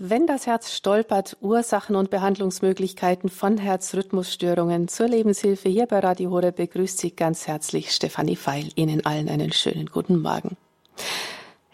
Wenn 0.00 0.28
das 0.28 0.46
Herz 0.46 0.72
stolpert, 0.72 1.36
Ursachen 1.40 1.96
und 1.96 2.08
Behandlungsmöglichkeiten 2.08 3.28
von 3.30 3.58
Herzrhythmusstörungen 3.58 4.86
zur 4.86 5.08
Lebenshilfe 5.08 5.68
hier 5.68 5.86
bei 5.86 5.98
Radio 5.98 6.30
Hore 6.30 6.52
begrüßt 6.52 6.98
Sie 6.98 7.10
ganz 7.10 7.48
herzlich 7.48 7.90
Stefanie 7.90 8.36
Feil. 8.36 8.68
Ihnen 8.76 9.04
allen 9.04 9.28
einen 9.28 9.50
schönen 9.50 9.86
guten 9.86 10.22
Morgen. 10.22 10.56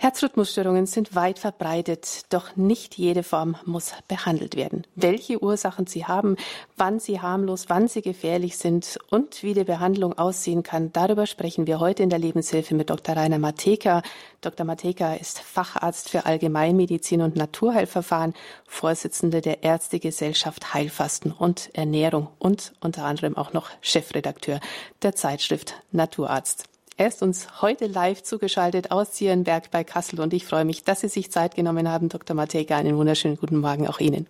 Herzrhythmusstörungen 0.04 0.84
sind 0.84 1.14
weit 1.14 1.38
verbreitet, 1.38 2.26
doch 2.28 2.56
nicht 2.56 2.98
jede 2.98 3.22
Form 3.22 3.56
muss 3.64 3.94
behandelt 4.06 4.54
werden. 4.54 4.86
Welche 4.94 5.42
Ursachen 5.42 5.86
sie 5.86 6.04
haben, 6.04 6.36
wann 6.76 7.00
sie 7.00 7.22
harmlos, 7.22 7.70
wann 7.70 7.88
sie 7.88 8.02
gefährlich 8.02 8.58
sind 8.58 8.98
und 9.08 9.42
wie 9.42 9.54
die 9.54 9.64
Behandlung 9.64 10.12
aussehen 10.18 10.62
kann, 10.62 10.92
darüber 10.92 11.26
sprechen 11.26 11.66
wir 11.66 11.80
heute 11.80 12.02
in 12.02 12.10
der 12.10 12.18
Lebenshilfe 12.18 12.74
mit 12.74 12.90
Dr. 12.90 13.16
Rainer 13.16 13.38
Mateka. 13.38 14.02
Dr. 14.42 14.66
Mateka 14.66 15.14
ist 15.14 15.38
Facharzt 15.38 16.10
für 16.10 16.26
Allgemeinmedizin 16.26 17.22
und 17.22 17.34
Naturheilverfahren, 17.34 18.34
Vorsitzende 18.66 19.40
der 19.40 19.62
Ärztegesellschaft 19.62 20.74
Heilfasten 20.74 21.32
und 21.32 21.70
Ernährung 21.72 22.28
und 22.38 22.74
unter 22.80 23.06
anderem 23.06 23.38
auch 23.38 23.54
noch 23.54 23.70
Chefredakteur 23.80 24.60
der 25.00 25.16
Zeitschrift 25.16 25.76
Naturarzt. 25.92 26.66
Er 26.96 27.08
ist 27.08 27.22
uns 27.22 27.60
heute 27.60 27.86
live 27.86 28.22
zugeschaltet 28.22 28.92
aus 28.92 29.10
Zierenberg 29.10 29.72
bei 29.72 29.82
Kassel 29.82 30.20
und 30.20 30.32
ich 30.32 30.46
freue 30.46 30.64
mich, 30.64 30.84
dass 30.84 31.00
Sie 31.00 31.08
sich 31.08 31.28
Zeit 31.28 31.56
genommen 31.56 31.90
haben. 31.90 32.08
Dr. 32.08 32.36
Matejka, 32.36 32.76
einen 32.76 32.96
wunderschönen 32.96 33.36
guten 33.36 33.58
Morgen 33.58 33.88
auch 33.88 33.98
Ihnen. 33.98 34.28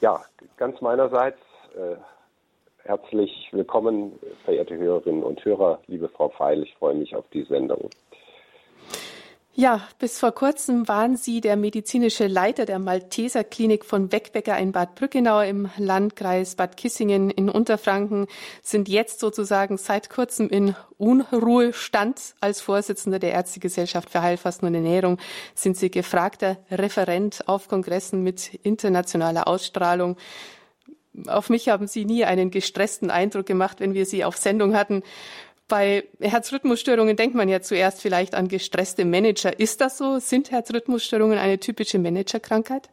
Ja, 0.00 0.20
ganz 0.56 0.80
meinerseits 0.80 1.38
äh, 1.74 1.96
herzlich 2.84 3.48
willkommen, 3.50 4.12
verehrte 4.44 4.76
Hörerinnen 4.76 5.24
und 5.24 5.44
Hörer, 5.44 5.80
liebe 5.88 6.08
Frau 6.08 6.28
Feil. 6.28 6.62
Ich 6.62 6.72
freue 6.76 6.94
mich 6.94 7.16
auf 7.16 7.24
die 7.32 7.42
Sendung. 7.42 7.90
Ja, 9.54 9.86
bis 9.98 10.18
vor 10.18 10.32
kurzem 10.32 10.88
waren 10.88 11.18
Sie 11.18 11.42
der 11.42 11.56
medizinische 11.56 12.26
Leiter 12.26 12.64
der 12.64 12.78
Malteser 12.78 13.44
Klinik 13.44 13.84
von 13.84 14.10
Weckbecker 14.10 14.56
in 14.56 14.72
Bad 14.72 14.94
Brückenau 14.94 15.42
im 15.42 15.68
Landkreis 15.76 16.54
Bad 16.54 16.78
Kissingen 16.78 17.28
in 17.28 17.50
Unterfranken, 17.50 18.28
sind 18.62 18.88
jetzt 18.88 19.20
sozusagen 19.20 19.76
seit 19.76 20.08
kurzem 20.08 20.48
in 20.48 20.74
Unruhestand. 20.96 22.34
Als 22.40 22.62
Vorsitzender 22.62 23.18
der 23.18 23.32
Ärztegesellschaft 23.32 24.08
für 24.08 24.22
Heilfasten 24.22 24.68
und 24.68 24.74
Ernährung 24.74 25.18
sind 25.54 25.76
Sie 25.76 25.90
gefragter 25.90 26.56
Referent 26.70 27.46
auf 27.46 27.68
Kongressen 27.68 28.22
mit 28.22 28.54
internationaler 28.62 29.48
Ausstrahlung. 29.48 30.16
Auf 31.26 31.50
mich 31.50 31.68
haben 31.68 31.88
Sie 31.88 32.06
nie 32.06 32.24
einen 32.24 32.50
gestressten 32.50 33.10
Eindruck 33.10 33.44
gemacht, 33.44 33.80
wenn 33.80 33.92
wir 33.92 34.06
Sie 34.06 34.24
auf 34.24 34.38
Sendung 34.38 34.74
hatten. 34.74 35.02
Bei 35.68 36.04
Herzrhythmusstörungen 36.20 37.16
denkt 37.16 37.34
man 37.34 37.48
ja 37.48 37.60
zuerst 37.60 38.02
vielleicht 38.02 38.34
an 38.34 38.48
gestresste 38.48 39.04
Manager. 39.04 39.58
Ist 39.58 39.80
das 39.80 39.98
so? 39.98 40.18
Sind 40.18 40.50
Herzrhythmusstörungen 40.50 41.38
eine 41.38 41.58
typische 41.58 41.98
Managerkrankheit? 41.98 42.90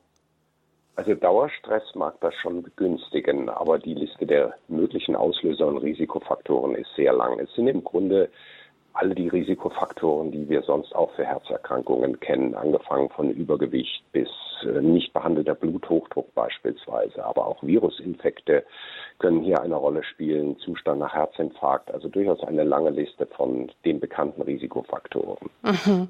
Also 0.96 1.16
Dauerstress 1.16 1.96
mag 1.96 2.20
das 2.20 2.34
schon 2.36 2.62
begünstigen, 2.62 3.48
aber 3.48 3.80
die 3.80 3.94
Liste 3.94 4.26
der 4.26 4.56
möglichen 4.68 5.16
Auslöser 5.16 5.68
und 5.68 5.78
Risikofaktoren 5.78 6.76
ist 6.76 6.94
sehr 6.98 7.14
lang. 7.14 7.40
Es 7.40 7.54
sind 7.56 7.68
im 7.68 7.86
Grunde 7.86 8.30
alle 8.94 9.16
die 9.16 9.28
Risikofaktoren, 9.28 10.32
die 10.32 10.50
wir 10.50 10.62
sonst 10.64 10.94
auch 10.96 11.12
für 11.16 11.26
Herzerkrankungen 11.26 12.20
kennen, 12.20 12.56
angefangen 12.56 13.10
von 13.10 13.32
Übergewicht 13.32 14.04
bis 14.12 14.30
äh, 14.64 14.82
nicht 14.82 15.14
behandelter 15.14 15.56
Bluthochdruck 15.56 16.34
beispielsweise, 16.36 17.24
aber 17.24 17.48
auch 17.48 17.62
Virusinfekte 17.64 18.66
können 19.20 19.42
hier 19.42 19.62
eine 19.62 19.76
Rolle 19.76 20.04
spielen, 20.04 20.58
Zustand 20.60 21.00
nach 21.00 21.14
Herzinfarkt, 21.14 21.92
also 21.92 22.08
durchaus 22.08 22.44
eine 22.44 22.64
lange 22.64 22.90
Liste 22.90 23.26
von 23.26 23.72
den 23.86 24.00
bekannten 24.00 24.42
Risikofaktoren. 24.42 25.50
Mhm. 25.62 26.08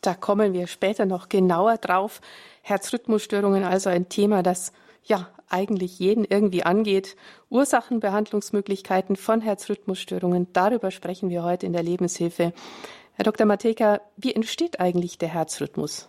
Da 0.00 0.14
kommen 0.14 0.52
wir 0.52 0.66
später 0.66 1.06
noch 1.06 1.28
genauer 1.28 1.76
drauf. 1.76 2.20
Herzrhythmusstörungen 2.62 3.62
also 3.62 3.88
ein 3.88 4.08
Thema, 4.08 4.42
das 4.42 4.72
ja 5.04 5.28
eigentlich 5.52 5.98
jeden 5.98 6.24
irgendwie 6.24 6.64
angeht. 6.64 7.16
Ursachen, 7.50 8.00
Behandlungsmöglichkeiten 8.00 9.16
von 9.16 9.40
Herzrhythmusstörungen, 9.40 10.48
darüber 10.52 10.90
sprechen 10.90 11.30
wir 11.30 11.44
heute 11.44 11.66
in 11.66 11.72
der 11.72 11.82
Lebenshilfe. 11.82 12.52
Herr 13.14 13.24
Dr. 13.24 13.46
Mateka, 13.46 14.00
wie 14.16 14.34
entsteht 14.34 14.80
eigentlich 14.80 15.18
der 15.18 15.28
Herzrhythmus? 15.28 16.08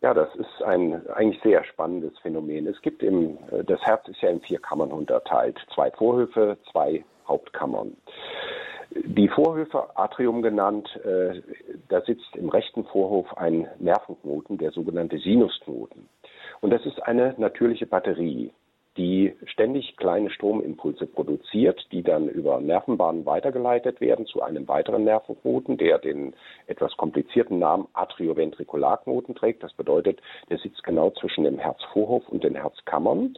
Ja, 0.00 0.14
das 0.14 0.34
ist 0.34 0.62
ein 0.64 1.06
eigentlich 1.08 1.40
sehr 1.42 1.64
spannendes 1.64 2.18
Phänomen. 2.18 2.66
Es 2.66 2.80
gibt 2.82 3.02
im, 3.04 3.38
das 3.66 3.80
Herz 3.82 4.06
ist 4.08 4.20
ja 4.20 4.30
in 4.30 4.40
vier 4.40 4.58
Kammern 4.58 4.90
unterteilt. 4.90 5.58
Zwei 5.72 5.92
Vorhöfe, 5.92 6.58
zwei 6.72 7.04
Hauptkammern. 7.28 7.96
Die 8.90 9.28
Vorhöfe, 9.28 9.96
Atrium 9.96 10.42
genannt, 10.42 10.88
äh, 11.04 11.40
da 11.88 12.00
sitzt 12.02 12.34
im 12.34 12.48
rechten 12.48 12.84
Vorhof 12.84 13.36
ein 13.36 13.68
Nervenknoten, 13.78 14.58
der 14.58 14.72
sogenannte 14.72 15.18
Sinusknoten. 15.18 16.08
Und 16.62 16.70
das 16.70 16.86
ist 16.86 17.02
eine 17.02 17.34
natürliche 17.38 17.86
Batterie, 17.86 18.52
die 18.96 19.34
ständig 19.46 19.96
kleine 19.96 20.30
Stromimpulse 20.30 21.06
produziert, 21.06 21.84
die 21.90 22.04
dann 22.04 22.28
über 22.28 22.60
Nervenbahnen 22.60 23.26
weitergeleitet 23.26 24.00
werden 24.00 24.26
zu 24.26 24.42
einem 24.42 24.68
weiteren 24.68 25.02
Nervenknoten, 25.02 25.76
der 25.76 25.98
den 25.98 26.34
etwas 26.68 26.96
komplizierten 26.96 27.58
Namen 27.58 27.88
Atrioventrikularknoten 27.94 29.34
trägt. 29.34 29.64
Das 29.64 29.72
bedeutet, 29.72 30.20
der 30.50 30.58
sitzt 30.58 30.84
genau 30.84 31.10
zwischen 31.10 31.42
dem 31.42 31.58
Herzvorhof 31.58 32.28
und 32.28 32.44
den 32.44 32.54
Herzkammern. 32.54 33.36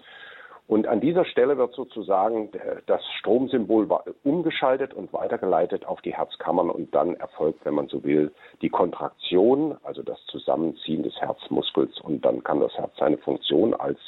Und 0.66 0.86
an 0.86 1.00
dieser 1.00 1.26
Stelle 1.26 1.58
wird 1.58 1.74
sozusagen 1.74 2.50
das 2.86 3.02
Stromsymbol 3.18 3.86
umgeschaltet 4.22 4.94
und 4.94 5.12
weitergeleitet 5.12 5.84
auf 5.84 6.00
die 6.00 6.14
Herzkammern 6.14 6.70
und 6.70 6.94
dann 6.94 7.14
erfolgt, 7.16 7.64
wenn 7.66 7.74
man 7.74 7.88
so 7.88 8.02
will, 8.02 8.32
die 8.62 8.70
Kontraktion, 8.70 9.76
also 9.82 10.02
das 10.02 10.18
Zusammenziehen 10.26 11.02
des 11.02 11.20
Herzmuskels 11.20 12.00
und 12.00 12.24
dann 12.24 12.42
kann 12.42 12.60
das 12.60 12.72
Herz 12.78 12.92
seine 12.98 13.18
Funktion 13.18 13.74
als 13.74 13.98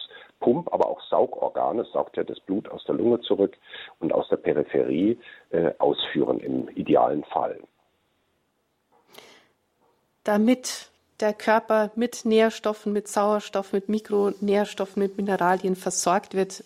Pump, 0.41 0.73
aber 0.73 0.89
auch 0.89 1.01
Saugorgan, 1.11 1.79
es 1.79 1.91
saugt 1.93 2.17
ja 2.17 2.25
das 2.25 2.41
Blut 2.41 2.69
aus 2.71 2.85
der 2.85 2.95
Lunge 2.95 3.21
zurück 3.21 3.57
und 4.01 4.13
aus 4.13 4.29
der 4.29 4.37
Peripherie 4.37 5.19
äh, 5.51 5.73
ausführen 5.79 6.41
im 6.41 6.69
idealen 6.71 7.25
Fall. 7.25 7.59
Damit 10.25 10.91
der 11.21 11.33
Körper 11.33 11.91
mit 11.95 12.25
Nährstoffen, 12.25 12.93
mit 12.93 13.09
Sauerstoff, 13.09 13.73
mit 13.73 13.89
Mikronährstoffen, 13.89 15.03
mit 15.03 15.17
Mineralien 15.17 15.77
versorgt 15.77 16.35
wird, 16.35 16.65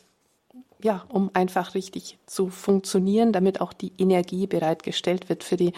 ja, 0.83 1.05
um 1.09 1.31
einfach 1.35 1.75
richtig 1.75 2.19
zu 2.27 2.49
funktionieren, 2.49 3.33
damit 3.33 3.61
auch 3.61 3.73
die 3.73 3.93
Energie 3.99 4.47
bereitgestellt 4.47 5.29
wird 5.29 5.45
für 5.45 5.57
die 5.57 5.73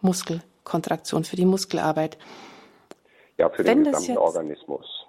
Muskelkontraktion, 0.00 1.24
für 1.24 1.36
die 1.36 1.44
Muskelarbeit. 1.44 2.18
Ja, 3.36 3.50
für 3.50 3.64
Wenn 3.64 3.84
den 3.84 3.92
gesamten 3.92 4.18
Organismus. 4.18 5.05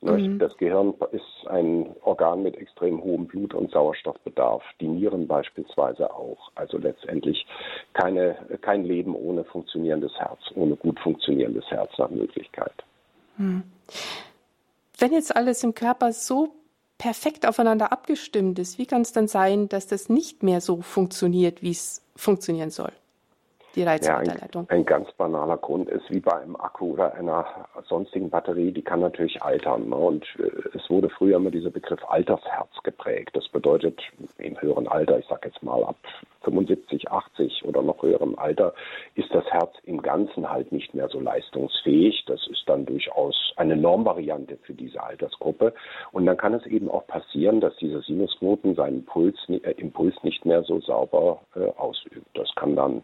Mhm. 0.00 0.38
Das 0.38 0.56
Gehirn 0.58 0.94
ist 1.12 1.48
ein 1.48 1.94
Organ 2.02 2.42
mit 2.42 2.56
extrem 2.56 3.02
hohem 3.02 3.26
Blut- 3.26 3.54
und 3.54 3.70
Sauerstoffbedarf. 3.70 4.62
Die 4.80 4.88
Nieren 4.88 5.26
beispielsweise 5.26 6.12
auch. 6.12 6.50
Also 6.54 6.78
letztendlich 6.78 7.46
keine, 7.94 8.36
kein 8.60 8.84
Leben 8.84 9.14
ohne 9.14 9.44
funktionierendes 9.44 10.12
Herz, 10.18 10.40
ohne 10.54 10.76
gut 10.76 11.00
funktionierendes 11.00 11.64
Herz 11.70 11.90
nach 11.98 12.10
Möglichkeit. 12.10 12.74
Mhm. 13.38 13.64
Wenn 14.98 15.12
jetzt 15.12 15.34
alles 15.34 15.62
im 15.64 15.74
Körper 15.74 16.12
so 16.12 16.54
perfekt 16.98 17.46
aufeinander 17.46 17.92
abgestimmt 17.92 18.58
ist, 18.58 18.78
wie 18.78 18.86
kann 18.86 19.02
es 19.02 19.12
dann 19.12 19.28
sein, 19.28 19.68
dass 19.68 19.86
das 19.86 20.08
nicht 20.08 20.42
mehr 20.42 20.60
so 20.60 20.80
funktioniert, 20.80 21.62
wie 21.62 21.70
es 21.70 22.02
funktionieren 22.16 22.70
soll? 22.70 22.92
Die 23.76 23.82
Reizweiterleitung? 23.84 24.66
Ja, 24.68 24.70
ein, 24.70 24.80
ein, 24.80 24.86
ganz 24.86 25.12
banaler 25.12 25.58
Grund 25.58 25.88
ist, 25.88 26.10
wie 26.10 26.20
bei 26.20 26.32
einem 26.32 26.56
Akku 26.56 26.94
oder 26.94 27.14
einer 27.14 27.46
sonstigen 27.88 28.30
Batterie, 28.30 28.72
die 28.72 28.82
kann 28.82 29.00
natürlich 29.00 29.42
altern. 29.42 29.88
Ne? 29.88 29.96
Und 29.96 30.24
äh, 30.38 30.76
es 30.76 30.88
wurde 30.90 31.08
früher 31.10 31.36
immer 31.36 31.50
dieser 31.50 31.70
Begriff 31.70 32.00
Altersherz 32.08 32.70
geprägt. 32.82 33.30
Das 33.34 33.48
bedeutet, 33.48 34.00
im 34.38 34.60
höheren 34.60 34.88
Alter, 34.88 35.18
ich 35.18 35.26
sage 35.26 35.48
jetzt 35.48 35.62
mal 35.62 35.84
ab 35.84 35.96
75, 36.42 37.10
80 37.10 37.64
oder 37.64 37.82
noch 37.82 38.02
höherem 38.02 38.38
Alter, 38.38 38.72
ist 39.14 39.32
das 39.34 39.44
Herz 39.46 39.72
im 39.84 40.00
Ganzen 40.00 40.48
halt 40.48 40.72
nicht 40.72 40.94
mehr 40.94 41.08
so 41.08 41.20
leistungsfähig. 41.20 42.24
Das 42.26 42.46
ist 42.48 42.62
dann 42.66 42.86
durchaus 42.86 43.52
eine 43.56 43.76
Normvariante 43.76 44.56
für 44.62 44.74
diese 44.74 45.02
Altersgruppe. 45.02 45.74
Und 46.12 46.26
dann 46.26 46.36
kann 46.36 46.54
es 46.54 46.64
eben 46.66 46.90
auch 46.90 47.06
passieren, 47.06 47.60
dass 47.60 47.76
dieser 47.76 48.00
Sinusknoten 48.02 48.74
seinen 48.74 49.04
Puls, 49.04 49.36
äh, 49.48 49.72
Impuls 49.72 50.14
nicht 50.22 50.44
mehr 50.44 50.62
so 50.62 50.80
sauber 50.80 51.40
äh, 51.54 51.66
ausübt. 51.76 52.26
Das 52.34 52.48
kann 52.54 52.76
dann 52.76 53.02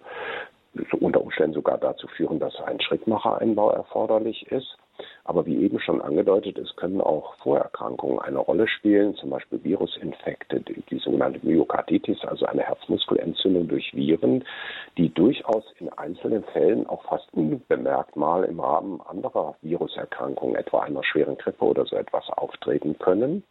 unter 1.01 1.21
Umständen 1.21 1.55
sogar 1.55 1.79
dazu 1.79 2.07
führen, 2.09 2.39
dass 2.39 2.55
ein 2.61 2.81
Schrittmachereinbau 2.81 3.71
erforderlich 3.71 4.51
ist. 4.51 4.77
Aber 5.25 5.47
wie 5.47 5.57
eben 5.65 5.81
schon 5.81 6.03
angedeutet, 6.03 6.59
es 6.59 6.77
können 6.77 7.01
auch 7.01 7.35
Vorerkrankungen 7.37 8.19
eine 8.21 8.39
Rolle 8.39 8.69
spielen, 8.69 9.15
zum 9.17 9.31
Beispiel 9.31 9.63
Virusinfekte, 9.65 10.61
die, 10.61 10.99
sogenannte 10.99 11.41
Myokarditis, 11.43 12.23
also 12.25 12.47
eine 12.47 12.63
Herzmuskelentzündung 12.63 13.69
durch 13.69 13.95
Viren, 13.95 14.45
die 14.99 15.09
durchaus 15.09 15.65
in 15.81 15.89
einzelnen 15.95 16.45
Fällen 16.45 16.87
auch 16.87 17.03
fast 17.05 17.33
unbemerkt 17.33 18.17
mal 18.17 18.45
im 18.45 18.61
Rahmen 18.61 19.01
anderer 19.01 19.57
Viruserkrankungen, 19.63 20.57
etwa 20.57 20.81
einer 20.81 21.03
schweren 21.03 21.39
Grippe 21.39 21.65
oder 21.65 21.87
so 21.87 21.97
etwas, 21.97 22.29
auftreten 22.31 22.99
können. 22.99 23.43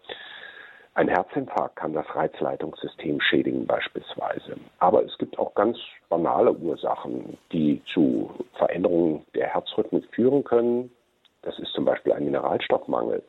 Ein 0.94 1.08
Herzinfarkt 1.08 1.78
kann 1.78 1.94
das 1.94 2.06
Reizleitungssystem 2.14 3.22
schädigen 3.22 3.66
beispielsweise. 3.66 4.58
Aber 4.80 5.06
es 5.06 5.18
gibt 5.18 5.40
auch 5.40 5.54
ganz 5.56 5.78
banale 6.10 6.52
Ursachen, 6.52 7.38
die 7.54 7.82
zu 7.94 8.32
Veränderungen 8.58 9.26
der 9.34 9.48
Herzrhythmik 9.48 10.06
führen 10.14 10.44
können. 10.44 10.92
Das 11.44 11.58
ist 11.60 11.72
zum 11.74 11.86
Beispiel 11.86 12.12
ein 12.12 12.26
Mineralstoffmangel. 12.26 13.24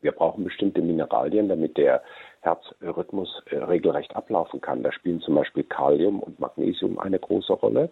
Wir 0.00 0.12
brauchen 0.12 0.44
bestimmte 0.44 0.80
Mineralien, 0.80 1.48
damit 1.48 1.76
der 1.76 2.02
Herzrhythmus 2.40 3.42
äh, 3.50 3.56
regelrecht 3.56 4.14
ablaufen 4.14 4.60
kann. 4.60 4.82
Da 4.82 4.92
spielen 4.92 5.20
zum 5.20 5.34
Beispiel 5.34 5.64
Kalium 5.64 6.20
und 6.20 6.38
Magnesium 6.38 6.98
eine 6.98 7.18
große 7.18 7.52
Rolle. 7.52 7.90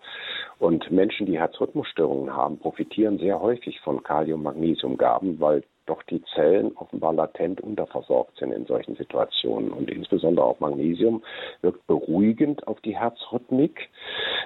Und 0.59 0.91
Menschen, 0.91 1.27
die 1.27 1.39
Herzrhythmusstörungen 1.39 2.35
haben, 2.35 2.59
profitieren 2.59 3.19
sehr 3.19 3.41
häufig 3.41 3.81
von 3.81 4.03
Kalium-Magnesiumgaben, 4.03 5.41
weil 5.41 5.65
doch 5.87 6.03
die 6.05 6.23
Zellen 6.35 6.73
offenbar 6.77 7.13
latent 7.15 7.61
unterversorgt 7.61 8.37
sind 8.39 8.53
in 8.53 8.67
solchen 8.67 8.97
Situationen. 8.97 9.71
Und 9.71 9.91
insbesondere 9.91 10.45
auch 10.45 10.61
Magnesium 10.61 11.23
wirkt 11.63 11.87
beruhigend 11.87 12.67
auf 12.67 12.81
die 12.81 12.97
Herzrhythmik, 12.97 13.89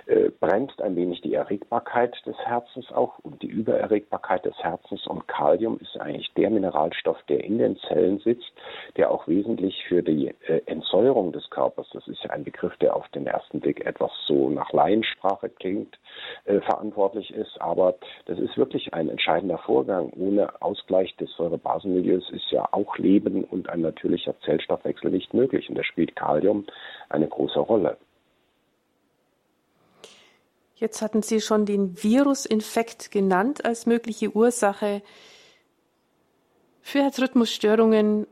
äh, 0.06 0.30
bremst 0.40 0.80
ein 0.80 0.96
wenig 0.96 1.20
die 1.22 1.34
Erregbarkeit 1.34 2.14
des 2.26 2.36
Herzens 2.38 2.90
auch 2.92 3.18
und 3.20 3.42
die 3.42 3.48
Übererregbarkeit 3.48 4.44
des 4.44 4.56
Herzens. 4.58 5.06
Und 5.06 5.26
Kalium 5.28 5.78
ist 5.80 5.98
eigentlich 6.00 6.32
der 6.34 6.50
Mineralstoff, 6.50 7.18
der 7.28 7.44
in 7.44 7.58
den 7.58 7.76
Zellen 7.88 8.18
sitzt, 8.20 8.52
der 8.96 9.10
auch 9.10 9.26
wesentlich 9.28 9.84
für 9.88 10.02
die 10.02 10.34
äh, 10.46 10.60
Entsäuerung 10.66 11.32
des 11.32 11.48
Körpers, 11.50 11.88
das 11.92 12.06
ist 12.08 12.22
ja 12.22 12.30
ein 12.30 12.44
Begriff, 12.44 12.76
der 12.78 12.96
auf 12.96 13.08
den 13.08 13.26
ersten 13.26 13.60
Blick 13.60 13.84
etwas 13.84 14.10
so 14.26 14.50
nach 14.50 14.72
Laiensprache 14.72 15.48
klingt, 15.48 15.98
äh, 16.44 16.60
verantwortlich 16.60 17.32
ist. 17.32 17.60
Aber 17.60 17.94
das 18.26 18.38
ist 18.38 18.56
wirklich 18.56 18.94
ein 18.94 19.08
entscheidender 19.08 19.58
Vorgang. 19.58 20.10
Ohne 20.10 20.60
Ausgleich 20.62 21.14
des 21.16 21.29
Säurebasenmilieus 21.36 22.30
ist 22.30 22.50
ja 22.50 22.68
auch 22.72 22.96
Leben 22.98 23.44
und 23.44 23.68
ein 23.68 23.80
natürlicher 23.80 24.34
Zellstoffwechsel 24.44 25.10
nicht 25.10 25.34
möglich. 25.34 25.68
Und 25.68 25.76
da 25.76 25.84
spielt 25.84 26.16
Kalium 26.16 26.66
eine 27.08 27.28
große 27.28 27.58
Rolle. 27.58 27.96
Jetzt 30.76 31.02
hatten 31.02 31.22
Sie 31.22 31.40
schon 31.40 31.66
den 31.66 32.02
Virusinfekt 32.02 33.10
genannt 33.10 33.64
als 33.64 33.84
mögliche 33.84 34.30
Ursache 34.34 35.02
für 36.80 37.02
Herzrhythmusstörungen, 37.02 38.26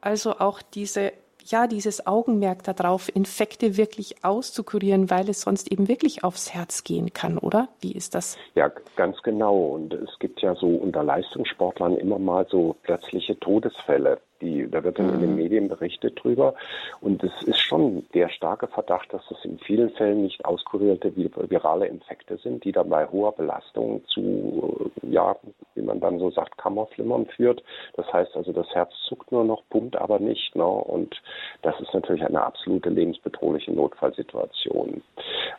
also 0.00 0.38
auch 0.38 0.62
diese 0.62 1.12
ja, 1.50 1.66
dieses 1.66 2.06
Augenmerk 2.06 2.62
darauf, 2.64 3.14
Infekte 3.14 3.76
wirklich 3.76 4.24
auszukurieren, 4.24 5.10
weil 5.10 5.28
es 5.28 5.42
sonst 5.42 5.70
eben 5.70 5.88
wirklich 5.88 6.24
aufs 6.24 6.52
Herz 6.52 6.84
gehen 6.84 7.12
kann, 7.12 7.38
oder? 7.38 7.68
Wie 7.80 7.92
ist 7.92 8.14
das? 8.14 8.36
Ja, 8.54 8.70
ganz 8.96 9.20
genau. 9.22 9.56
Und 9.56 9.94
es 9.94 10.18
gibt 10.18 10.42
ja 10.42 10.54
so 10.54 10.68
unter 10.68 11.02
Leistungssportlern 11.02 11.96
immer 11.96 12.18
mal 12.18 12.46
so 12.50 12.76
plötzliche 12.82 13.38
Todesfälle. 13.38 14.20
Die, 14.40 14.68
da 14.70 14.84
wird 14.84 14.98
dann 14.98 15.14
in 15.14 15.20
den 15.20 15.30
mhm. 15.30 15.36
Medien 15.36 15.68
berichtet 15.68 16.22
drüber. 16.22 16.54
Und 17.00 17.22
es 17.24 17.32
ist 17.44 17.60
schon 17.60 18.06
der 18.14 18.28
starke 18.28 18.66
Verdacht, 18.66 19.12
dass 19.12 19.22
das 19.28 19.44
in 19.44 19.58
vielen 19.58 19.90
Fällen 19.90 20.22
nicht 20.22 20.44
auskurierte 20.44 21.12
virale 21.16 21.86
Infekte 21.86 22.36
sind, 22.38 22.64
die 22.64 22.72
dann 22.72 22.88
bei 22.88 23.06
hoher 23.06 23.32
Belastung 23.32 24.02
zu, 24.06 24.90
ja, 25.02 25.36
wie 25.74 25.82
man 25.82 26.00
dann 26.00 26.18
so 26.18 26.30
sagt, 26.30 26.58
Kammerflimmern 26.58 27.26
führt. 27.26 27.62
Das 27.94 28.12
heißt 28.12 28.36
also, 28.36 28.52
das 28.52 28.68
Herz 28.74 28.92
zuckt 29.08 29.32
nur 29.32 29.44
noch, 29.44 29.62
pumpt 29.70 29.96
aber 29.96 30.18
nicht. 30.18 30.54
Ne? 30.54 30.66
Und 30.66 31.20
das 31.62 31.78
ist 31.80 31.92
natürlich 31.94 32.24
eine 32.24 32.42
absolute 32.42 32.90
lebensbedrohliche 32.90 33.72
Notfallsituation. 33.72 35.02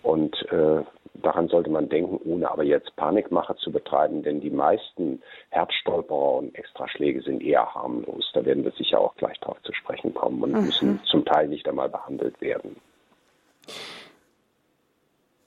Und 0.04 0.52
äh, 0.52 0.84
daran 1.22 1.48
sollte 1.48 1.70
man 1.70 1.90
denken, 1.90 2.20
ohne 2.26 2.50
aber 2.50 2.64
jetzt 2.64 2.96
Panikmache 2.96 3.56
zu 3.58 3.72
betreiben, 3.72 4.24
denn 4.24 4.42
die 4.42 4.50
meisten 4.50 5.22
Herzstolperer 5.50 6.36
und 6.36 6.56
Extraschläge 6.56 7.22
sind 7.22 7.44
eher 7.44 7.74
harmlos. 7.74 8.30
Da 8.34 8.46
werden 8.46 8.64
wir 8.68 8.74
sicher 8.74 9.00
auch 9.00 9.16
gleich 9.16 9.40
darauf 9.40 9.62
zu 9.64 9.74
sprechen 9.74 10.14
kommen 10.14 10.44
und 10.44 10.52
mhm. 10.52 10.66
müssen 10.66 11.00
zum 11.06 11.26
Teil 11.26 11.48
nicht 11.48 11.68
einmal 11.68 11.90
behandelt 11.90 12.40
werden. 12.42 12.76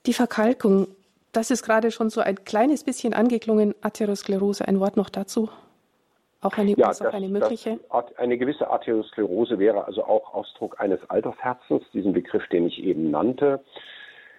Die 0.07 0.15
Verkalkung, 0.15 0.89
das 1.33 1.51
ist 1.51 1.63
gerade 1.63 1.91
schon 1.91 2.11
so 2.11 2.21
ein 2.21 2.45
kleines 2.45 2.85
bisschen 2.85 3.13
angeklungen. 3.13 3.75
Atherosklerose, 3.83 4.67
ein 4.67 4.81
Wort 4.81 4.97
noch 4.97 5.11
dazu? 5.11 5.51
Auch 6.43 6.57
eine 6.57 6.73
ja, 6.73 6.89
Ursache, 6.89 7.13
eine 7.13 7.29
mögliche? 7.29 7.79
Das, 7.93 8.17
eine 8.17 8.39
gewisse 8.39 8.71
Atherosklerose 8.71 9.59
wäre 9.59 9.85
also 9.85 10.05
auch 10.05 10.33
Ausdruck 10.33 10.81
eines 10.81 10.99
Altersherzens, 11.11 11.83
diesen 11.93 12.15
Begriff, 12.15 12.47
den 12.49 12.67
ich 12.67 12.83
eben 12.83 13.11
nannte. 13.11 13.61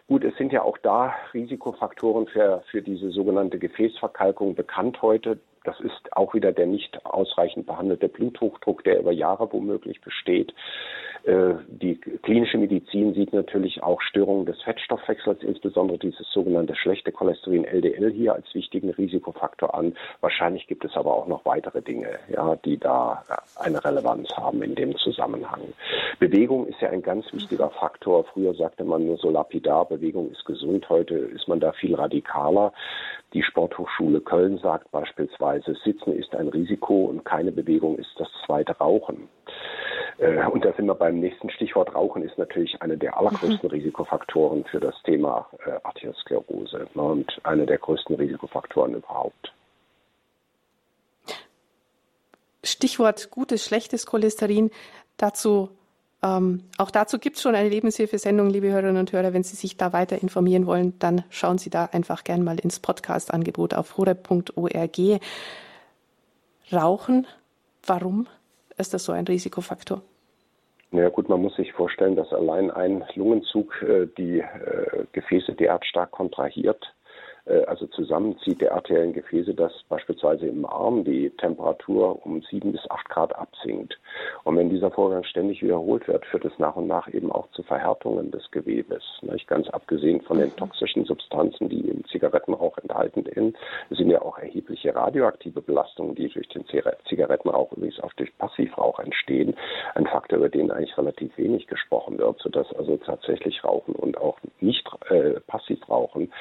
Gut, 0.08 0.24
es 0.24 0.36
sind 0.36 0.52
ja 0.52 0.64
auch 0.64 0.80
da 0.80 1.14
Risikofaktoren 1.34 2.28
für, 2.28 2.64
für 2.72 2.82
diese 2.82 3.12
sogenannte 3.12 3.60
Gefäßverkalkung 3.60 4.56
bekannt 4.56 5.02
heute. 5.04 5.40
Das 5.64 5.80
ist 5.80 6.14
auch 6.14 6.34
wieder 6.34 6.52
der 6.52 6.66
nicht 6.66 7.06
ausreichend 7.06 7.68
behandelte 7.68 8.08
Bluthochdruck, 8.08 8.84
der 8.84 9.00
über 9.00 9.12
Jahre 9.12 9.52
womöglich 9.54 10.02
besteht. 10.02 10.54
Äh, 11.24 11.54
die 11.68 11.98
klinische 11.98 12.58
Medizin 12.58 13.14
sieht 13.14 13.32
natürlich 13.32 13.84
auch 13.84 14.02
Störungen 14.02 14.48
des 14.48 14.60
Fettstoffwechsels, 14.64 15.44
insbesondere 15.44 16.00
dieses 16.00 16.28
sogenannte 16.32 16.76
schlechte 16.76 17.12
Cholesterin 17.12 17.64
LDL 17.64 18.12
hier 18.12 18.34
als 18.34 18.52
wichtigen 18.56 18.90
Risikofaktor 18.90 19.76
an. 19.76 19.96
Wahrscheinlich 20.22 20.66
gibt 20.66 20.84
es 20.84 20.96
aber 20.96 21.14
auch 21.14 21.28
noch 21.28 21.46
weitere 21.46 21.84
Dinge, 21.84 22.18
ja, 22.28 22.56
die 22.56 22.78
da 22.78 23.24
eine 23.60 23.84
Relevanz 23.84 24.30
haben 24.36 24.64
in 24.64 24.74
dem 24.74 24.96
Zusammenhang. 24.98 25.62
Bewegung 26.20 26.66
ist 26.68 26.82
ja 26.82 26.90
ein 26.90 27.04
ganz 27.04 27.32
wichtiger 27.34 27.70
Faktor. 27.70 28.24
Früher 28.26 28.56
sagte 28.56 28.84
man 28.84 29.06
nur 29.06 29.18
so 29.18 29.30
lapidar, 29.30 29.86
Bewegung 29.86 30.32
ist 30.32 30.46
gesund. 30.46 30.90
Heute 30.90 31.16
ist 31.16 31.48
man 31.48 31.60
da 31.60 31.72
viel 31.72 31.94
radikaler. 31.94 32.74
Die 33.34 33.44
Sporthochschule 33.44 34.22
Köln 34.22 34.58
sagt 34.58 34.92
beispielsweise, 34.92 35.51
Sitzen 35.60 36.14
ist 36.14 36.34
ein 36.36 36.48
Risiko 36.48 37.06
und 37.06 37.26
keine 37.26 37.52
Bewegung 37.52 37.98
ist 37.98 38.12
das 38.18 38.28
zweite 38.46 38.74
Rauchen. 38.78 39.28
Äh, 40.18 40.46
und 40.46 40.64
da 40.64 40.74
sind 40.74 40.86
wir 40.86 40.96
beim 40.96 41.20
nächsten 41.20 41.50
Stichwort. 41.50 41.94
Rauchen 41.96 42.24
ist 42.24 42.38
natürlich 42.38 42.82
einer 42.82 42.96
der 42.96 43.18
allergrößten 43.18 43.70
mhm. 43.70 43.76
Risikofaktoren 43.76 44.66
für 44.66 44.80
das 44.80 44.96
Thema 45.04 45.48
äh, 45.66 45.72
Arteriosklerose 45.84 46.88
ne, 46.94 47.02
und 47.02 47.46
einer 47.46 47.66
der 47.66 47.78
größten 47.78 48.16
Risikofaktoren 48.16 48.96
überhaupt. 48.96 49.54
Stichwort 52.64 53.32
gutes, 53.32 53.66
schlechtes 53.66 54.06
Cholesterin. 54.06 54.70
Dazu 55.18 55.70
ähm, 56.24 56.64
auch 56.78 56.92
dazu 56.92 57.18
gibt 57.18 57.38
es 57.38 57.42
schon 57.42 57.56
eine 57.56 57.70
Lebenshilfesendung, 57.70 58.50
liebe 58.50 58.72
Hörerinnen 58.72 58.98
und 58.98 59.12
Hörer. 59.12 59.34
Wenn 59.34 59.44
Sie 59.44 59.56
sich 59.56 59.78
da 59.78 59.92
weiter 59.92 60.22
informieren 60.22 60.68
wollen, 60.68 60.98
dann 61.00 61.24
schauen 61.30 61.58
Sie 61.58 61.70
da 61.70 61.86
einfach 61.86 62.24
gern 62.24 62.44
mal 62.44 62.60
ins 62.60 62.80
Podcast-Angebot 62.80 63.74
auf 63.74 63.98
horeb.org. 63.98 65.00
Rauchen, 66.72 67.28
warum 67.86 68.28
ist 68.78 68.94
das 68.94 69.04
so 69.04 69.12
ein 69.12 69.26
Risikofaktor? 69.26 70.02
Ja 70.92 71.10
gut, 71.10 71.30
man 71.30 71.42
muss 71.42 71.56
sich 71.56 71.72
vorstellen, 71.72 72.16
dass 72.16 72.34
allein 72.34 72.70
ein 72.70 73.04
Lungenzug 73.16 73.82
äh, 73.82 74.08
die 74.18 74.40
äh, 74.40 75.06
Gefäße 75.14 75.54
derart 75.54 75.86
stark 75.86 76.12
kontrahiert, 76.12 76.94
also 77.68 77.88
zusammenzieht 77.88 78.62
der 78.62 78.74
arteriellen 78.74 79.14
Gefäße, 79.14 79.54
dass 79.54 79.72
beispielsweise 79.90 80.48
im 80.48 80.66
Arm 80.66 81.04
die 81.04 81.30
Temperatur 81.32 82.26
um 82.26 82.42
sieben 82.44 82.72
bis 82.72 82.82
acht 82.90 83.10
Grad 83.10 83.36
absinkt. 83.36 83.98
Und 84.44 84.58
wenn 84.58 84.70
dieser 84.70 84.92
Vorgang 84.92 85.24
ständig 85.24 85.62
wiederholt 85.62 86.08
wird, 86.08 86.26
führt 86.26 86.46
es 86.46 86.58
nach 86.60 86.76
und 86.76 86.88
nach 86.88 87.08
eben 87.14 87.32
auch 87.32 87.50
zu 87.52 87.64
Verhärtungen 87.64 88.32
des 88.32 88.50
Gewebes. 88.52 89.04
Nicht 89.22 89.48
ganz 89.48 89.70
abgesehen 89.70 90.22
von 90.22 90.38
den 90.38 90.50
mhm. 90.50 90.56
toxischen 90.56 91.06
Substanzen, 91.06 91.70
die 91.70 91.90
im 91.90 92.06
Zigarettenrauch 92.06 92.78
enthalten 92.78 93.26
sind, 93.34 93.58
sind 93.90 94.10
ja 94.10 94.22
auch 94.22 94.38
erhebliche 94.38 94.94
radioaktive 94.96 95.62
Belastungen, 95.62 96.16
die 96.16 96.30
durch 96.30 96.50
den 96.50 96.66
Zigarettenrauch 97.08 97.72
übrigens 97.74 98.00
auch 98.00 98.14
durch 98.14 98.36
Passivrauch 98.38 99.00
entstehen. 99.00 99.56
Ein 99.96 100.08
Faktor, 100.08 100.40
über 100.40 100.50
den 100.50 100.72
eigentlich 100.72 100.98
relativ 100.98 101.38
wenig 101.38 101.68
gesprochen 101.68 102.18
wird, 102.18 102.40
sodass 102.40 102.72
also 102.74 102.98
tatsächlich 102.98 103.64
Rauchen 103.64 103.96
und 103.96 104.18
auch 104.18 104.38
nicht 104.60 104.88
äh, 105.10 105.40
Passivrauchen 105.42 106.32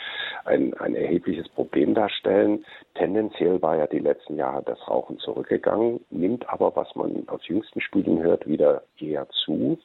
ein, 0.44 0.74
ein 0.74 0.89
erhebliches 0.94 1.48
Problem 1.48 1.94
darstellen. 1.94 2.64
Tendenziell 2.94 3.60
war 3.62 3.76
ja 3.76 3.86
die 3.86 3.98
letzten 3.98 4.36
Jahre 4.36 4.62
das 4.62 4.78
Rauchen 4.88 5.18
zurückgegangen, 5.18 6.00
nimmt 6.10 6.48
aber, 6.48 6.74
was 6.76 6.94
man 6.94 7.28
aus 7.28 7.46
jüngsten 7.46 7.80
Studien 7.80 8.22
hört, 8.22 8.46
wieder 8.46 8.82
eher 8.98 9.28
zu, 9.44 9.78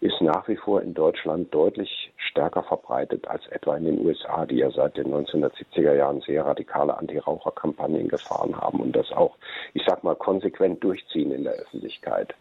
ist 0.00 0.20
nach 0.20 0.48
wie 0.48 0.56
vor 0.56 0.82
in 0.82 0.94
Deutschland 0.94 1.54
deutlich 1.54 2.12
stärker 2.16 2.62
verbreitet 2.62 3.26
als 3.28 3.46
etwa 3.48 3.76
in 3.76 3.84
den 3.84 4.06
USA, 4.06 4.46
die 4.46 4.56
ja 4.56 4.70
seit 4.70 4.96
den 4.96 5.08
1970er 5.08 5.94
Jahren 5.94 6.20
sehr 6.20 6.44
radikale 6.44 6.96
Anti-Raucher-Kampagnen 6.96 8.08
gefahren 8.08 8.56
haben 8.56 8.80
und 8.80 8.92
das 8.92 9.10
auch, 9.12 9.36
ich 9.74 9.82
sag 9.86 10.04
mal, 10.04 10.14
konsequent 10.14 10.82
durchziehen 10.82 11.32
in 11.32 11.44
der 11.44 11.54
Öffentlichkeit. 11.54 12.34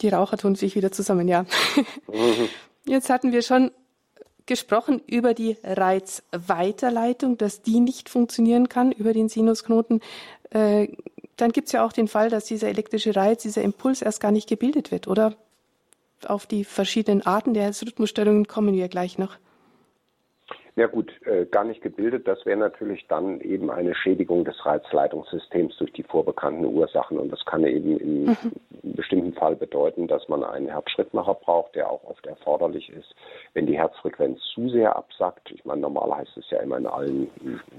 Die 0.00 0.08
Raucher 0.08 0.36
tun 0.36 0.54
sich 0.54 0.76
wieder 0.76 0.92
zusammen, 0.92 1.28
ja. 1.28 1.46
Jetzt 2.86 3.08
hatten 3.08 3.32
wir 3.32 3.42
schon 3.42 3.70
gesprochen 4.46 5.00
über 5.06 5.34
die 5.34 5.56
Reizweiterleitung, 5.62 7.38
dass 7.38 7.62
die 7.62 7.80
nicht 7.80 8.08
funktionieren 8.08 8.68
kann 8.68 8.92
über 8.92 9.12
den 9.12 9.28
Sinusknoten. 9.28 10.00
Äh, 10.50 10.88
dann 11.36 11.52
gibt 11.52 11.66
es 11.66 11.72
ja 11.72 11.84
auch 11.84 11.92
den 11.92 12.08
Fall, 12.08 12.30
dass 12.30 12.44
dieser 12.44 12.68
elektrische 12.68 13.16
Reiz, 13.16 13.42
dieser 13.42 13.62
Impuls 13.62 14.02
erst 14.02 14.20
gar 14.20 14.30
nicht 14.30 14.48
gebildet 14.48 14.90
wird, 14.90 15.08
oder? 15.08 15.34
Auf 16.26 16.46
die 16.46 16.64
verschiedenen 16.64 17.22
Arten 17.22 17.54
der 17.54 17.64
Herzrhythmusstörungen 17.64 18.46
kommen 18.46 18.74
wir 18.74 18.88
gleich 18.88 19.18
noch. 19.18 19.36
Ja 20.76 20.88
gut, 20.88 21.12
äh, 21.24 21.46
gar 21.46 21.62
nicht 21.62 21.82
gebildet. 21.82 22.26
Das 22.26 22.44
wäre 22.44 22.58
natürlich 22.58 23.06
dann 23.06 23.40
eben 23.40 23.70
eine 23.70 23.94
Schädigung 23.94 24.44
des 24.44 24.66
Reizleitungssystems 24.66 25.76
durch 25.76 25.92
die 25.92 26.02
vorbekannten 26.02 26.64
Ursachen. 26.64 27.16
Und 27.16 27.30
das 27.30 27.44
kann 27.44 27.64
eben 27.64 27.96
in 27.96 28.24
mhm. 28.24 28.36
bestimmten 28.82 29.34
Fall 29.34 29.54
bedeuten, 29.54 30.08
dass 30.08 30.28
man 30.28 30.42
einen 30.42 30.66
Herzschrittmacher 30.66 31.34
braucht, 31.34 31.76
der 31.76 31.88
auch 31.88 32.02
oft 32.02 32.26
erforderlich 32.26 32.90
ist, 32.90 33.14
wenn 33.52 33.66
die 33.66 33.78
Herzfrequenz 33.78 34.40
zu 34.52 34.68
sehr 34.68 34.96
absackt. 34.96 35.48
Ich 35.52 35.64
meine, 35.64 35.82
normal 35.82 36.12
heißt 36.18 36.36
es 36.36 36.50
ja 36.50 36.58
immer 36.58 36.78
in 36.78 36.86
allen 36.86 37.30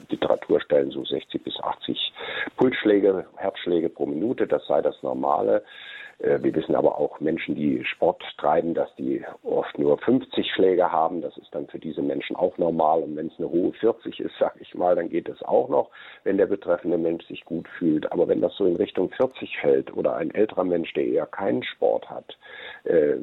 Literaturstellen 0.10 0.92
so 0.92 1.04
60 1.04 1.44
bis 1.44 1.60
80 1.60 2.14
Pulsschläge, 2.56 3.26
Herzschläge 3.36 3.90
pro 3.90 4.06
Minute. 4.06 4.48
Das 4.48 4.66
sei 4.68 4.82
das 4.82 5.04
Normale. 5.04 5.64
Äh, 6.20 6.40
wir 6.42 6.54
wissen 6.56 6.76
aber 6.76 6.98
auch 6.98 7.20
Menschen, 7.20 7.56
die 7.56 7.84
Sport 7.86 8.24
treiben, 8.38 8.74
dass 8.74 8.94
die 8.96 9.24
oft 9.44 9.78
nur 9.78 9.98
50 9.98 10.52
Schläge 10.52 10.92
haben. 10.92 11.22
Das 11.22 11.38
ist 11.38 11.54
dann 11.54 11.68
für 11.68 11.80
diese 11.80 12.02
Menschen 12.02 12.36
auch 12.36 12.58
normal. 12.58 13.04
Und 13.04 13.16
wenn 13.16 13.28
es 13.28 13.38
eine 13.38 13.50
hohe 13.50 13.74
40 13.74 14.20
ist, 14.20 14.36
sage 14.40 14.60
ich 14.60 14.74
mal, 14.76 14.96
dann 14.96 15.10
geht 15.10 15.30
es 15.30 15.42
auch 15.44 15.70
noch, 15.70 15.90
wenn 16.24 16.38
der 16.38 16.48
betreffende 16.48 16.98
Mensch 16.98 17.26
sich 17.28 17.46
gut 17.46 17.68
fühlt. 17.78 18.12
Aber 18.12 18.28
wenn 18.28 18.42
das 18.42 18.56
so 18.56 18.66
in 18.66 18.76
Richtung 18.76 19.10
40 19.12 19.58
fällt 19.60 19.96
oder 19.96 20.16
ein 20.16 20.34
älterer 20.34 20.64
Mensch, 20.64 20.94
der 20.94 21.06
eher 21.06 21.26
keinen 21.26 21.64
Sport 21.64 22.10
hat, 22.10 22.38
äh, 22.84 23.16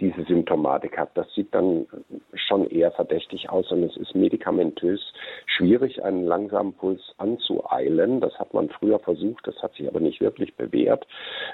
diese 0.00 0.24
Symptomatik 0.24 0.98
hat, 0.98 1.10
das 1.14 1.32
sieht 1.34 1.54
dann 1.54 1.86
schon 2.34 2.68
eher 2.68 2.90
verdächtig 2.92 3.48
aus 3.50 3.70
und 3.70 3.82
es 3.84 3.96
ist 3.96 4.14
medikamentös 4.14 5.00
schwierig, 5.46 6.02
einen 6.02 6.24
langsamen 6.26 6.72
Puls 6.74 7.00
anzueilen. 7.18 8.20
Das 8.20 8.38
hat 8.38 8.52
man 8.54 8.68
früher 8.68 8.98
versucht, 8.98 9.46
das 9.46 9.56
hat 9.62 9.74
sich 9.74 9.88
aber 9.88 10.00
nicht 10.00 10.20
wirklich 10.20 10.54
bewährt. 10.54 11.06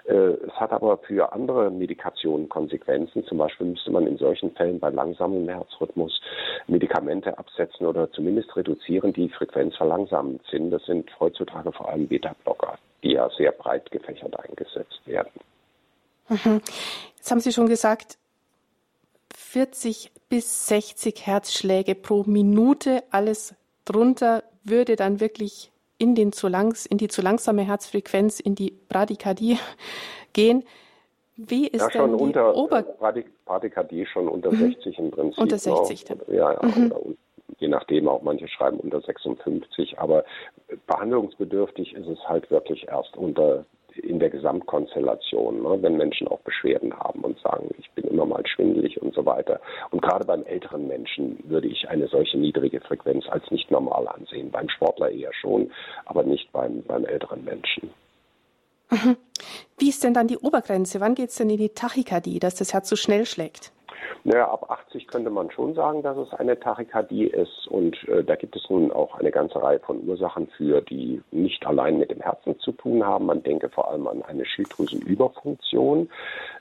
Äh, 0.05 0.15
es 0.15 0.53
hat 0.55 0.73
aber 0.73 0.99
für 0.99 1.33
andere 1.33 1.71
Medikationen 1.71 2.49
Konsequenzen. 2.49 3.25
Zum 3.25 3.39
Beispiel 3.39 3.69
müsste 3.69 3.91
man 3.91 4.07
in 4.07 4.17
solchen 4.19 4.51
Fällen 4.53 4.81
bei 4.81 4.91
langsamem 4.91 5.49
Herzrhythmus 5.49 6.21
Medikamente 6.67 7.37
absetzen 7.39 7.87
oder 7.87 8.11
zumindest 8.13 8.55
reduzieren, 8.57 9.13
die 9.13 9.29
Frequenz 9.29 9.77
verlangsamend 9.77 10.43
sind. 10.51 10.71
Das 10.71 10.85
sind 10.85 11.09
heutzutage 11.21 11.73
vor 11.73 11.89
allem 11.89 12.07
Beta-Blocker, 12.09 12.79
die 13.03 13.13
ja 13.13 13.29
sehr 13.37 13.53
breit 13.53 13.91
gefächert 13.91 14.39
eingesetzt 14.39 15.01
werden. 15.07 15.33
Mhm. 16.29 16.61
Jetzt 17.17 17.31
haben 17.31 17.41
Sie 17.41 17.53
schon 17.53 17.69
gesagt, 17.69 18.19
40 19.53 20.11
bis 20.31 20.67
60 20.69 21.27
Herzschläge 21.27 21.95
pro 21.95 22.23
Minute, 22.23 23.03
alles 23.11 23.55
drunter 23.85 24.45
würde 24.65 24.97
dann 24.97 25.21
wirklich 25.21 25.71
in, 25.99 26.15
den 26.15 26.33
zu 26.33 26.49
langs, 26.49 26.87
in 26.87 26.97
die 26.97 27.09
zu 27.09 27.21
langsame 27.21 27.61
Herzfrequenz, 27.61 28.41
in 28.41 28.55
die 28.55 28.71
Bradykardie 28.89 29.59
gehen. 30.33 30.65
Wie 31.37 31.67
ist 31.67 31.83
ja, 31.83 31.91
schon 31.91 32.13
denn 32.13 32.17
die 32.17 32.25
unter, 32.25 32.57
Ober 32.57 32.83
Bradykardie 33.45 34.07
schon 34.07 34.27
unter 34.27 34.51
mhm. 34.53 34.73
60 34.73 34.99
im 34.99 35.11
Prinzip. 35.11 35.39
Unter 35.39 35.59
60 35.59 36.05
dann. 36.05 36.21
Ja, 36.29 36.55
ja 36.55 36.63
mhm. 36.63 37.19
je 37.59 37.69
nachdem, 37.69 38.09
auch 38.09 38.23
manche 38.23 38.49
schreiben 38.49 38.81
unter 38.81 39.03
56, 39.03 39.99
aber 39.99 40.25
behandlungsbedürftig 40.87 41.93
ist 41.93 42.09
es 42.09 42.21
halt 42.27 42.51
wirklich 42.51 42.89
erst 42.89 43.19
unter 43.19 43.67
in 43.97 44.19
der 44.19 44.31
Gesamtkonstellation, 44.31 45.63
ne, 45.63 45.79
wenn 45.81 45.97
Menschen 45.97 46.29
auch 46.29 46.41
Beschwerden 46.41 46.95
haben 46.99 47.21
und 47.21 47.39
sagen, 47.41 47.71
ich 47.79 47.91
bin 47.93 48.05
immer 48.05 48.27
mal 48.27 48.47
schwindelig 48.47 49.01
und 49.01 49.15
so 49.15 49.25
weiter. 49.25 49.61
Und 49.91 50.03
gerade 50.03 50.25
beim 50.25 50.45
älteren 50.45 50.87
Menschen 50.87 51.39
würde 51.45 51.69
ich 51.69 51.89
eine 51.89 52.09
solche 52.09 52.39
niedrige 52.39 52.81
Frequenz 52.81 53.25
als 53.29 53.51
nicht 53.51 53.71
normal 53.71 54.09
ansehen. 54.09 54.51
Beim 54.51 54.69
Sportler 54.69 55.11
eher 55.11 55.33
schon, 55.33 55.71
aber 56.07 56.23
nicht 56.23 56.51
beim, 56.53 56.83
beim 56.83 57.05
älteren 57.05 57.45
Menschen. 57.45 57.91
Mhm. 58.91 59.17
Wie 59.79 59.89
ist 59.89 60.05
denn 60.05 60.15
dann 60.15 60.29
die 60.29 60.39
Obergrenze? 60.39 61.01
Wann 61.01 61.15
geht 61.15 61.31
es 61.31 61.37
denn 61.37 61.51
in 61.51 61.57
die 61.57 61.71
Tachykardie, 61.71 62.39
dass 62.39 62.55
das 62.55 62.73
Herz 62.75 62.89
so 62.89 62.97
schnell 62.97 63.27
schlägt? 63.27 63.73
Naja, 64.25 64.51
ab 64.51 64.71
80 64.71 65.07
könnte 65.07 65.31
man 65.31 65.51
schon 65.51 65.75
sagen, 65.75 66.03
dass 66.03 66.17
es 66.17 66.33
eine 66.33 66.59
Tachykardie 66.59 67.27
ist. 67.27 67.67
Und 67.69 67.97
äh, 68.09 68.25
da 68.25 68.37
gibt 68.37 68.57
es 68.57 68.69
nun 68.71 68.93
auch 68.93 69.17
eine 69.17 69.31
ganze 69.31 69.63
Reihe 69.63 69.81
von 69.81 70.07
Ursachen 70.07 70.49
für, 70.57 70.81
die 70.81 71.23
nicht 71.31 71.67
allein 71.67 71.99
mit 71.99 72.11
dem 72.11 72.21
Herzen 72.21 72.59
zu 72.61 72.73
tun 72.73 73.05
haben. 73.05 73.27
Man 73.27 73.43
denke 73.43 73.69
vor 73.69 73.91
allem 73.91 74.07
an 74.07 74.23
eine 74.23 74.45
Schilddrüsenüberfunktion. 74.45 76.09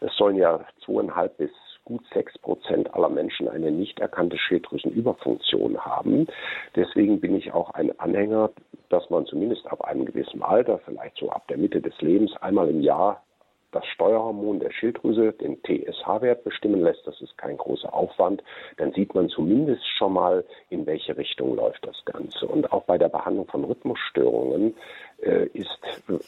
Es 0.01 0.15
sollen 0.15 0.37
ja 0.37 0.61
zweieinhalb 0.83 1.37
bis 1.37 1.51
gut 1.83 2.03
sechs 2.13 2.37
Prozent 2.37 2.93
aller 2.93 3.09
Menschen 3.09 3.47
eine 3.47 3.71
nicht 3.71 3.99
erkannte 3.99 4.37
Schilddrüsenüberfunktion 4.37 5.79
haben. 5.79 6.27
Deswegen 6.75 7.19
bin 7.19 7.35
ich 7.35 7.53
auch 7.53 7.71
ein 7.71 7.97
Anhänger, 7.99 8.51
dass 8.89 9.09
man 9.09 9.25
zumindest 9.25 9.65
ab 9.67 9.81
einem 9.81 10.05
gewissen 10.05 10.43
Alter, 10.43 10.79
vielleicht 10.79 11.17
so 11.17 11.29
ab 11.29 11.47
der 11.47 11.57
Mitte 11.57 11.81
des 11.81 11.99
Lebens, 12.01 12.31
einmal 12.41 12.69
im 12.69 12.81
Jahr 12.81 13.23
das 13.71 13.85
Steuerhormon 13.87 14.59
der 14.59 14.71
Schilddrüse, 14.71 15.33
den 15.33 15.61
TSH-Wert, 15.63 16.43
bestimmen 16.43 16.81
lässt, 16.81 17.05
das 17.07 17.21
ist 17.21 17.37
kein 17.37 17.57
großer 17.57 17.93
Aufwand, 17.93 18.43
dann 18.77 18.91
sieht 18.93 19.15
man 19.15 19.29
zumindest 19.29 19.87
schon 19.97 20.13
mal, 20.13 20.43
in 20.69 20.85
welche 20.85 21.15
Richtung 21.17 21.55
läuft 21.55 21.85
das 21.85 22.03
Ganze. 22.05 22.47
Und 22.47 22.71
auch 22.71 22.83
bei 22.83 22.97
der 22.97 23.09
Behandlung 23.09 23.47
von 23.47 23.63
Rhythmusstörungen 23.63 24.75
äh, 25.21 25.45
ist 25.53 25.79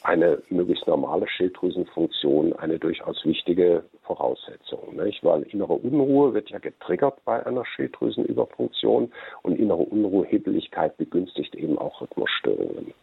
eine 0.02 0.42
möglichst 0.48 0.86
normale 0.86 1.28
Schilddrüsenfunktion 1.28 2.54
eine 2.54 2.78
durchaus 2.78 3.24
wichtige 3.24 3.84
Voraussetzung. 4.02 4.96
Nicht? 4.96 5.22
Weil 5.24 5.42
innere 5.42 5.74
Unruhe 5.74 6.34
wird 6.34 6.50
ja 6.50 6.58
getriggert 6.58 7.24
bei 7.24 7.44
einer 7.44 7.64
Schilddrüsenüberfunktion 7.64 9.12
und 9.42 9.58
innere 9.58 9.82
Unruhe, 9.82 10.26
Hebeligkeit 10.26 10.96
begünstigt 10.96 11.54
eben 11.54 11.78
auch 11.78 12.00
Rhythmusstörungen. 12.00 12.94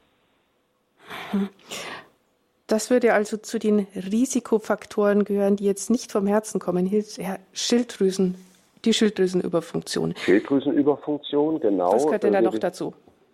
Hm. 1.32 1.50
Das 2.72 2.90
würde 2.90 3.14
also 3.14 3.36
zu 3.36 3.60
den 3.60 3.86
Risikofaktoren 3.96 5.26
gehören, 5.26 5.58
die 5.58 5.66
jetzt 5.66 5.90
nicht 5.90 6.10
vom 6.10 6.26
Herzen 6.26 6.62
kommen. 6.62 6.90
Schilddrüsen, 7.52 8.36
die 8.86 8.94
Schilddrüsenüberfunktion. 8.94 10.16
Schilddrüsenüberfunktion, 10.16 11.60
genau. 11.60 11.92
Was 11.92 12.06
gehört 12.06 12.24
denn 12.24 12.32
da 12.32 12.40
noch 12.40 12.58
dazu? 12.58 12.94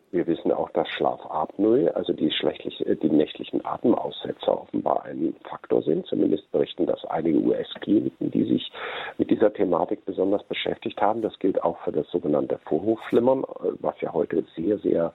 Wir 0.09 0.25
wissen 0.25 0.51
auch, 0.51 0.71
dass 0.71 0.87
Schlafapnoe, 0.89 1.95
also 1.95 2.13
die, 2.13 2.29
äh, 2.29 2.95
die 2.95 3.09
nächtlichen 3.09 3.63
Atemaussetzer 3.63 4.59
offenbar 4.61 5.03
ein 5.03 5.35
Faktor 5.47 5.83
sind. 5.83 6.07
Zumindest 6.07 6.51
berichten 6.51 6.87
das 6.87 7.05
einige 7.05 7.37
US-Kliniken, 7.37 8.31
die 8.31 8.45
sich 8.45 8.71
mit 9.19 9.29
dieser 9.29 9.53
Thematik 9.53 10.03
besonders 10.05 10.43
beschäftigt 10.45 10.99
haben. 10.99 11.21
Das 11.21 11.37
gilt 11.37 11.61
auch 11.61 11.77
für 11.83 11.91
das 11.91 12.09
sogenannte 12.09 12.57
Vorhofflimmern, 12.65 13.43
äh, 13.43 13.73
was 13.81 14.01
ja 14.01 14.13
heute 14.13 14.45
sehr, 14.55 14.79
sehr 14.79 15.13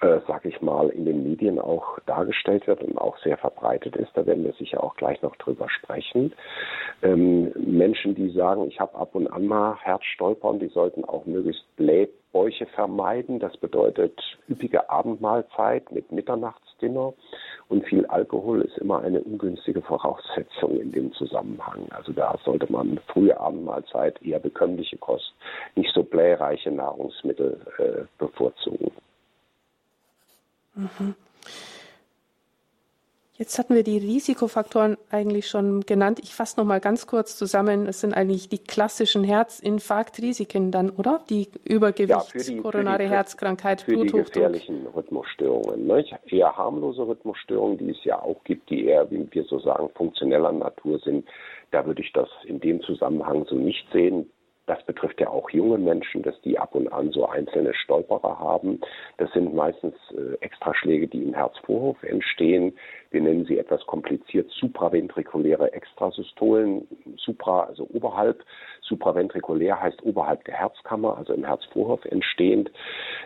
äh, 0.00 0.20
sag 0.26 0.44
ich 0.44 0.60
mal, 0.60 0.88
in 0.88 1.04
den 1.04 1.22
Medien 1.22 1.58
auch 1.58 1.98
dargestellt 2.06 2.66
wird 2.66 2.82
und 2.82 2.98
auch 2.98 3.16
sehr 3.18 3.36
verbreitet 3.38 3.96
ist. 3.96 4.10
Da 4.14 4.26
werden 4.26 4.44
wir 4.44 4.52
sicher 4.54 4.82
auch 4.82 4.96
gleich 4.96 5.22
noch 5.22 5.36
drüber 5.36 5.68
sprechen. 5.70 6.32
Ähm, 7.02 7.52
Menschen, 7.56 8.14
die 8.14 8.30
sagen, 8.30 8.66
ich 8.68 8.80
habe 8.80 8.94
ab 8.94 9.14
und 9.14 9.28
an 9.28 9.46
mal 9.46 9.76
Herzstolpern, 9.80 10.58
die 10.58 10.68
sollten 10.68 11.04
auch 11.04 11.26
möglichst 11.26 11.64
Blähbäuche 11.76 12.66
vermeiden. 12.66 13.38
Das 13.38 13.56
bedeutet 13.56 14.20
üppige 14.48 14.90
Abendmahlzeit 14.90 15.90
mit 15.92 16.10
Mitternachtsdinner 16.12 17.14
und 17.68 17.86
viel 17.86 18.04
Alkohol 18.06 18.62
ist 18.62 18.78
immer 18.78 19.00
eine 19.00 19.22
ungünstige 19.22 19.80
Voraussetzung 19.82 20.80
in 20.80 20.92
dem 20.92 21.12
Zusammenhang. 21.12 21.86
Also 21.90 22.12
da 22.12 22.36
sollte 22.44 22.70
man 22.70 22.98
frühe 23.06 23.38
Abendmahlzeit, 23.38 24.20
eher 24.22 24.38
bekömmliche 24.38 24.98
Kost, 24.98 25.32
nicht 25.74 25.92
so 25.94 26.02
blähreiche 26.02 26.70
Nahrungsmittel 26.70 27.60
äh, 27.78 28.04
bevorzugen. 28.18 28.90
Mhm. 30.74 31.14
Jetzt 33.36 33.58
hatten 33.58 33.74
wir 33.74 33.82
die 33.82 33.98
Risikofaktoren 33.98 34.96
eigentlich 35.10 35.48
schon 35.48 35.80
genannt. 35.80 36.20
Ich 36.22 36.32
fasse 36.32 36.60
noch 36.60 36.64
mal 36.64 36.78
ganz 36.78 37.08
kurz 37.08 37.36
zusammen. 37.36 37.86
Es 37.88 38.00
sind 38.00 38.14
eigentlich 38.14 38.48
die 38.48 38.58
klassischen 38.58 39.24
Herzinfarktrisiken 39.24 40.70
dann, 40.70 40.90
oder? 40.90 41.20
Die 41.28 41.48
Übergewicht, 41.64 42.32
ja, 42.32 42.42
die, 42.42 42.58
koronare 42.58 43.02
die, 43.02 43.08
Herzkrankheit, 43.08 43.80
für 43.80 43.94
Bluthochdruck. 43.94 44.26
die 44.26 44.32
gefährlichen 44.34 44.86
Rhythmusstörungen. 44.86 45.84
Ne? 45.84 46.04
Eher 46.26 46.56
harmlose 46.56 47.08
Rhythmusstörungen, 47.08 47.78
die 47.78 47.90
es 47.90 48.04
ja 48.04 48.22
auch 48.22 48.44
gibt, 48.44 48.70
die 48.70 48.84
eher, 48.84 49.10
wie 49.10 49.26
wir 49.28 49.42
so 49.44 49.58
sagen, 49.58 49.88
funktioneller 49.96 50.52
Natur 50.52 51.00
sind. 51.00 51.26
Da 51.72 51.84
würde 51.84 52.02
ich 52.02 52.12
das 52.12 52.28
in 52.44 52.60
dem 52.60 52.82
Zusammenhang 52.82 53.46
so 53.46 53.56
nicht 53.56 53.84
sehen. 53.92 54.30
Das 54.66 54.82
betrifft 54.84 55.20
ja 55.20 55.28
auch 55.28 55.50
junge 55.50 55.78
Menschen, 55.78 56.22
dass 56.22 56.40
die 56.40 56.58
ab 56.58 56.74
und 56.74 56.90
an 56.92 57.10
so 57.10 57.26
einzelne 57.26 57.74
Stolperer 57.74 58.38
haben. 58.38 58.80
Das 59.18 59.30
sind 59.32 59.54
meistens 59.54 59.94
äh, 60.12 60.36
Extraschläge, 60.40 61.06
die 61.06 61.22
im 61.22 61.34
Herzvorhof 61.34 62.02
entstehen. 62.02 62.74
Wir 63.10 63.20
nennen 63.20 63.44
sie 63.44 63.58
etwas 63.58 63.84
kompliziert 63.86 64.50
supraventrikuläre 64.50 65.72
Extrasystolen. 65.72 66.88
Supra, 67.16 67.64
also 67.64 67.86
oberhalb. 67.92 68.42
Supraventrikulär 68.80 69.80
heißt 69.80 70.02
oberhalb 70.02 70.44
der 70.44 70.54
Herzkammer, 70.54 71.16
also 71.16 71.32
im 71.32 71.44
Herzvorhof 71.44 72.04
entstehend. 72.06 72.70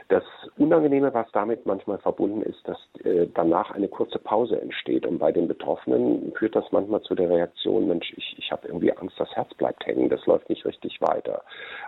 Das 0.08 0.24
Unangenehme, 0.56 1.14
was 1.14 1.30
damit 1.32 1.66
manchmal 1.66 1.98
verbunden 1.98 2.42
ist, 2.42 2.66
dass 2.66 2.78
äh, 3.04 3.28
danach 3.34 3.70
eine 3.70 3.88
kurze 3.88 4.18
Pause 4.18 4.60
entsteht. 4.60 5.06
Und 5.06 5.18
bei 5.18 5.32
den 5.32 5.48
Betroffenen 5.48 6.32
führt 6.36 6.56
das 6.56 6.70
manchmal 6.72 7.00
zu 7.02 7.14
der 7.14 7.30
Reaktion, 7.30 7.88
Mensch, 7.88 8.12
ich, 8.16 8.36
ich 8.38 8.50
habe 8.50 8.66
irgendwie 8.66 8.92
Angst, 8.92 9.18
das 9.18 9.34
Herz 9.34 9.52
bleibt 9.54 9.67
hängen, 9.88 10.08
das 10.08 10.24
läuft 10.26 10.48
nicht 10.48 10.64
richtig 10.64 11.00
weiter. 11.00 11.42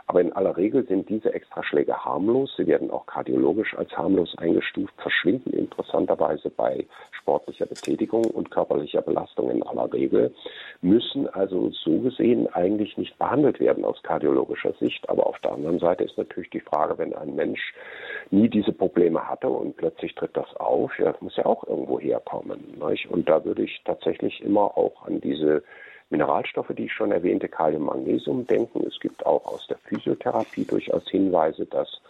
Aber 0.07 0.21
in 0.21 0.33
aller 0.33 0.57
Regel 0.57 0.85
sind 0.87 1.09
diese 1.09 1.33
Extraschläge 1.33 2.05
harmlos. 2.05 2.53
Sie 2.57 2.67
werden 2.67 2.91
auch 2.91 3.07
kardiologisch 3.07 3.77
als 3.77 3.97
harmlos 3.97 4.37
eingestuft, 4.39 4.93
verschwinden 5.01 5.53
interessanterweise 5.53 6.51
bei 6.51 6.87
sportlicher 7.13 7.67
Betätigung 7.67 8.25
und 8.25 8.51
körperlicher 8.51 9.03
Belastung 9.03 9.51
in 9.51 9.63
aller 9.63 9.93
Regel, 9.93 10.35
müssen 10.81 11.29
also 11.29 11.71
so 11.71 12.01
gesehen 12.01 12.49
eigentlich 12.55 12.97
nicht 12.97 13.17
behandelt 13.19 13.61
werden 13.61 13.85
aus 13.85 14.03
kardiologischer 14.03 14.73
Sicht. 14.81 15.09
Aber 15.09 15.27
auf 15.27 15.39
der 15.41 15.53
anderen 15.53 15.79
Seite 15.79 16.05
ist 16.05 16.19
natürlich 16.19 16.51
die 16.51 16.61
Frage, 16.61 16.99
wenn 16.99 17.15
ein 17.15 17.35
Mensch 17.35 17.75
nie 18.31 18.49
diese 18.49 18.73
Probleme 18.73 19.29
hatte 19.29 19.49
und 19.49 19.77
plötzlich 19.77 20.15
tritt 20.15 20.37
das 20.37 20.55
auf, 20.57 20.99
ja, 20.99 21.13
das 21.13 21.21
muss 21.21 21.37
ja 21.37 21.47
auch 21.47 21.67
irgendwo 21.67 22.01
herkommen. 22.01 22.79
Nicht? 22.89 23.11
Und 23.11 23.29
da 23.29 23.45
würde 23.45 23.63
ich 23.63 23.81
tatsächlich 23.85 24.41
immer 24.43 24.77
auch 24.77 25.07
an 25.07 25.21
diese 25.21 25.63
Mineralstoffe, 26.11 26.73
die 26.77 26.87
ich 26.87 26.93
schon 26.93 27.13
erwähnte, 27.13 27.49
Kalium, 27.49 27.85
Magnesium 27.85 28.47
denken. 28.47 28.85
Es 28.87 28.99
gibt 29.01 29.25
auch 29.25 29.47
aus 29.47 29.67
der 29.69 29.79
Physiotherapie 29.79 30.65
durchaus 30.65 31.09
Hinweise, 31.09 31.67
dass 31.67 32.01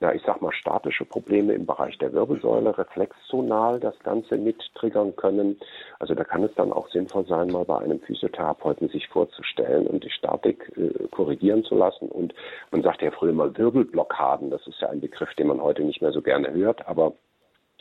na, 0.00 0.14
ich 0.14 0.22
sag 0.24 0.40
mal, 0.40 0.52
statische 0.52 1.04
Probleme 1.04 1.54
im 1.54 1.66
Bereich 1.66 1.98
der 1.98 2.12
Wirbelsäule 2.12 2.76
reflexzonal 2.78 3.80
das 3.80 3.98
Ganze 4.00 4.36
mit 4.36 4.62
triggern 4.74 5.16
können. 5.16 5.58
Also 5.98 6.14
da 6.14 6.22
kann 6.22 6.44
es 6.44 6.54
dann 6.54 6.72
auch 6.72 6.88
sinnvoll 6.90 7.26
sein, 7.26 7.48
mal 7.48 7.64
bei 7.64 7.78
einem 7.78 7.98
Physiotherapeuten 8.00 8.88
sich 8.90 9.08
vorzustellen 9.08 9.88
und 9.88 10.04
die 10.04 10.10
Statik 10.10 10.72
äh, 10.76 11.08
korrigieren 11.08 11.64
zu 11.64 11.74
lassen. 11.74 12.08
Und 12.08 12.32
man 12.70 12.82
sagt 12.82 13.02
ja 13.02 13.10
früher 13.10 13.32
mal 13.32 13.56
Wirbelblockaden. 13.56 14.50
Das 14.50 14.64
ist 14.68 14.80
ja 14.80 14.88
ein 14.88 15.00
Begriff, 15.00 15.34
den 15.34 15.48
man 15.48 15.60
heute 15.60 15.82
nicht 15.82 16.00
mehr 16.00 16.12
so 16.12 16.22
gerne 16.22 16.52
hört, 16.52 16.86
aber 16.86 17.14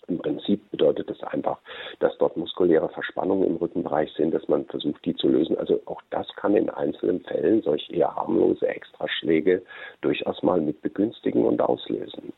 im 0.08 0.20
Prinzip 0.20 0.70
bedeutet 0.72 1.10
das 1.10 1.22
einfach, 1.24 1.60
dass 2.00 2.18
dort 2.18 2.38
muskuläre 2.38 2.90
Verspannungen 2.90 3.48
im 3.48 3.56
Rückenbereich 3.58 4.12
sind, 4.14 4.34
dass 4.34 4.48
man 4.48 4.66
versucht, 4.66 5.04
die 5.06 5.16
zu 5.16 5.28
lösen. 5.28 5.58
Also 5.58 5.82
auch 5.86 6.02
das 6.10 6.28
kann 6.36 6.56
in 6.56 6.70
einzelnen 6.70 7.22
Fällen 7.22 7.62
solch 7.62 7.90
eher 7.90 8.16
harmlose 8.16 8.68
Extraschläge 8.68 9.62
durchaus 10.02 10.42
mal 10.44 10.62
mit 10.62 10.82
begünstigen 10.82 11.46
und 11.46 11.62
auslösen. 11.62 12.34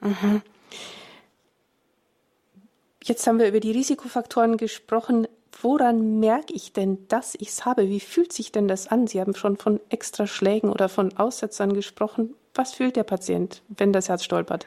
Mhm. 0.00 0.42
Jetzt 3.04 3.26
haben 3.26 3.38
wir 3.38 3.48
über 3.48 3.60
die 3.60 3.72
Risikofaktoren 3.72 4.56
gesprochen. 4.56 5.26
Woran 5.62 6.20
merke 6.20 6.52
ich 6.52 6.72
denn, 6.72 7.08
dass 7.08 7.34
ich 7.34 7.48
es 7.48 7.64
habe? 7.64 7.88
Wie 7.88 8.00
fühlt 8.00 8.32
sich 8.32 8.52
denn 8.52 8.68
das 8.68 8.88
an? 8.88 9.06
Sie 9.06 9.20
haben 9.20 9.34
schon 9.34 9.56
von 9.56 9.80
Extraschlägen 9.88 10.70
oder 10.70 10.88
von 10.88 11.16
Aussetzern 11.16 11.72
gesprochen. 11.72 12.34
Was 12.54 12.74
fühlt 12.74 12.96
der 12.96 13.04
Patient, 13.04 13.62
wenn 13.68 13.92
das 13.92 14.08
Herz 14.08 14.24
stolpert? 14.24 14.66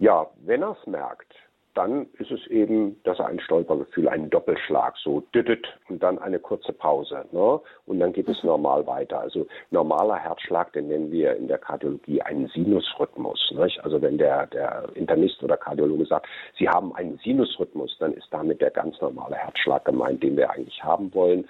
Ja, 0.00 0.26
wenn 0.46 0.62
er 0.62 0.78
es 0.80 0.86
merkt, 0.86 1.34
dann 1.74 2.06
ist 2.14 2.30
es 2.30 2.46
eben, 2.46 2.98
dass 3.04 3.18
er 3.18 3.26
ein 3.26 3.38
Stolpergefühl, 3.38 4.08
einen 4.08 4.30
Doppelschlag, 4.30 4.96
so 4.96 5.20
düdüt 5.34 5.68
und 5.90 6.02
dann 6.02 6.18
eine 6.18 6.38
kurze 6.38 6.72
Pause. 6.72 7.26
Ne? 7.32 7.60
Und 7.84 8.00
dann 8.00 8.14
geht 8.14 8.26
es 8.26 8.42
normal 8.42 8.86
weiter. 8.86 9.20
Also 9.20 9.46
normaler 9.70 10.16
Herzschlag, 10.16 10.72
den 10.72 10.88
nennen 10.88 11.12
wir 11.12 11.36
in 11.36 11.48
der 11.48 11.58
Kardiologie 11.58 12.22
einen 12.22 12.48
Sinusrhythmus. 12.48 13.52
Nicht? 13.54 13.84
Also 13.84 14.00
wenn 14.00 14.16
der, 14.16 14.46
der 14.46 14.88
Internist 14.94 15.42
oder 15.42 15.58
Kardiologe 15.58 16.06
sagt, 16.06 16.26
Sie 16.58 16.66
haben 16.66 16.94
einen 16.94 17.18
Sinusrhythmus, 17.18 17.94
dann 18.00 18.14
ist 18.14 18.28
damit 18.30 18.62
der 18.62 18.70
ganz 18.70 18.98
normale 19.02 19.36
Herzschlag 19.36 19.84
gemeint, 19.84 20.22
den 20.22 20.38
wir 20.38 20.50
eigentlich 20.50 20.82
haben 20.82 21.12
wollen. 21.12 21.46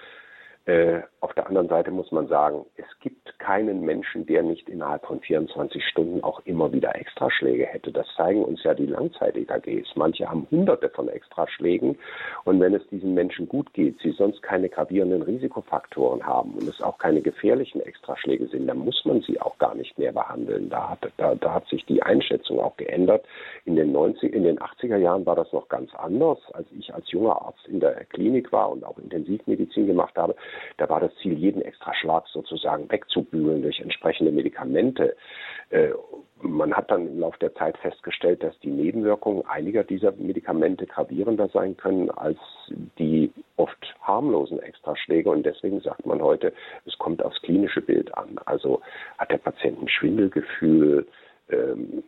Äh, 0.67 1.00
auf 1.21 1.33
der 1.35 1.47
anderen 1.47 1.69
Seite 1.69 1.90
muss 1.90 2.12
man 2.12 2.29
sagen, 2.29 2.67
es 2.76 2.87
gibt 3.00 3.38
keinen 3.38 3.81
Menschen, 3.81 4.26
der 4.26 4.43
nicht 4.43 4.69
innerhalb 4.69 5.07
von 5.07 5.21
24 5.21 5.83
Stunden 5.85 6.23
auch 6.23 6.40
immer 6.45 6.73
wieder 6.73 6.95
Extraschläge 6.95 7.67
hätte. 7.67 7.90
Das 7.90 8.07
zeigen 8.17 8.45
uns 8.45 8.62
ja 8.62 8.75
die 8.75 8.87
Langzeit-EKGs. 8.87 9.97
Manche 9.97 10.29
haben 10.29 10.47
hunderte 10.50 10.90
von 10.90 11.09
Extraschlägen. 11.09 11.99
Und 12.45 12.61
wenn 12.61 12.75
es 12.75 12.87
diesen 12.88 13.14
Menschen 13.14 13.49
gut 13.49 13.73
geht, 13.73 13.99
sie 14.00 14.11
sonst 14.12 14.43
keine 14.43 14.69
gravierenden 14.69 15.23
Risikofaktoren 15.23 16.25
haben 16.26 16.52
und 16.52 16.69
es 16.69 16.83
auch 16.83 16.99
keine 16.99 17.23
gefährlichen 17.23 17.81
Extraschläge 17.81 18.47
sind, 18.49 18.67
dann 18.67 18.79
muss 18.79 19.02
man 19.05 19.23
sie 19.23 19.40
auch 19.40 19.57
gar 19.59 19.75
nicht 19.75 19.99
mehr 19.99 20.12
behandeln. 20.12 20.69
Da 20.69 20.90
hat, 20.90 21.11
da, 21.17 21.35
da 21.35 21.55
hat 21.55 21.67
sich 21.69 21.87
die 21.87 22.02
Einschätzung 22.02 22.61
auch 22.61 22.76
geändert. 22.76 23.25
In 23.64 23.76
den, 23.76 23.93
90, 23.93 24.33
in 24.33 24.45
den 24.45 24.59
80er 24.59 24.99
Jahren 24.99 25.25
war 25.25 25.37
das 25.37 25.52
noch 25.52 25.69
ganz 25.69 25.95
anders. 25.95 26.38
Als 26.52 26.67
ich 26.79 26.93
als 26.95 27.11
junger 27.11 27.40
Arzt 27.43 27.67
in 27.67 27.81
der 27.81 28.05
Klinik 28.05 28.52
war 28.52 28.71
und 28.71 28.85
auch 28.85 28.99
Intensivmedizin 28.99 29.87
gemacht 29.87 30.17
habe, 30.17 30.37
da 30.76 30.88
war 30.88 31.00
das 31.00 31.14
Ziel, 31.16 31.35
jeden 31.35 31.62
Extraschlag 31.62 32.26
sozusagen 32.28 32.90
wegzubügeln 32.90 33.62
durch 33.62 33.80
entsprechende 33.80 34.33
Medikamente. 34.33 35.16
Äh, 35.71 35.90
man 36.42 36.73
hat 36.75 36.90
dann 36.90 37.07
im 37.07 37.21
Laufe 37.21 37.38
der 37.38 37.54
Zeit 37.54 37.76
festgestellt, 37.78 38.42
dass 38.42 38.59
die 38.61 38.71
Nebenwirkungen 38.71 39.45
einiger 39.47 39.85
dieser 39.85 40.12
Medikamente 40.12 40.87
gravierender 40.87 41.49
sein 41.49 41.76
können 41.76 42.11
als 42.11 42.38
die 42.99 43.30
oft 43.57 43.95
harmlosen 44.00 44.61
Extraschläge. 44.61 45.30
Und 45.30 45.45
deswegen 45.45 45.80
sagt 45.80 46.07
man 46.07 46.23
heute, 46.23 46.52
es 46.87 46.97
kommt 46.99 47.23
aufs 47.23 47.40
klinische 47.42 47.83
Bild 47.83 48.16
an. 48.16 48.38
Also 48.47 48.80
hat 49.19 49.30
der 49.30 49.38
Patient 49.38 49.83
ein 49.83 49.88
Schwindelgefühl, 49.88 51.07
ähm, 51.50 52.02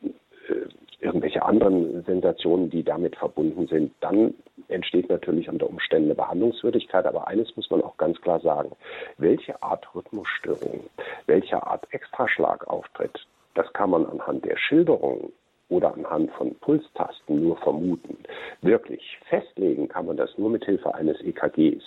äh, 0.49 0.69
irgendwelche 1.03 1.43
anderen 1.43 2.03
Sensationen, 2.05 2.71
die 2.71 2.83
damit 2.83 3.17
verbunden 3.17 3.67
sind, 3.67 3.93
dann 4.01 4.35
entsteht 4.69 5.09
natürlich 5.11 5.49
unter 5.49 5.69
Umständen 5.69 6.07
eine 6.07 6.15
Behandlungswürdigkeit. 6.15 7.05
Aber 7.07 7.27
eines 7.29 7.55
muss 7.57 7.69
man 7.71 7.83
auch 7.83 7.97
ganz 7.97 8.21
klar 8.21 8.41
sagen. 8.41 8.71
Welche 9.19 9.61
Art 9.63 9.87
Rhythmusstörung, 9.95 10.85
welche 11.27 11.67
Art 11.67 11.87
Extraschlag 11.91 12.67
auftritt, 12.69 13.27
das 13.55 13.71
kann 13.73 13.91
man 13.91 14.07
anhand 14.07 14.45
der 14.45 14.57
Schilderung 14.57 15.33
oder 15.69 15.95
anhand 15.95 16.31
von 16.33 16.55
Pulstasten 16.57 17.43
nur 17.43 17.57
vermuten. 17.59 18.17
Wirklich 18.61 19.19
festlegen 19.29 19.89
kann 19.89 20.07
man 20.07 20.17
das 20.17 20.37
nur 20.39 20.51
mit 20.51 20.65
Hilfe 20.65 20.95
eines 20.95 21.21
EKGs. 21.23 21.83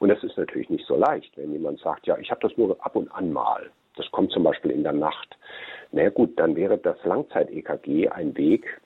Und 0.00 0.08
das 0.08 0.22
ist 0.22 0.36
natürlich 0.36 0.68
nicht 0.70 0.86
so 0.86 0.96
leicht, 0.96 1.36
wenn 1.36 1.52
jemand 1.52 1.80
sagt, 1.80 2.06
ja, 2.06 2.18
ich 2.18 2.30
habe 2.30 2.46
das 2.46 2.56
nur 2.58 2.76
ab 2.84 2.96
und 2.96 3.10
an 3.12 3.32
mal. 3.32 3.70
Das 3.96 4.10
kommt 4.10 4.32
zum 4.32 4.42
Beispiel 4.42 4.70
in 4.70 4.82
der 4.82 4.92
Nacht. 4.92 5.36
Na 5.90 6.08
gut, 6.08 6.38
dann 6.38 6.56
wäre 6.56 6.78
das 6.78 6.96
Langzeit-EKG 7.04 8.08
ein 8.08 8.36
Weg, 8.36 8.80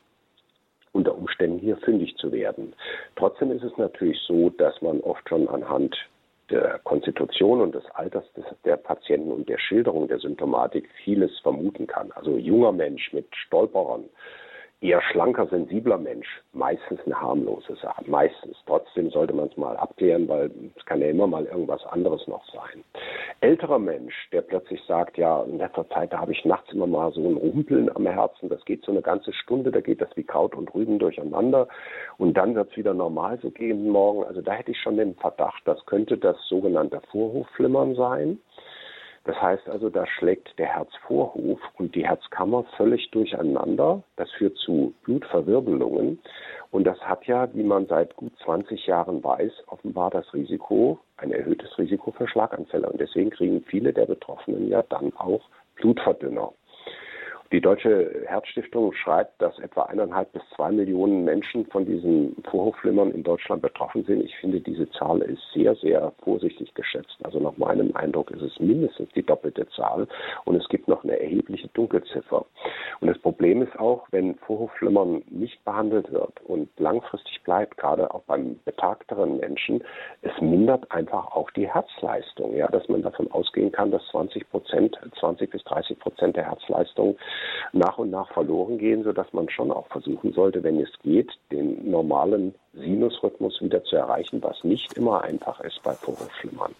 unter 0.92 1.16
Umständen 1.16 1.59
hier 1.59 1.77
fündig 1.77 2.16
zu 2.16 2.33
werden. 2.33 2.75
Trotzdem 3.14 3.53
ist 3.53 3.62
es 3.62 3.77
natürlich 3.77 4.19
so, 4.27 4.51
dass 4.51 4.81
man 4.83 5.01
oft 5.01 5.29
schon 5.29 5.47
anhand 5.47 5.95
der 6.51 6.81
Konstitution 6.85 7.61
und 7.61 7.75
des 7.75 7.85
Alters 7.95 8.25
des, 8.35 8.45
der 8.64 8.77
Patienten 8.77 9.33
und 9.33 9.49
der 9.49 9.59
Schilderung 9.59 10.09
der 10.09 10.19
Symptomatik 10.19 10.88
vieles 11.05 11.38
vermuten 11.40 11.87
kann. 11.87 12.12
Also 12.12 12.37
junger 12.37 12.73
Mensch 12.73 13.12
mit 13.12 13.27
Stolperern, 13.35 14.05
eher 14.80 15.00
schlanker, 15.10 15.46
sensibler 15.46 15.98
Mensch 15.98 16.28
meistens 16.52 17.00
eine 17.06 17.20
harmlose 17.20 17.76
Sache. 17.76 18.04
Meistens. 18.06 18.56
Trotzdem 18.66 19.10
sollte 19.10 19.32
man 19.32 19.48
es 19.48 19.56
mal 19.56 19.76
abklären, 19.76 20.28
weil 20.28 20.50
es 20.76 20.84
kann 20.84 21.00
ja 21.00 21.08
immer 21.08 21.26
mal 21.26 21.46
irgendwas 21.46 21.84
anderes 21.86 22.26
noch 22.26 22.44
sein. 22.52 22.84
Älterer 23.40 23.78
Mensch, 23.78 24.14
der 24.32 24.42
plötzlich 24.42 24.82
sagt, 24.86 25.16
ja, 25.18 25.42
in 25.44 25.58
letzter 25.58 25.88
Zeit, 25.90 26.12
da 26.12 26.18
habe 26.20 26.32
ich 26.32 26.44
nachts 26.44 26.72
immer 26.72 26.86
mal 26.86 27.12
so 27.12 27.20
ein 27.20 27.36
Rumpeln 27.36 27.94
am 27.94 28.06
Herzen, 28.06 28.48
das 28.48 28.64
geht 28.64 28.84
so 28.84 28.92
eine 28.92 29.02
ganze 29.02 29.32
Stunde, 29.32 29.70
da 29.70 29.80
geht 29.80 30.00
das 30.00 30.14
wie 30.14 30.24
Kraut 30.24 30.54
und 30.54 30.74
Rüben 30.74 30.98
durcheinander 30.98 31.68
und 32.18 32.36
dann 32.36 32.54
wird 32.54 32.70
es 32.70 32.76
wieder 32.76 32.94
normal 32.94 33.38
so 33.42 33.50
gehen 33.50 33.88
morgen. 33.88 34.24
Also 34.24 34.42
da 34.42 34.52
hätte 34.52 34.72
ich 34.72 34.80
schon 34.80 34.96
den 34.96 35.14
Verdacht, 35.14 35.62
das 35.64 35.84
könnte 35.86 36.18
das 36.18 36.36
sogenannte 36.48 37.00
Vorhofflimmern 37.10 37.94
sein. 37.94 38.38
Das 39.26 39.42
heißt 39.42 39.68
also, 39.68 39.90
da 39.90 40.06
schlägt 40.06 40.56
der 40.56 40.68
Herzvorhof 40.68 41.58
und 41.78 41.96
die 41.96 42.06
Herzkammer 42.06 42.62
völlig 42.76 43.10
durcheinander. 43.10 44.04
Das 44.14 44.30
führt 44.30 44.56
zu 44.56 44.94
Blutverwirbelungen. 45.02 46.20
Und 46.70 46.84
das 46.84 47.00
hat 47.00 47.26
ja, 47.26 47.52
wie 47.52 47.64
man 47.64 47.86
seit 47.86 48.14
gut 48.14 48.32
20 48.44 48.86
Jahren 48.86 49.24
weiß, 49.24 49.52
offenbar 49.66 50.10
das 50.10 50.32
Risiko, 50.32 51.00
ein 51.16 51.32
erhöhtes 51.32 51.76
Risiko 51.76 52.12
für 52.12 52.28
Schlaganfälle. 52.28 52.88
Und 52.88 53.00
deswegen 53.00 53.30
kriegen 53.30 53.62
viele 53.62 53.92
der 53.92 54.06
Betroffenen 54.06 54.68
ja 54.68 54.84
dann 54.88 55.12
auch 55.16 55.42
Blutverdünner. 55.74 56.52
Die 57.57 57.62
Deutsche 57.62 58.23
Herzstiftung 58.27 58.92
schreibt, 58.92 59.40
dass 59.40 59.59
etwa 59.61 59.85
eineinhalb 59.85 60.31
bis 60.35 60.42
zwei 60.55 60.71
Millionen 60.71 61.25
Menschen 61.25 61.64
von 61.64 61.87
diesen 61.87 62.37
Vorhofflimmern 62.51 63.12
in 63.12 63.23
Deutschland 63.23 63.62
betroffen 63.62 64.05
sind. 64.05 64.23
Ich 64.23 64.37
finde, 64.37 64.61
diese 64.61 64.90
Zahl 64.90 65.23
ist 65.23 65.40
sehr, 65.55 65.75
sehr 65.77 66.12
vorsichtig 66.23 66.75
geschätzt. 66.75 67.16
Also 67.23 67.40
nach 67.40 67.57
meinem 67.57 67.97
Eindruck 67.97 68.31
ist 68.31 68.42
es 68.42 68.61
mindestens 68.61 69.09
die 69.14 69.23
doppelte 69.23 69.66
Zahl 69.71 70.07
und 70.45 70.57
es 70.57 70.69
gibt 70.69 70.87
noch 70.87 71.03
eine 71.03 71.19
erhebliche 71.19 71.69
Dunkelziffer. 71.69 72.45
Und 73.01 73.09
das 73.09 73.16
Problem 73.21 73.62
ist 73.62 73.79
auch, 73.79 74.07
wenn 74.11 74.35
Vorhofflimmern 74.35 75.23
nicht 75.31 75.64
behandelt 75.64 76.12
wird 76.12 76.35
und 76.45 76.69
langfristig 76.79 77.42
bleibt, 77.42 77.79
gerade 77.79 78.12
auch 78.12 78.25
beim 78.25 78.61
betagteren 78.66 79.38
Menschen, 79.38 79.83
es 80.21 80.38
mindert 80.42 80.92
einfach 80.92 81.35
auch 81.35 81.51
die 81.53 81.73
Herzleistung. 81.73 82.55
Ja, 82.55 82.69
dass 82.69 82.87
man 82.90 83.01
davon 83.01 83.31
ausgehen 83.31 83.73
kann, 83.73 83.90
dass 83.90 84.07
20 84.09 84.51
Prozent, 84.51 84.99
20 85.19 85.51
bis 85.51 85.64
30 85.64 85.99
Prozent 85.99 86.37
der 86.37 86.45
Herzleistung 86.45 87.16
nach 87.72 87.98
und 87.98 88.11
nach 88.11 88.32
verloren 88.32 88.78
gehen, 88.78 89.04
sodass 89.04 89.32
man 89.32 89.48
schon 89.48 89.70
auch 89.70 89.87
versuchen 89.88 90.32
sollte, 90.32 90.62
wenn 90.62 90.80
es 90.80 90.90
geht, 91.02 91.32
den 91.50 91.90
normalen 91.90 92.54
Sinusrhythmus 92.74 93.61
wieder 93.61 93.82
zu 93.85 93.96
erreichen, 93.96 94.42
was 94.42 94.62
nicht 94.64 94.94
immer 94.94 95.22
einfach 95.22 95.61
ist 95.61 95.82
bei 95.82 95.92
Vorhofflimmern. 95.92 96.74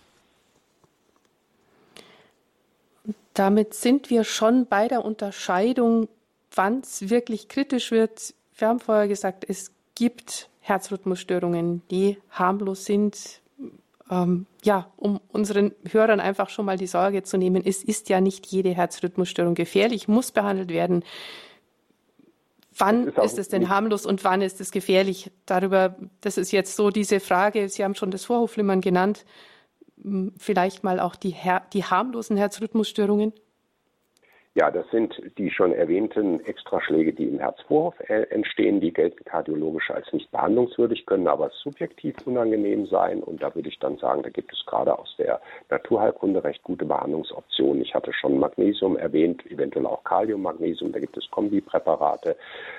Damit 3.35 3.75
sind 3.75 4.11
wir 4.11 4.25
schon 4.25 4.67
bei 4.67 4.89
der 4.89 5.05
Unterscheidung, 5.05 6.09
wann 6.55 6.81
es 6.81 7.11
wirklich 7.11 7.49
kritisch 7.49 7.91
wird. 7.91 8.35
Wir 8.57 8.69
haben 8.69 8.81
vorher 8.81 9.09
gesagt, 9.09 9.45
es 9.49 9.73
gibt 9.95 10.49
Herzrhythmusstörungen, 10.61 11.83
die 11.91 12.19
harmlos 12.31 12.87
sind, 12.87 13.41
ähm, 14.11 14.47
ja, 14.63 14.91
um 14.97 15.21
unseren 15.33 15.73
Hörern 15.91 16.21
einfach 16.21 16.49
schon 16.49 16.65
mal 16.65 16.77
die 16.77 16.87
Sorge 16.87 17.23
zu 17.23 17.39
nehmen, 17.39 17.63
es 17.65 17.83
ist 17.83 18.09
ja 18.09 18.21
nicht 18.21 18.47
jede 18.47 18.71
Herzrhythmusstörung 18.71 19.55
gefährlich, 19.55 20.09
muss 20.09 20.33
behandelt 20.33 20.71
werden. 20.71 21.05
Wann 22.79 23.09
ist, 23.09 23.19
ist, 23.19 23.39
es 23.39 23.49
denn 23.49 23.69
harmlos 23.69 24.05
und 24.05 24.23
wann 24.23 24.43
ist 24.43 24.61
es 24.61 24.71
gefährlich? 24.71 25.31
Darüber, 25.47 25.97
das 26.21 26.37
ist 26.37 26.53
jetzt 26.53 26.77
so 26.77 26.91
diese 26.91 27.21
Frage. 27.21 27.69
Sie 27.69 27.83
haben 27.83 27.95
schon 27.95 28.11
das 28.11 28.27
Vorhofflimmern 28.27 28.83
genannt. 28.83 29.25
Vielleicht 30.37 30.85
mal 30.85 31.01
auch 31.01 31.17
die, 31.17 31.35
die 31.73 31.85
harmlosen 31.85 32.37
Herzrhythmusstörungen. 32.37 33.33
Ja, 34.59 34.71
das 34.71 34.89
sind 34.91 35.21
die 35.37 35.51
schon 35.51 35.75
erwähnten 35.75 36.41
Extraschläge, 36.47 37.13
die 37.13 37.29
im 37.29 37.39
Herzvorhof 37.39 37.95
äh, 38.09 38.23
entstehen. 38.31 38.81
Die 38.81 38.91
gelten 38.91 39.23
kardiologisch 39.27 39.91
als 39.91 40.11
nicht 40.15 40.31
behandlungswürdig, 40.31 41.05
können 41.05 41.29
aber 41.29 41.51
subjektiv 41.63 42.15
unangenehm 42.25 42.87
sein. 42.87 43.23
Und 43.23 43.43
da 43.43 43.55
würde 43.55 43.69
ich 43.69 43.79
dann 43.81 43.99
sagen, 43.99 44.23
da 44.23 44.31
gibt 44.31 44.51
es 44.55 44.65
gerade 44.65 44.99
aus 44.99 45.15
der 45.19 45.43
Naturheilkunde 45.69 46.43
recht 46.43 46.63
gute 46.63 46.87
Behandlungsoptionen. 46.87 47.83
Ich 47.83 47.95
hatte 47.95 48.15
schon 48.15 48.39
Magnesium 48.39 48.97
erwähnt, 48.97 49.45
eventuell 49.51 49.85
auch 49.85 50.03
Kaliummagnesium. 50.05 50.91
Da 50.91 51.01
gibt 51.01 51.19
es 51.19 51.31
Kombipräparate. 51.31 52.35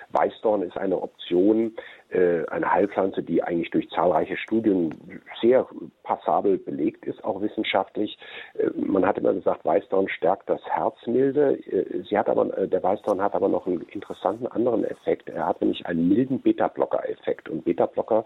Weißdorn 0.09 0.63
ist 0.63 0.77
eine 0.77 0.99
Option, 0.99 1.75
eine 2.09 2.71
Heilpflanze, 2.71 3.21
die 3.21 3.43
eigentlich 3.43 3.69
durch 3.71 3.89
zahlreiche 3.89 4.37
Studien 4.37 5.21
sehr 5.41 5.67
passabel 6.03 6.57
belegt 6.57 7.05
ist, 7.05 7.23
auch 7.23 7.41
wissenschaftlich. 7.41 8.17
Äh, 8.53 8.69
man 8.75 9.05
hat 9.05 9.17
immer 9.17 9.33
gesagt, 9.33 9.65
Weißdorn 9.65 10.07
stärkt 10.09 10.49
das 10.49 10.61
Herzmilde. 10.65 11.59
Äh, 11.65 12.03
sie 12.09 12.17
hat 12.17 12.29
aber, 12.29 12.45
der 12.67 12.81
Weißdorn 12.81 13.21
hat 13.21 13.35
aber 13.35 13.49
noch 13.49 13.67
einen 13.67 13.81
interessanten 13.81 14.47
anderen 14.47 14.83
Effekt. 14.85 15.29
Er 15.29 15.47
hat 15.47 15.61
nämlich 15.61 15.85
einen 15.85 16.07
milden 16.07 16.39
Beta-Blocker-Effekt. 16.41 17.49
Und 17.49 17.65
Beta-Blocker 17.65 18.23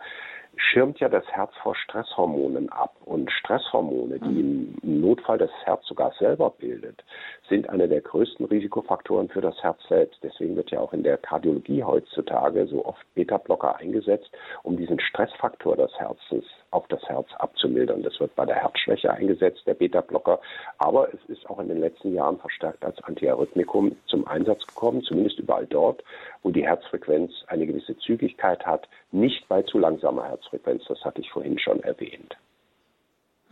schirmt 0.58 1.00
ja 1.00 1.10
das 1.10 1.26
Herz 1.28 1.52
vor 1.62 1.76
Stresshormonen 1.76 2.70
ab. 2.70 2.96
Und 3.06 3.32
Stresshormone, 3.32 4.20
die 4.20 4.40
im 4.40 5.02
Notfall 5.02 5.38
das 5.38 5.52
Herz 5.64 5.86
sogar 5.86 6.14
selber 6.20 6.52
bildet, 6.58 7.04
sind 7.50 7.70
einer 7.70 7.88
der 7.88 8.02
größten 8.02 8.46
Risikofaktoren 8.46 9.30
für 9.30 9.42
das 9.42 9.62
Herz 9.62 9.80
selbst. 9.90 10.20
Deswegen 10.24 10.56
wird 10.56 10.72
ja 10.72 10.80
auch 10.80 10.94
in 10.94 11.04
der 11.04 11.18
Kardiologie 11.18 11.84
heutzutage 11.84 12.68
so 12.68 12.86
oft 12.86 13.02
Beta-Blocker 13.16 13.78
eingesetzt, 13.78 14.32
um 14.64 14.78
diesen 14.78 15.00
Stressfaktor 15.00 15.76
des 15.76 15.92
Herzens 15.98 16.46
auf 16.72 16.88
das 16.88 17.02
Herz 17.04 17.28
abzumildern. 17.38 18.04
Das 18.04 18.20
wird 18.20 18.36
bei 18.36 18.46
der 18.46 18.56
Herzschwäche 18.56 19.12
eingesetzt, 19.12 19.64
der 19.66 19.74
Beta-Blocker. 19.74 20.40
Aber 20.78 21.14
es 21.14 21.20
ist 21.28 21.50
auch 21.50 21.60
in 21.60 21.68
den 21.68 21.80
letzten 21.80 22.14
Jahren 22.14 22.38
verstärkt 22.40 22.86
als 22.86 23.02
Antiarrhythmikum 23.04 23.96
zum 24.06 24.28
Einsatz 24.28 24.66
gekommen, 24.68 25.02
zumindest 25.04 25.40
überall 25.40 25.66
dort, 25.66 26.04
wo 26.44 26.52
die 26.52 26.66
Herzfrequenz 26.66 27.32
eine 27.48 27.68
gewisse 27.68 27.98
Zügigkeit 27.98 28.66
hat, 28.66 28.88
nicht 29.12 29.48
bei 29.50 29.62
zu 29.64 29.78
langsamer 29.78 30.24
Herzfrequenz. 30.24 30.41
Das 30.52 31.06
hatte 31.06 31.22
ich 31.22 31.30
vorhin 31.32 31.58
schon 31.60 31.82
erwähnt. 31.84 32.36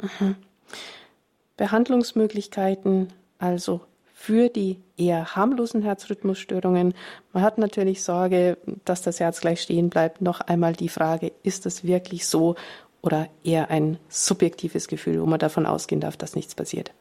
Mhm. 0.02 0.36
Behandlungsmöglichkeiten 1.58 3.10
also 3.40 3.82
für 4.14 4.50
die 4.50 4.78
eher 4.98 5.36
harmlosen 5.36 5.82
Herzrhythmusstörungen. 5.82 6.94
Man 7.32 7.44
hat 7.44 7.58
natürlich 7.58 8.04
Sorge, 8.04 8.58
dass 8.84 9.02
das 9.02 9.22
Herz 9.22 9.40
gleich 9.40 9.62
stehen 9.62 9.90
bleibt. 9.90 10.22
Noch 10.22 10.42
einmal 10.42 10.74
die 10.74 10.90
Frage, 10.90 11.32
ist 11.42 11.66
das 11.66 11.86
wirklich 11.86 12.28
so 12.28 12.56
oder 13.02 13.30
eher 13.46 13.72
ein 13.72 13.98
subjektives 14.10 14.90
Gefühl, 14.90 15.22
wo 15.22 15.26
man 15.26 15.40
davon 15.40 15.66
ausgehen 15.66 16.02
darf, 16.02 16.18
dass 16.18 16.36
nichts 16.36 16.54
passiert? 16.54 16.92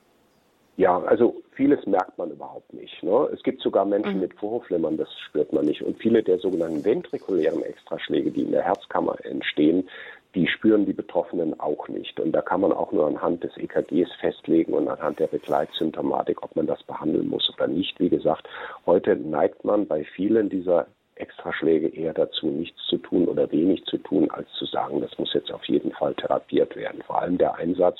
Ja, 0.76 1.02
also 1.02 1.42
vieles 1.58 1.84
merkt 1.86 2.16
man 2.18 2.30
überhaupt 2.30 2.72
nicht. 2.72 3.02
Ne? 3.02 3.28
Es 3.34 3.42
gibt 3.42 3.60
sogar 3.60 3.84
Menschen 3.84 4.14
mhm. 4.14 4.20
mit 4.20 4.34
Vorhofflimmern, 4.34 4.96
das 4.96 5.08
spürt 5.26 5.52
man 5.52 5.66
nicht. 5.66 5.82
Und 5.82 5.98
viele 5.98 6.22
der 6.22 6.38
sogenannten 6.38 6.84
ventrikulären 6.84 7.62
Extraschläge, 7.64 8.30
die 8.30 8.42
in 8.42 8.52
der 8.52 8.62
Herzkammer 8.62 9.16
entstehen, 9.24 9.88
die 10.36 10.46
spüren 10.46 10.86
die 10.86 10.92
Betroffenen 10.92 11.58
auch 11.58 11.88
nicht. 11.88 12.20
Und 12.20 12.30
da 12.30 12.42
kann 12.42 12.60
man 12.60 12.72
auch 12.72 12.92
nur 12.92 13.08
anhand 13.08 13.42
des 13.42 13.56
EKGs 13.56 14.08
festlegen 14.20 14.72
und 14.72 14.86
anhand 14.86 15.18
der 15.18 15.26
Begleitsymptomatik, 15.26 16.44
ob 16.44 16.54
man 16.54 16.68
das 16.68 16.80
behandeln 16.84 17.28
muss 17.28 17.52
oder 17.56 17.66
nicht. 17.66 17.98
Wie 17.98 18.08
gesagt, 18.08 18.48
heute 18.86 19.16
neigt 19.16 19.64
man 19.64 19.88
bei 19.88 20.04
vielen 20.04 20.48
dieser 20.48 20.86
Extraschläge 21.20 21.88
eher 21.88 22.14
dazu, 22.14 22.46
nichts 22.46 22.80
zu 22.86 22.98
tun 22.98 23.26
oder 23.26 23.50
wenig 23.50 23.84
zu 23.84 23.98
tun, 23.98 24.30
als 24.30 24.48
zu 24.58 24.64
sagen, 24.66 25.00
das 25.00 25.16
muss 25.18 25.32
jetzt 25.34 25.52
auf 25.52 25.64
jeden 25.66 25.92
Fall 25.92 26.14
therapiert 26.14 26.76
werden. 26.76 27.02
Vor 27.06 27.20
allem 27.20 27.38
der 27.38 27.54
Einsatz 27.56 27.98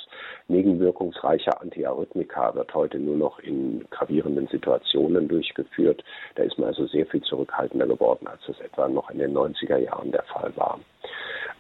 nebenwirkungsreicher 0.49 1.61
Antiarrhythmika 1.61 2.55
wird 2.55 2.75
heute 2.75 2.99
nur 2.99 3.17
noch 3.17 3.39
in 3.41 3.85
gravierenden 3.91 4.49
Situationen 4.49 5.29
durchgeführt. 5.29 6.05
Da 6.37 6.43
ist 6.43 6.59
man 6.59 6.69
also 6.69 6.87
sehr 6.87 7.07
viel 7.07 7.23
zurückhaltender 7.23 7.87
geworden, 7.87 8.27
als 8.27 8.41
es 8.49 8.61
etwa 8.61 8.89
noch 8.89 9.11
in 9.11 9.19
den 9.19 9.37
90er 9.37 9.79
Jahren 9.79 10.13
der 10.13 10.25
Fall 10.25 10.53
war. 10.57 10.81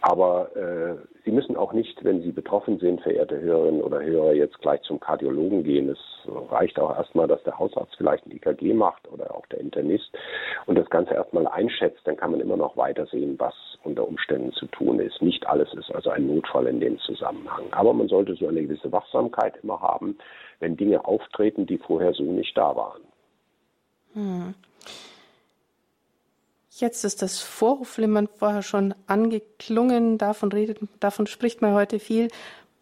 Aber 0.00 0.50
äh, 0.56 0.96
Sie 1.24 1.30
müssen 1.30 1.56
auch 1.56 1.72
nicht, 1.72 2.02
wenn 2.04 2.22
Sie 2.22 2.32
betroffen 2.32 2.78
sind, 2.78 3.00
verehrte 3.00 3.38
Hörerinnen 3.40 3.82
oder 3.82 4.02
Hörer, 4.02 4.32
jetzt 4.32 4.58
gleich 4.60 4.80
zum 4.82 5.00
Kardiologen 5.00 5.62
gehen. 5.62 5.88
Es 5.90 5.98
reicht 6.50 6.78
auch 6.78 6.96
erstmal, 6.96 7.28
dass 7.28 7.42
der 7.42 7.58
Hausarzt 7.58 7.94
vielleicht 7.96 8.26
ein 8.26 8.32
EKG 8.32 8.72
macht 8.72 9.10
oder 9.12 9.34
auch 9.34 9.46
der 9.46 9.60
Internist 9.60 10.10
und 10.66 10.76
das 10.78 10.88
Ganze 10.90 11.14
erstmal 11.14 11.46
einschätzt. 11.46 12.00
Dann 12.04 12.16
kann 12.16 12.30
man 12.30 12.40
immer 12.40 12.56
noch 12.56 12.76
weitersehen, 12.76 13.38
was 13.38 13.54
unter 13.84 14.06
Umständen 14.06 14.52
zu 14.52 14.66
tun 14.66 15.00
ist. 15.00 15.20
Nicht 15.22 15.46
alles 15.46 15.72
ist 15.74 15.94
also 15.94 16.10
ein 16.10 16.26
Notfall 16.26 16.66
in 16.66 16.80
dem 16.80 16.98
Zusammenhang. 17.00 17.64
Aber 17.72 17.92
man 17.92 18.08
sollte 18.08 18.34
so 18.34 18.48
eine 18.48 18.62
gewisse 18.62 18.90
Wachsamkeit 18.92 19.54
immer 19.62 19.80
haben, 19.80 20.18
wenn 20.60 20.76
Dinge 20.76 21.04
auftreten, 21.04 21.66
die 21.66 21.78
vorher 21.78 22.12
so 22.12 22.22
nicht 22.22 22.56
da 22.56 22.74
waren. 22.74 23.02
Hm. 24.14 24.54
Jetzt 26.80 27.02
ist 27.04 27.22
das 27.22 27.42
Vorhofflimmern 27.42 28.28
vorher 28.28 28.62
schon 28.62 28.94
angeklungen, 29.08 30.16
davon 30.16 30.52
redet, 30.52 30.78
davon 31.00 31.26
spricht 31.26 31.60
man 31.60 31.74
heute 31.74 31.98
viel. 31.98 32.28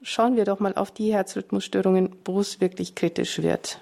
Schauen 0.03 0.37
wir 0.37 0.45
doch 0.45 0.61
mal 0.61 0.75
auf 0.75 0.91
die 0.91 1.15
Herzrhythmusstörungen, 1.15 2.15
wo 2.27 2.41
es 2.41 2.61
wirklich 2.61 2.95
kritisch 2.95 3.43
wird. 3.43 3.81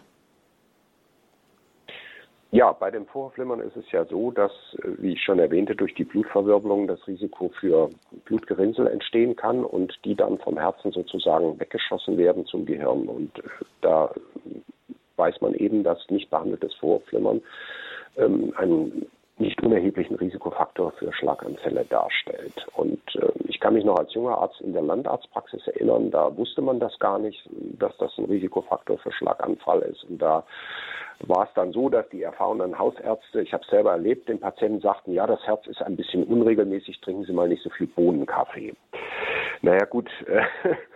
Ja, 2.52 2.70
bei 2.70 2.92
dem 2.92 3.06
Vorhofflimmern 3.06 3.58
ist 3.58 3.74
es 3.74 3.90
ja 3.90 4.04
so, 4.04 4.30
dass, 4.30 4.52
wie 4.98 5.14
ich 5.14 5.22
schon 5.24 5.40
erwähnte, 5.40 5.74
durch 5.74 5.92
die 5.94 6.04
Blutverwirbelung 6.04 6.86
das 6.86 7.04
Risiko 7.08 7.50
für 7.58 7.90
Blutgerinnsel 8.24 8.86
entstehen 8.86 9.34
kann 9.34 9.64
und 9.64 9.98
die 10.04 10.14
dann 10.14 10.38
vom 10.38 10.56
Herzen 10.56 10.92
sozusagen 10.92 11.58
weggeschossen 11.58 12.16
werden 12.16 12.46
zum 12.46 12.64
Gehirn. 12.64 13.08
Und 13.08 13.32
da 13.80 14.14
weiß 15.16 15.40
man 15.40 15.54
eben, 15.54 15.82
dass 15.82 16.08
nicht 16.08 16.30
behandeltes 16.30 16.72
Vorhofflimmern 16.74 17.42
ähm, 18.16 18.54
ein 18.56 19.06
nicht 19.38 19.62
unerheblichen 19.62 20.16
Risikofaktor 20.16 20.92
für 20.92 21.12
Schlaganfälle 21.12 21.84
darstellt. 21.86 22.66
Und 22.74 23.00
äh, 23.16 23.32
ich 23.48 23.58
kann 23.58 23.74
mich 23.74 23.84
noch 23.84 23.98
als 23.98 24.14
junger 24.14 24.38
Arzt 24.38 24.60
in 24.60 24.72
der 24.72 24.82
Landarztpraxis 24.82 25.66
erinnern, 25.66 26.10
da 26.10 26.36
wusste 26.36 26.62
man 26.62 26.78
das 26.78 26.98
gar 26.98 27.18
nicht, 27.18 27.48
dass 27.78 27.96
das 27.98 28.16
ein 28.16 28.26
Risikofaktor 28.26 28.98
für 28.98 29.12
Schlaganfall 29.12 29.82
ist. 29.82 30.04
Und 30.04 30.18
da 30.22 30.44
war 31.20 31.44
es 31.44 31.54
dann 31.54 31.72
so, 31.72 31.88
dass 31.88 32.08
die 32.10 32.22
erfahrenen 32.22 32.78
Hausärzte, 32.78 33.42
ich 33.42 33.52
habe 33.52 33.64
es 33.64 33.70
selber 33.70 33.92
erlebt, 33.92 34.28
den 34.28 34.40
Patienten 34.40 34.80
sagten, 34.80 35.12
ja, 35.12 35.26
das 35.26 35.44
Herz 35.46 35.66
ist 35.66 35.82
ein 35.82 35.96
bisschen 35.96 36.24
unregelmäßig, 36.24 37.00
trinken 37.00 37.24
Sie 37.24 37.32
mal 37.32 37.48
nicht 37.48 37.62
so 37.62 37.70
viel 37.70 37.86
Bohnenkaffee. 37.86 38.74
Naja 39.62 39.84
gut, 39.86 40.10
äh, 40.26 40.42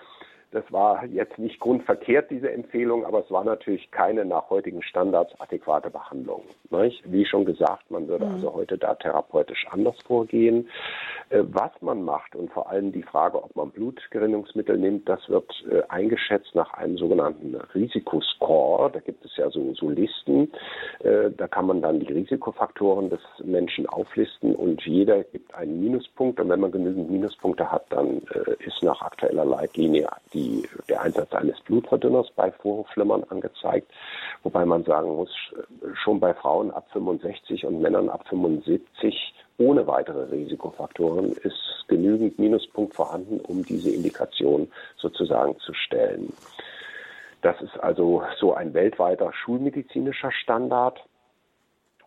das 0.50 0.64
war 0.72 1.04
jetzt 1.06 1.38
nicht 1.38 1.60
grundverkehrt, 1.60 2.30
diese 2.30 2.50
Empfehlung, 2.50 3.04
aber 3.04 3.20
es 3.20 3.30
war 3.30 3.44
natürlich 3.44 3.90
keine 3.90 4.24
nach 4.24 4.48
heutigen 4.48 4.82
Standards 4.82 5.38
adäquate 5.40 5.90
Behandlung. 5.90 6.42
Nicht? 6.70 7.02
Wie 7.10 7.26
schon 7.26 7.44
gesagt, 7.44 7.90
man 7.90 8.08
würde 8.08 8.26
mhm. 8.26 8.34
also 8.34 8.54
heute 8.54 8.78
da 8.78 8.94
therapeutisch 8.94 9.66
anders 9.70 9.96
vorgehen. 10.06 10.68
Äh, 11.30 11.44
was 11.50 11.70
man 11.80 12.02
macht 12.02 12.34
und 12.34 12.50
vor 12.52 12.70
allem 12.70 12.92
die 12.92 13.02
Frage, 13.02 13.42
ob 13.42 13.54
man 13.54 13.70
Blutgerinnungsmittel 13.70 14.78
nimmt, 14.78 15.08
das 15.08 15.28
wird 15.28 15.52
äh, 15.70 15.82
eingeschätzt 15.88 16.54
nach 16.54 16.72
einem 16.74 16.96
sogenannten 16.96 17.54
Risikoscore. 17.74 18.90
Da 18.90 19.00
gibt 19.00 19.24
es 19.24 19.36
ja 19.36 19.50
so, 19.50 19.74
so 19.74 19.90
Listen. 19.90 20.50
Äh, 21.00 21.30
da 21.36 21.46
kann 21.48 21.66
man 21.66 21.82
dann 21.82 22.00
die 22.00 22.12
Risikofaktoren 22.12 23.10
des 23.10 23.20
Menschen 23.44 23.86
auflisten 23.86 24.54
und 24.54 24.82
jeder 24.86 25.22
gibt 25.24 25.54
einen 25.54 25.80
Minuspunkt. 25.80 26.40
Und 26.40 26.48
wenn 26.48 26.60
man 26.60 26.72
genügend 26.72 27.10
Minuspunkte 27.10 27.70
hat, 27.70 27.86
dann 27.90 28.22
ist 28.64 28.82
nach 28.82 29.02
aktueller 29.02 29.44
Leitlinie 29.44 30.08
die 30.32 30.37
die, 30.38 30.68
der 30.88 31.02
Einsatz 31.02 31.32
eines 31.32 31.60
Blutverdünners 31.62 32.30
bei 32.36 32.50
Vorhofflimmern 32.50 33.24
angezeigt, 33.24 33.90
wobei 34.42 34.64
man 34.64 34.84
sagen 34.84 35.16
muss, 35.16 35.30
schon 35.94 36.20
bei 36.20 36.32
Frauen 36.34 36.70
ab 36.70 36.86
65 36.92 37.66
und 37.66 37.80
Männern 37.80 38.08
ab 38.08 38.26
75 38.28 39.34
ohne 39.58 39.86
weitere 39.86 40.30
Risikofaktoren 40.30 41.32
ist 41.32 41.84
genügend 41.88 42.38
Minuspunkt 42.38 42.94
vorhanden, 42.94 43.40
um 43.40 43.64
diese 43.64 43.90
Indikation 43.90 44.70
sozusagen 44.96 45.58
zu 45.58 45.74
stellen. 45.74 46.32
Das 47.42 47.60
ist 47.60 47.78
also 47.80 48.22
so 48.38 48.54
ein 48.54 48.74
weltweiter 48.74 49.32
schulmedizinischer 49.32 50.30
Standard. 50.30 51.00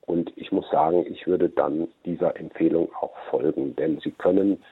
Und 0.02 0.32
ich 0.38 0.52
muss 0.52 0.70
sagen, 0.70 1.06
ich 1.08 1.28
würde 1.28 1.50
dann 1.50 1.88
dieser 2.06 2.38
Empfehlung 2.38 2.90
auch 3.00 3.16
folgen, 3.30 3.76
denn 3.76 4.00
Sie 4.00 4.12
können 4.12 4.64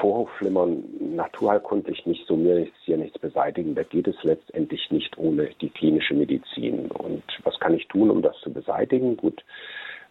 Vorhofflimmern 0.00 0.84
naturheilkundlich 1.14 2.06
nicht 2.06 2.26
so 2.26 2.36
mir 2.36 2.64
ist 2.64 2.72
hier 2.84 2.96
nichts 2.96 3.18
beseitigen. 3.18 3.74
Da 3.74 3.82
geht 3.82 4.08
es 4.08 4.16
letztendlich 4.22 4.90
nicht 4.90 5.18
ohne 5.18 5.50
die 5.60 5.70
klinische 5.70 6.14
Medizin. 6.14 6.90
Und 6.90 7.22
was 7.44 7.58
kann 7.60 7.74
ich 7.74 7.86
tun, 7.88 8.10
um 8.10 8.22
das 8.22 8.36
zu 8.40 8.52
beseitigen? 8.52 9.16
Gut, 9.16 9.44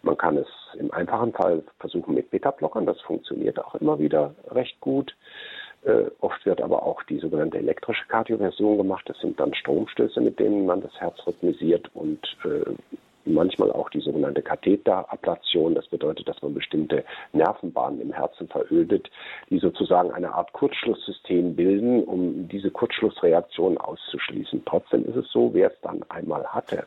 man 0.02 0.16
kann 0.16 0.36
es 0.36 0.48
im 0.78 0.90
einfachen 0.92 1.32
Fall 1.32 1.62
versuchen 1.78 2.14
mit 2.14 2.30
Beta-Blockern. 2.30 2.86
Das 2.86 3.00
funktioniert 3.02 3.58
auch 3.58 3.74
immer 3.76 3.98
wieder 3.98 4.34
recht 4.50 4.80
gut. 4.80 5.14
Äh, 5.84 6.10
oft 6.20 6.46
wird 6.46 6.60
aber 6.60 6.84
auch 6.84 7.02
die 7.04 7.18
sogenannte 7.18 7.58
elektrische 7.58 8.06
Kardioversion 8.06 8.76
gemacht. 8.76 9.04
Das 9.08 9.18
sind 9.18 9.38
dann 9.40 9.52
Stromstöße, 9.54 10.20
mit 10.20 10.38
denen 10.38 10.64
man 10.64 10.80
das 10.80 10.92
Herz 11.00 11.16
rhythmisiert 11.26 11.90
und 11.94 12.20
äh, 12.44 12.70
manchmal 13.24 13.70
auch 13.72 13.90
die 13.90 14.00
sogenannte 14.00 14.42
Katheterablation. 14.42 15.74
Das 15.74 15.86
bedeutet, 15.88 16.28
dass 16.28 16.40
man 16.42 16.54
bestimmte 16.54 17.04
Nervenbahnen 17.32 18.00
im 18.00 18.12
Herzen 18.12 18.48
verödet, 18.48 19.10
die 19.50 19.58
sozusagen 19.58 20.12
eine 20.12 20.32
Art 20.34 20.52
Kurzschlusssystem 20.52 21.54
bilden, 21.56 22.04
um 22.04 22.48
diese 22.48 22.70
Kurzschlussreaktion 22.70 23.78
auszuschließen. 23.78 24.62
Trotzdem 24.66 25.04
ist 25.04 25.16
es 25.16 25.30
so, 25.30 25.54
wer 25.54 25.70
es 25.70 25.80
dann 25.82 26.04
einmal 26.08 26.44
hatte, 26.46 26.84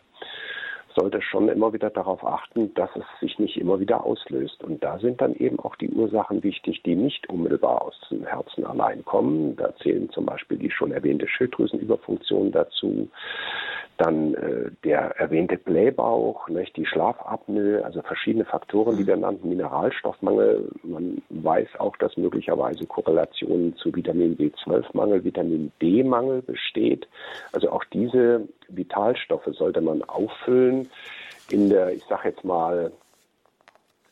sollte 0.95 1.21
schon 1.21 1.49
immer 1.49 1.73
wieder 1.73 1.89
darauf 1.89 2.25
achten, 2.25 2.73
dass 2.73 2.89
es 2.95 3.03
sich 3.19 3.37
nicht 3.37 3.57
immer 3.57 3.79
wieder 3.79 4.05
auslöst. 4.05 4.63
Und 4.63 4.83
da 4.83 4.97
sind 4.99 5.21
dann 5.21 5.35
eben 5.35 5.59
auch 5.59 5.75
die 5.75 5.89
Ursachen 5.89 6.43
wichtig, 6.43 6.81
die 6.83 6.95
nicht 6.95 7.29
unmittelbar 7.29 7.81
aus 7.81 7.99
dem 8.09 8.25
Herzen 8.25 8.65
allein 8.65 9.03
kommen. 9.03 9.55
Da 9.55 9.75
zählen 9.77 10.09
zum 10.11 10.25
Beispiel 10.25 10.57
die 10.57 10.71
schon 10.71 10.91
erwähnte 10.91 11.27
Schilddrüsenüberfunktion 11.27 12.51
dazu, 12.51 13.09
dann 13.97 14.33
äh, 14.33 14.71
der 14.83 15.15
erwähnte 15.17 15.57
Blähbauch, 15.57 16.49
nicht, 16.49 16.75
die 16.75 16.85
Schlafapnoe, 16.85 17.83
also 17.83 18.01
verschiedene 18.01 18.45
Faktoren, 18.45 18.97
die 18.97 19.07
wir 19.07 19.15
nannten, 19.15 19.49
Mineralstoffmangel. 19.49 20.69
Man 20.83 21.21
weiß 21.29 21.79
auch, 21.79 21.95
dass 21.97 22.17
möglicherweise 22.17 22.85
Korrelationen 22.85 23.75
zu 23.77 23.95
Vitamin 23.95 24.37
B12-Mangel, 24.37 25.23
Vitamin 25.23 25.71
D-Mangel 25.81 26.41
besteht. 26.41 27.07
Also 27.53 27.69
auch 27.71 27.83
diese 27.85 28.47
Vitalstoffe 28.69 29.47
sollte 29.53 29.81
man 29.81 30.03
auffüllen. 30.03 30.89
In 31.49 31.69
der, 31.69 31.91
ich 31.93 32.03
sage 32.05 32.29
jetzt 32.29 32.43
mal, 32.43 32.91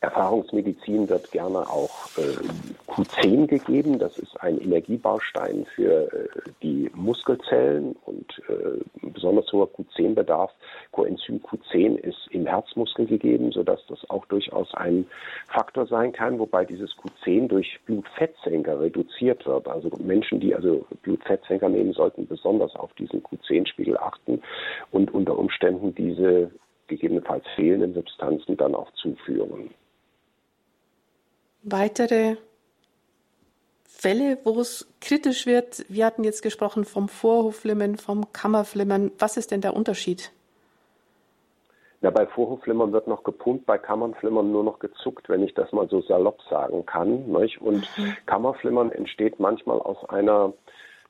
Erfahrungsmedizin 0.03 1.07
wird 1.07 1.31
gerne 1.31 1.59
auch 1.59 2.09
äh, 2.17 2.91
Q10 2.91 3.47
gegeben. 3.47 3.99
Das 3.99 4.17
ist 4.17 4.35
ein 4.41 4.59
Energiebaustein 4.59 5.65
für 5.75 6.11
äh, 6.11 6.27
die 6.61 6.91
Muskelzellen 6.93 7.95
und 8.05 8.41
äh, 8.49 8.83
besonders 9.13 9.49
hoher 9.53 9.69
Q10-Bedarf. 9.69 10.51
Coenzym 10.91 11.37
Q10 11.37 11.95
ist 11.95 12.27
im 12.31 12.45
Herzmuskel 12.45 13.05
gegeben, 13.05 13.53
sodass 13.53 13.79
das 13.87 14.09
auch 14.09 14.25
durchaus 14.25 14.73
ein 14.73 15.05
Faktor 15.47 15.87
sein 15.87 16.11
kann, 16.11 16.37
wobei 16.37 16.65
dieses 16.65 16.91
Q10 16.97 17.47
durch 17.47 17.79
Blutfettsenker 17.85 18.81
reduziert 18.81 19.45
wird. 19.45 19.69
Also 19.69 19.89
Menschen, 19.99 20.41
die 20.41 20.53
also 20.53 20.85
Blutfettsenker 21.03 21.69
nehmen, 21.69 21.93
sollten 21.93 22.27
besonders 22.27 22.75
auf 22.75 22.93
diesen 22.95 23.23
Q10-Spiegel 23.23 23.97
achten 23.97 24.41
und 24.91 25.13
unter 25.13 25.39
Umständen 25.39 25.95
diese 25.95 26.51
gegebenenfalls 26.87 27.45
fehlenden 27.55 27.93
Substanzen 27.93 28.57
dann 28.57 28.75
auch 28.75 28.91
zuführen 28.95 29.69
weitere 31.63 32.35
Fälle, 33.85 34.37
wo 34.43 34.59
es 34.59 34.87
kritisch 35.01 35.45
wird? 35.45 35.85
Wir 35.89 36.05
hatten 36.05 36.23
jetzt 36.23 36.41
gesprochen 36.41 36.85
vom 36.85 37.07
Vorhofflimmern, 37.07 37.97
vom 37.97 38.31
Kammerflimmern. 38.33 39.11
Was 39.17 39.37
ist 39.37 39.51
denn 39.51 39.61
der 39.61 39.75
Unterschied? 39.75 40.31
Ja, 42.01 42.09
bei 42.09 42.27
Vorhofflimmern 42.27 42.91
wird 42.91 43.07
noch 43.07 43.23
gepumpt, 43.23 43.65
bei 43.65 43.77
Kammernflimmern 43.77 44.51
nur 44.51 44.65
noch 44.65 44.79
gezuckt, 44.79 45.29
wenn 45.29 45.41
ich 45.41 45.53
das 45.53 45.71
mal 45.71 45.87
so 45.87 46.01
salopp 46.01 46.41
sagen 46.49 46.85
kann. 46.85 47.31
Nicht? 47.31 47.61
Und 47.61 47.87
mhm. 47.97 48.17
Kammerflimmern 48.25 48.91
entsteht 48.91 49.39
manchmal 49.39 49.79
aus 49.79 50.03
einer 50.09 50.53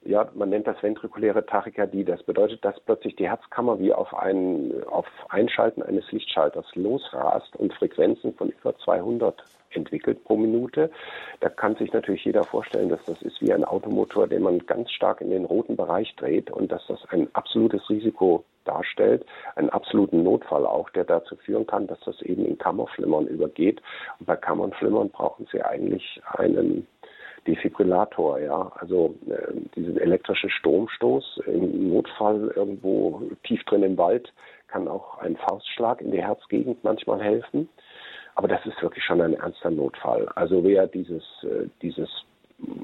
ja, 0.05 0.29
man 0.33 0.49
nennt 0.49 0.67
das 0.67 0.81
ventrikuläre 0.83 1.45
Tachykardie. 1.45 2.03
Das 2.03 2.21
bedeutet, 2.23 2.63
dass 2.65 2.79
plötzlich 2.81 3.15
die 3.15 3.27
Herzkammer 3.27 3.79
wie 3.79 3.93
auf 3.93 4.13
ein 4.13 4.71
auf 4.87 5.07
Einschalten 5.29 5.81
eines 5.81 6.11
Lichtschalters 6.11 6.65
losrast 6.75 7.55
und 7.55 7.73
Frequenzen 7.73 8.33
von 8.33 8.49
über 8.49 8.77
200 8.77 9.41
entwickelt 9.75 10.23
pro 10.23 10.37
Minute. 10.37 10.91
Da 11.39 11.49
kann 11.49 11.75
sich 11.75 11.91
natürlich 11.93 12.25
jeder 12.25 12.43
vorstellen, 12.43 12.89
dass 12.89 13.03
das 13.05 13.21
ist 13.21 13.41
wie 13.41 13.53
ein 13.53 13.63
Automotor, 13.63 14.27
den 14.27 14.43
man 14.43 14.65
ganz 14.65 14.91
stark 14.91 15.21
in 15.21 15.29
den 15.29 15.45
roten 15.45 15.75
Bereich 15.75 16.15
dreht 16.15 16.51
und 16.51 16.71
dass 16.71 16.85
das 16.87 16.99
ein 17.09 17.27
absolutes 17.33 17.89
Risiko 17.89 18.43
darstellt, 18.65 19.25
einen 19.55 19.69
absoluten 19.69 20.23
Notfall 20.23 20.65
auch, 20.65 20.89
der 20.91 21.03
dazu 21.03 21.35
führen 21.35 21.67
kann, 21.67 21.87
dass 21.87 21.99
das 22.01 22.21
eben 22.21 22.45
in 22.45 22.57
Kammerflimmern 22.57 23.27
übergeht. 23.27 23.81
Und 24.19 24.25
bei 24.25 24.35
Kammernflimmern 24.35 25.09
brauchen 25.09 25.47
Sie 25.51 25.61
eigentlich 25.61 26.21
einen 26.25 26.87
Defibrillator, 27.45 28.39
ja, 28.39 28.71
also 28.75 29.15
äh, 29.27 29.53
diesen 29.75 29.97
elektrischen 29.97 30.49
Stromstoß 30.49 31.41
im 31.45 31.89
Notfall 31.89 32.53
irgendwo 32.55 33.21
tief 33.43 33.61
drin 33.65 33.83
im 33.83 33.97
Wald 33.97 34.31
kann 34.73 34.87
auch 34.87 35.19
ein 35.19 35.37
Faustschlag 35.37 36.01
in 36.01 36.11
die 36.11 36.23
Herzgegend 36.23 36.83
manchmal 36.83 37.21
helfen. 37.21 37.69
Aber 38.35 38.47
das 38.47 38.65
ist 38.65 38.81
wirklich 38.81 39.03
schon 39.03 39.21
ein 39.21 39.35
ernster 39.35 39.69
Notfall. 39.69 40.27
Also 40.35 40.63
wer 40.63 40.87
dieses, 40.87 41.23
äh, 41.43 41.67
dieses 41.81 42.09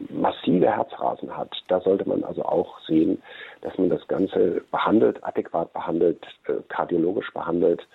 massive 0.09 0.69
Herzrasen 0.69 1.35
hat, 1.35 1.51
da 1.67 1.79
sollte 1.79 2.07
man 2.07 2.23
also 2.23 2.43
auch 2.43 2.79
sehen, 2.81 3.21
dass 3.61 3.77
man 3.77 3.89
das 3.89 4.07
Ganze 4.07 4.61
behandelt, 4.71 5.23
adäquat 5.23 5.71
behandelt, 5.73 6.25
äh, 6.47 6.53
kardiologisch 6.67 7.31
behandelt, 7.33 7.87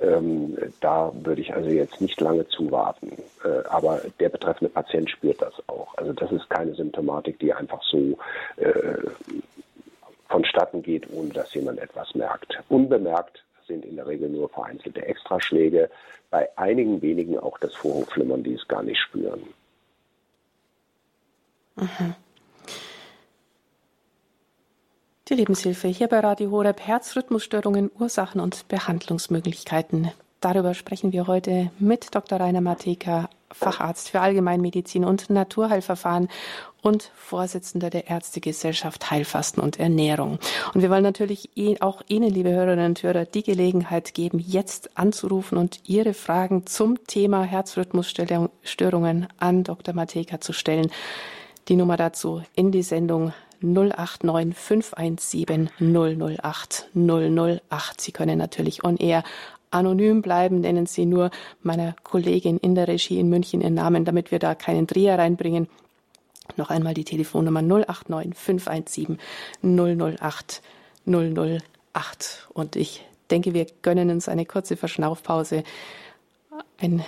ähm, 0.00 0.56
da 0.80 1.12
würde 1.14 1.40
ich 1.40 1.54
also 1.54 1.70
jetzt 1.70 2.00
nicht 2.00 2.20
lange 2.20 2.46
zuwarten. 2.48 3.12
Äh, 3.44 3.66
aber 3.68 4.00
der 4.18 4.28
betreffende 4.28 4.72
Patient 4.72 5.08
spürt 5.08 5.40
das 5.40 5.54
auch. 5.68 5.96
Also 5.96 6.12
das 6.12 6.32
ist 6.32 6.50
keine 6.50 6.74
Symptomatik, 6.74 7.38
die 7.38 7.52
einfach 7.52 7.82
so 7.84 8.18
äh, 8.56 8.98
vonstatten 10.28 10.82
geht, 10.82 11.06
ohne 11.12 11.28
dass 11.30 11.54
jemand 11.54 11.78
etwas 11.78 12.14
merkt. 12.14 12.58
Unbemerkt 12.68 13.43
sind 13.66 13.84
in 13.84 13.96
der 13.96 14.06
Regel 14.06 14.28
nur 14.28 14.48
vereinzelte 14.48 15.04
Extraschläge, 15.04 15.90
bei 16.30 16.48
einigen 16.56 17.00
wenigen 17.02 17.38
auch 17.38 17.58
das 17.58 17.74
Vorhofflimmern, 17.74 18.42
die 18.42 18.54
es 18.54 18.66
gar 18.68 18.82
nicht 18.82 19.00
spüren. 19.00 19.42
Mhm. 21.76 22.14
Die 25.28 25.34
Lebenshilfe 25.34 25.88
hier 25.88 26.08
bei 26.08 26.20
Radio 26.20 26.50
Horeb 26.50 26.80
Herzrhythmusstörungen, 26.80 27.90
Ursachen 27.98 28.40
und 28.40 28.68
Behandlungsmöglichkeiten. 28.68 30.10
Darüber 30.44 30.74
sprechen 30.74 31.14
wir 31.14 31.26
heute 31.26 31.70
mit 31.78 32.14
Dr. 32.14 32.38
Rainer 32.38 32.60
Mateka, 32.60 33.30
Facharzt 33.50 34.10
für 34.10 34.20
Allgemeinmedizin 34.20 35.06
und 35.06 35.30
Naturheilverfahren 35.30 36.28
und 36.82 37.10
Vorsitzender 37.14 37.88
der 37.88 38.10
Ärztegesellschaft 38.10 39.10
Heilfasten 39.10 39.62
und 39.62 39.80
Ernährung. 39.80 40.38
Und 40.74 40.82
wir 40.82 40.90
wollen 40.90 41.02
natürlich 41.02 41.48
auch 41.80 42.02
Ihnen, 42.08 42.28
liebe 42.28 42.50
Hörerinnen 42.50 42.88
und 42.88 43.02
Hörer, 43.02 43.24
die 43.24 43.42
Gelegenheit 43.42 44.12
geben, 44.12 44.38
jetzt 44.38 44.98
anzurufen 44.98 45.56
und 45.56 45.80
Ihre 45.88 46.12
Fragen 46.12 46.66
zum 46.66 47.02
Thema 47.06 47.44
Herzrhythmusstörungen 47.44 49.28
an 49.38 49.64
Dr. 49.64 49.94
Mateka 49.94 50.42
zu 50.42 50.52
stellen. 50.52 50.90
Die 51.68 51.76
Nummer 51.76 51.96
dazu 51.96 52.42
in 52.54 52.70
die 52.70 52.82
Sendung 52.82 53.32
089 53.62 54.54
517 54.54 55.70
008 55.80 56.90
008. 56.94 57.98
Sie 57.98 58.12
können 58.12 58.36
natürlich 58.36 58.84
on 58.84 58.98
air 58.98 59.24
anonym 59.74 60.22
bleiben, 60.22 60.60
nennen 60.60 60.86
Sie 60.86 61.06
nur 61.06 61.30
meiner 61.62 61.94
Kollegin 62.02 62.58
in 62.58 62.74
der 62.74 62.88
Regie 62.88 63.18
in 63.18 63.28
München 63.28 63.60
Ihren 63.60 63.74
Namen, 63.74 64.04
damit 64.04 64.30
wir 64.30 64.38
da 64.38 64.54
keinen 64.54 64.86
Dreher 64.86 65.18
reinbringen. 65.18 65.68
Noch 66.56 66.70
einmal 66.70 66.94
die 66.94 67.04
Telefonnummer 67.04 67.62
089 67.62 68.34
517 68.34 69.18
008 69.62 70.62
008. 71.06 72.48
Und 72.52 72.76
ich 72.76 73.04
denke, 73.30 73.54
wir 73.54 73.66
gönnen 73.82 74.10
uns 74.10 74.28
eine 74.28 74.46
kurze 74.46 74.76
Verschnaufpause, 74.76 75.64
ein 76.78 77.04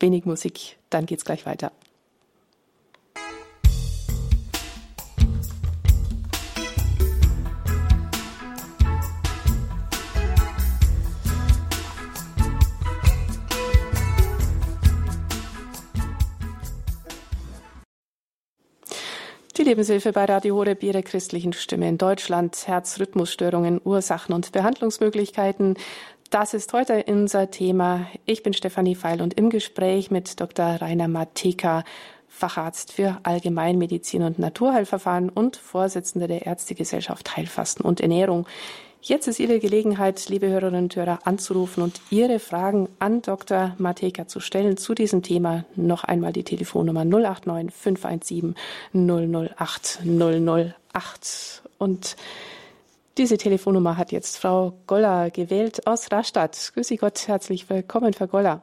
wenig 0.00 0.24
Musik, 0.24 0.76
dann 0.90 1.06
geht's 1.06 1.24
gleich 1.24 1.46
weiter. 1.46 1.72
Lebenshilfe 19.68 20.12
bei 20.12 20.24
Radio 20.24 20.56
Horeb, 20.56 20.82
Ihre 20.82 21.02
christlichen 21.02 21.52
Stimme 21.52 21.90
in 21.90 21.98
Deutschland, 21.98 22.66
Herzrhythmusstörungen, 22.66 23.82
Ursachen 23.84 24.34
und 24.34 24.50
Behandlungsmöglichkeiten. 24.50 25.74
Das 26.30 26.54
ist 26.54 26.72
heute 26.72 27.04
unser 27.06 27.50
Thema. 27.50 28.06
Ich 28.24 28.42
bin 28.42 28.54
Stefanie 28.54 28.94
Feil 28.94 29.20
und 29.20 29.34
im 29.34 29.50
Gespräch 29.50 30.10
mit 30.10 30.40
Dr. 30.40 30.80
Rainer 30.80 31.06
Mateka, 31.06 31.84
Facharzt 32.28 32.94
für 32.94 33.18
Allgemeinmedizin 33.24 34.22
und 34.22 34.38
Naturheilverfahren 34.38 35.28
und 35.28 35.56
Vorsitzender 35.58 36.28
der 36.28 36.46
Ärztegesellschaft 36.46 37.36
Heilfasten 37.36 37.84
und 37.84 38.00
Ernährung. 38.00 38.46
Jetzt 39.00 39.28
ist 39.28 39.38
Ihre 39.38 39.60
Gelegenheit, 39.60 40.28
liebe 40.28 40.48
Hörerinnen 40.48 40.84
und 40.84 40.96
Hörer, 40.96 41.20
anzurufen 41.24 41.84
und 41.84 42.00
Ihre 42.10 42.40
Fragen 42.40 42.88
an 42.98 43.22
Dr. 43.22 43.74
Mateka 43.78 44.26
zu 44.26 44.40
stellen 44.40 44.76
zu 44.76 44.92
diesem 44.92 45.22
Thema. 45.22 45.64
Noch 45.76 46.02
einmal 46.02 46.32
die 46.32 46.42
Telefonnummer 46.42 47.04
089 47.04 47.72
517 47.72 48.56
008 48.92 50.00
008. 50.04 51.62
Und 51.78 52.16
diese 53.18 53.38
Telefonnummer 53.38 53.96
hat 53.96 54.10
jetzt 54.10 54.36
Frau 54.38 54.74
Goller 54.88 55.30
gewählt 55.30 55.86
aus 55.86 56.10
Rastatt. 56.10 56.72
Grüße 56.74 56.96
Gott, 56.96 57.28
herzlich 57.28 57.70
willkommen, 57.70 58.12
Frau 58.14 58.26
Goller. 58.26 58.62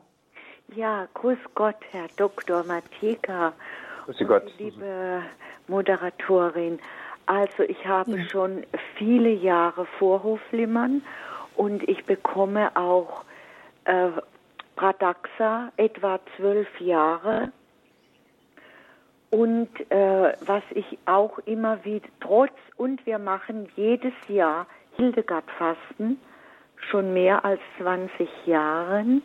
Ja, 0.76 1.08
grüß 1.14 1.40
Gott, 1.56 1.78
Herr 1.92 2.08
Dr. 2.18 2.64
Mateka. 2.66 3.54
Grüß 4.06 4.18
Gott. 4.28 4.52
Liebe 4.60 5.22
Moderatorin, 5.68 6.80
also 7.26 7.64
ich 7.64 7.86
habe 7.86 8.18
ja. 8.18 8.26
schon 8.30 8.66
viele 8.96 9.30
Jahre 9.30 9.86
Vorhofflimmern 10.00 11.02
und 11.56 11.88
ich 11.88 12.06
bekomme 12.06 12.76
auch 12.76 13.24
äh, 13.86 14.10
Pradaxa, 14.76 15.72
etwa 15.78 16.20
zwölf 16.36 16.80
Jahre. 16.80 17.52
Und 19.30 19.70
äh, 19.90 20.34
was 20.46 20.64
ich 20.72 20.98
auch 21.06 21.40
immer 21.40 21.84
wieder, 21.84 22.08
trotz, 22.20 22.54
und 22.78 23.06
wir 23.06 23.20
machen 23.20 23.68
jedes 23.76 24.14
Jahr 24.28 24.68
Hildegard-Fasten, 24.98 26.20
schon 26.90 27.14
mehr 27.14 27.44
als 27.44 27.60
20 27.80 28.30
Jahren. 28.46 29.22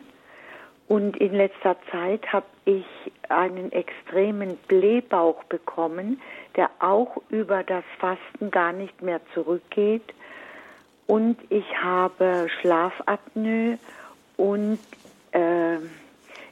Und 0.87 1.15
in 1.17 1.33
letzter 1.33 1.77
Zeit 1.91 2.33
habe 2.33 2.47
ich 2.65 2.85
einen 3.29 3.71
extremen 3.71 4.57
Blähbauch 4.67 5.43
bekommen, 5.45 6.19
der 6.55 6.69
auch 6.79 7.21
über 7.29 7.63
das 7.63 7.83
Fasten 7.99 8.51
gar 8.51 8.73
nicht 8.73 9.01
mehr 9.01 9.21
zurückgeht. 9.33 10.13
Und 11.07 11.37
ich 11.49 11.65
habe 11.81 12.47
Schlafapnoe 12.59 13.77
und 14.37 14.79
äh, 15.31 15.77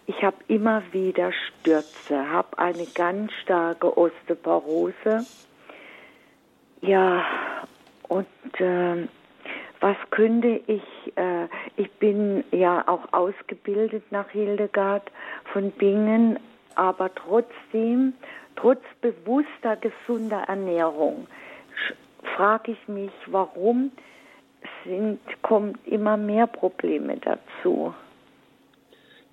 ich 0.06 0.24
habe 0.24 0.38
immer 0.48 0.82
wieder 0.92 1.32
Stürze, 1.32 2.30
habe 2.30 2.58
eine 2.58 2.86
ganz 2.96 3.32
starke 3.44 3.96
Osteoporose. 3.98 5.26
Ja, 6.82 7.24
und 8.08 8.26
äh, 8.60 9.08
was 9.82 9.96
könnte 10.10 10.62
ich, 10.68 10.84
äh, 11.16 11.48
ich 11.78 11.90
bin 12.00 12.44
ja 12.52 12.84
auch 12.88 13.14
ausgebildet 13.14 14.04
nach 14.12 14.30
Hildegard 14.30 15.10
von 15.54 15.72
Bingen, 15.72 16.40
aber 16.76 17.14
trotzdem, 17.14 18.14
trotz 18.60 18.82
bewusster 19.02 19.78
gesunder 19.78 20.44
Ernährung, 20.48 21.28
frage 22.36 22.74
ich 22.74 22.88
mich, 22.88 23.12
warum 23.28 23.92
sind, 24.84 25.20
kommen 25.42 25.78
immer 25.86 26.18
mehr 26.18 26.48
Probleme 26.48 27.18
dazu. 27.18 27.94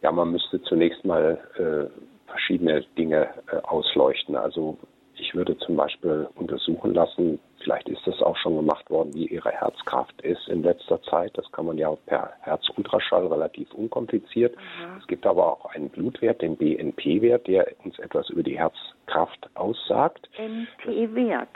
Ja, 0.02 0.12
man 0.12 0.32
müsste 0.32 0.62
zunächst 0.62 1.04
mal 1.04 1.38
äh, 1.56 2.30
verschiedene 2.30 2.82
Dinge 2.96 3.28
äh, 3.50 3.56
ausleuchten. 3.62 4.36
Also 4.36 4.78
ich 5.14 5.34
würde 5.34 5.56
zum 5.58 5.76
Beispiel 5.76 6.28
untersuchen 6.36 6.94
lassen, 6.94 7.40
vielleicht 7.66 7.88
ist 7.88 8.06
das 8.06 8.22
auch 8.22 8.36
schon 8.36 8.54
gemacht 8.54 8.88
worden, 8.90 9.12
wie 9.14 9.26
ihre 9.26 9.50
Herzkraft 9.50 10.22
ist 10.22 10.46
in 10.48 10.62
letzter 10.62 11.02
Zeit. 11.02 11.36
Das 11.36 11.50
kann 11.50 11.66
man 11.66 11.76
ja 11.76 11.92
per 12.06 12.32
Herzultraschall 12.42 13.26
relativ 13.26 13.74
unkompliziert. 13.74 14.54
Mhm. 14.54 14.98
Es 15.00 15.06
gibt 15.08 15.26
aber 15.26 15.44
auch 15.52 15.74
einen 15.74 15.88
Blutwert, 15.88 16.42
den 16.42 16.56
BNP-Wert, 16.56 17.48
der 17.48 17.66
uns 17.84 17.98
etwas 17.98 18.30
über 18.30 18.44
die 18.44 18.56
Herzkraft 18.56 19.50
aussagt. 19.54 20.28
BNP-Wert. 20.36 21.48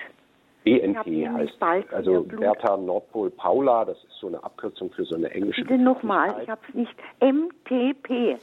BNP 0.65 1.29
heißt 1.29 1.63
also 1.93 2.23
Bertha 2.25 2.77
Nordpol 2.77 3.31
Paula, 3.31 3.85
das 3.85 3.97
ist 3.97 4.17
so 4.21 4.27
eine 4.27 4.43
Abkürzung 4.43 4.91
für 4.91 5.05
so 5.05 5.15
eine 5.15 5.31
englische 5.31 5.63
Bitte 5.63 5.79
nochmal, 5.79 6.43
ich 6.43 6.51
habe 6.51 6.61
es 6.69 6.75
nicht. 6.75 6.95
MTP. 7.21 8.37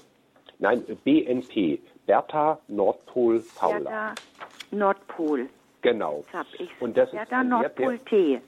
Nein, 0.59 0.83
BNP, 1.03 1.79
Bertha 2.05 2.59
Nordpol 2.69 3.43
Paula. 3.59 3.79
Bertha 3.79 4.15
Nordpol. 4.71 5.49
Genau. 5.87 6.25
Das 6.31 6.41
habe 6.41 6.49
ich. 6.59 6.69
Und 6.81 6.97
das 6.97 7.11
Bertha 7.11 7.41
ist 7.41 7.47
Nordpol 7.47 7.99
T. 7.99 8.41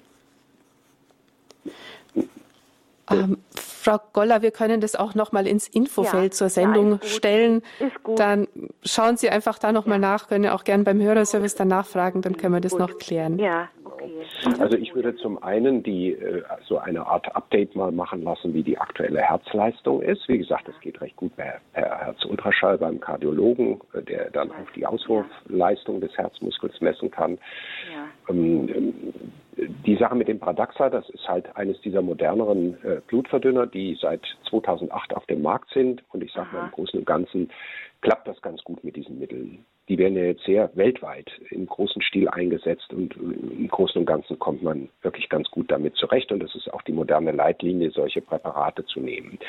Ähm, 3.09 3.37
Frau 3.55 3.97
Goller, 4.11 4.41
wir 4.41 4.51
können 4.51 4.81
das 4.81 4.97
auch 4.97 5.15
noch 5.15 5.31
mal 5.31 5.47
ins 5.47 5.69
Infofeld 5.69 6.33
ja, 6.33 6.37
zur 6.37 6.49
Sendung 6.49 6.99
ja, 7.01 7.07
stellen. 7.07 7.61
Dann 8.17 8.49
schauen 8.83 9.15
Sie 9.15 9.29
einfach 9.29 9.57
da 9.57 9.71
noch 9.71 9.85
ja. 9.85 9.91
mal 9.91 9.99
nach, 9.99 10.27
können 10.27 10.49
auch 10.49 10.65
gerne 10.65 10.83
beim 10.83 11.01
Hörerservice 11.01 11.55
danach 11.55 11.85
fragen, 11.85 12.21
dann 12.21 12.35
können 12.35 12.53
wir 12.53 12.59
das 12.59 12.73
gut. 12.73 12.81
noch 12.81 12.97
klären. 12.97 13.39
Ja, 13.39 13.69
okay. 14.01 14.53
Also 14.59 14.77
ich 14.77 14.93
würde 14.95 15.15
zum 15.15 15.41
einen 15.43 15.83
die 15.83 16.13
äh, 16.13 16.43
so 16.67 16.77
eine 16.77 17.05
Art 17.05 17.35
Update 17.35 17.75
mal 17.75 17.91
machen 17.91 18.23
lassen, 18.23 18.53
wie 18.53 18.63
die 18.63 18.77
aktuelle 18.77 19.21
Herzleistung 19.21 20.01
ist. 20.01 20.27
Wie 20.27 20.37
gesagt, 20.37 20.67
das 20.67 20.79
geht 20.81 20.99
recht 21.01 21.15
gut 21.15 21.35
per, 21.35 21.59
Herzultraschall 21.73 22.77
beim 22.77 22.99
Kardiologen, 22.99 23.79
äh, 23.93 24.01
der 24.01 24.29
dann 24.31 24.51
auch 24.51 24.71
die 24.75 24.85
Auswurfleistung 24.85 26.01
des 26.01 26.17
Herzmuskels 26.17 26.79
messen 26.81 27.11
kann. 27.11 27.31
Ähm, 27.31 27.39
die 28.29 29.97
Sache 29.97 30.15
mit 30.15 30.27
dem 30.27 30.39
Pradaxa, 30.39 30.89
das 30.89 31.09
ist 31.09 31.27
halt 31.27 31.55
eines 31.55 31.79
dieser 31.81 32.01
moderneren 32.01 32.77
äh, 32.83 33.01
Blutverdünner, 33.07 33.67
die 33.67 33.97
seit 33.99 34.21
2008 34.49 35.15
auf 35.15 35.25
dem 35.25 35.41
Markt 35.41 35.71
sind. 35.73 36.03
Und 36.09 36.23
ich 36.23 36.31
sage 36.31 36.47
mal, 36.53 36.65
im 36.65 36.71
Großen 36.71 36.99
und 36.99 37.05
Ganzen 37.05 37.49
klappt 38.01 38.27
das 38.27 38.41
ganz 38.41 38.63
gut 38.63 38.83
mit 38.83 38.95
diesen 38.95 39.19
Mitteln. 39.19 39.65
Die 39.89 39.97
werden 39.97 40.15
ja 40.15 40.23
jetzt 40.23 40.45
sehr 40.45 40.69
weltweit 40.75 41.29
im 41.49 41.65
großen 41.65 42.01
Stil 42.03 42.29
eingesetzt 42.29 42.93
und 42.93 43.15
äh, 43.17 43.19
im 43.19 43.67
Großen 43.67 43.99
und 43.99 44.05
Ganzen 44.05 44.39
kommt 44.39 44.63
man 44.63 44.89
wirklich 45.01 45.27
ganz 45.29 45.49
gut 45.49 45.71
damit 45.71 45.95
zurecht 45.95 46.31
und 46.31 46.41
das 46.41 46.55
ist 46.55 46.71
auch 46.73 46.83
die 46.83 46.93
moderne 46.93 47.31
Leitlinie, 47.31 47.91
solche 47.91 48.21
Präparate 48.21 48.85
zu 48.85 48.99
nehmen. 48.99 49.39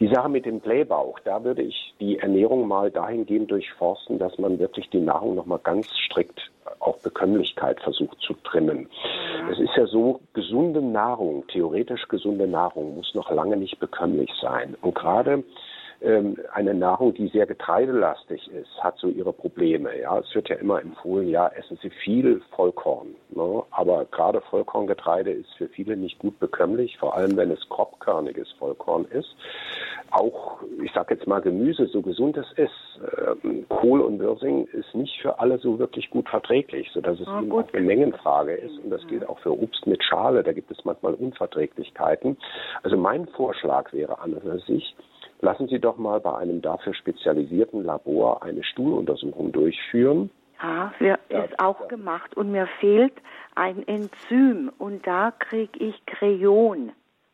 Die 0.00 0.08
Sache 0.08 0.28
mit 0.28 0.46
dem 0.46 0.60
Blähbauch, 0.60 1.20
da 1.20 1.44
würde 1.44 1.62
ich 1.62 1.94
die 2.00 2.18
Ernährung 2.18 2.66
mal 2.66 2.90
dahingehend 2.90 3.50
durchforsten, 3.50 4.18
dass 4.18 4.38
man 4.38 4.58
wirklich 4.58 4.88
die 4.90 5.00
Nahrung 5.00 5.34
nochmal 5.34 5.60
ganz 5.62 5.86
strikt 6.06 6.50
auf 6.78 7.02
Bekömmlichkeit 7.02 7.80
versucht 7.80 8.18
zu 8.20 8.29
trimmen. 8.44 8.88
Es 9.50 9.58
ist 9.58 9.76
ja 9.76 9.86
so, 9.86 10.20
gesunde 10.32 10.82
Nahrung, 10.82 11.46
theoretisch 11.48 12.08
gesunde 12.08 12.46
Nahrung 12.46 12.96
muss 12.96 13.14
noch 13.14 13.30
lange 13.30 13.56
nicht 13.56 13.78
bekömmlich 13.78 14.30
sein. 14.40 14.76
Und 14.80 14.94
gerade 14.94 15.44
ähm, 16.02 16.36
eine 16.52 16.74
Nahrung, 16.74 17.12
die 17.14 17.28
sehr 17.28 17.46
getreidelastig 17.46 18.50
ist, 18.52 18.82
hat 18.82 18.96
so 18.98 19.08
ihre 19.08 19.32
Probleme. 19.32 19.98
Ja, 20.00 20.18
es 20.18 20.34
wird 20.34 20.48
ja 20.48 20.56
immer 20.56 20.80
empfohlen, 20.80 21.28
ja, 21.28 21.48
essen 21.48 21.78
Sie 21.82 21.90
viel 21.90 22.40
Vollkorn. 22.56 23.08
Ne? 23.30 23.62
Aber 23.70 24.06
gerade 24.06 24.40
Vollkorngetreide 24.40 25.30
ist 25.30 25.52
für 25.58 25.68
viele 25.68 25.96
nicht 25.96 26.18
gut 26.18 26.38
bekömmlich, 26.38 26.96
vor 26.98 27.14
allem 27.14 27.36
wenn 27.36 27.50
es 27.50 27.68
grobkörniges 27.68 28.50
Vollkorn 28.52 29.04
ist. 29.06 29.36
Auch, 30.10 30.62
ich 30.82 30.90
sage 30.92 31.14
jetzt 31.14 31.26
mal 31.26 31.40
Gemüse, 31.40 31.86
so 31.86 32.02
gesund 32.02 32.36
es 32.36 32.50
ist, 32.56 33.00
ähm, 33.44 33.66
Kohl 33.68 34.00
und 34.00 34.18
Wirsing 34.18 34.66
ist 34.72 34.94
nicht 34.94 35.20
für 35.20 35.38
alle 35.38 35.58
so 35.58 35.78
wirklich 35.78 36.10
gut 36.10 36.28
verträglich, 36.28 36.90
sodass 36.92 37.20
es 37.20 37.28
oh, 37.28 37.40
eben 37.40 37.52
auch 37.52 37.72
eine 37.72 37.86
Mengenfrage 37.86 38.54
ist. 38.54 38.78
Und 38.82 38.90
das 38.90 39.06
gilt 39.06 39.28
auch 39.28 39.38
für 39.40 39.52
Obst 39.52 39.86
mit 39.86 40.02
Schale. 40.02 40.42
Da 40.42 40.52
gibt 40.52 40.70
es 40.70 40.84
manchmal 40.84 41.14
Unverträglichkeiten. 41.14 42.38
Also 42.82 42.96
mein 42.96 43.28
Vorschlag 43.28 43.92
wäre 43.92 44.18
an 44.18 44.40
sich, 44.66 44.96
lassen 45.40 45.68
Sie 45.68 45.78
doch 45.78 45.96
mal 45.96 46.20
bei 46.20 46.36
einem 46.36 46.62
dafür 46.62 46.94
spezialisierten 46.94 47.84
Labor 47.84 48.42
eine 48.42 48.64
Stuhluntersuchung 48.64 49.52
durchführen. 49.52 50.30
Ja, 50.62 50.92
wird 50.98 51.20
ja, 51.30 51.44
ist 51.44 51.58
auch 51.58 51.80
ja. 51.80 51.86
gemacht 51.86 52.36
und 52.36 52.50
mir 52.52 52.66
fehlt 52.80 53.14
ein 53.54 53.86
Enzym 53.88 54.70
und 54.78 55.06
da 55.06 55.32
kriege 55.38 55.78
ich 55.78 56.04
Kreon. 56.06 56.92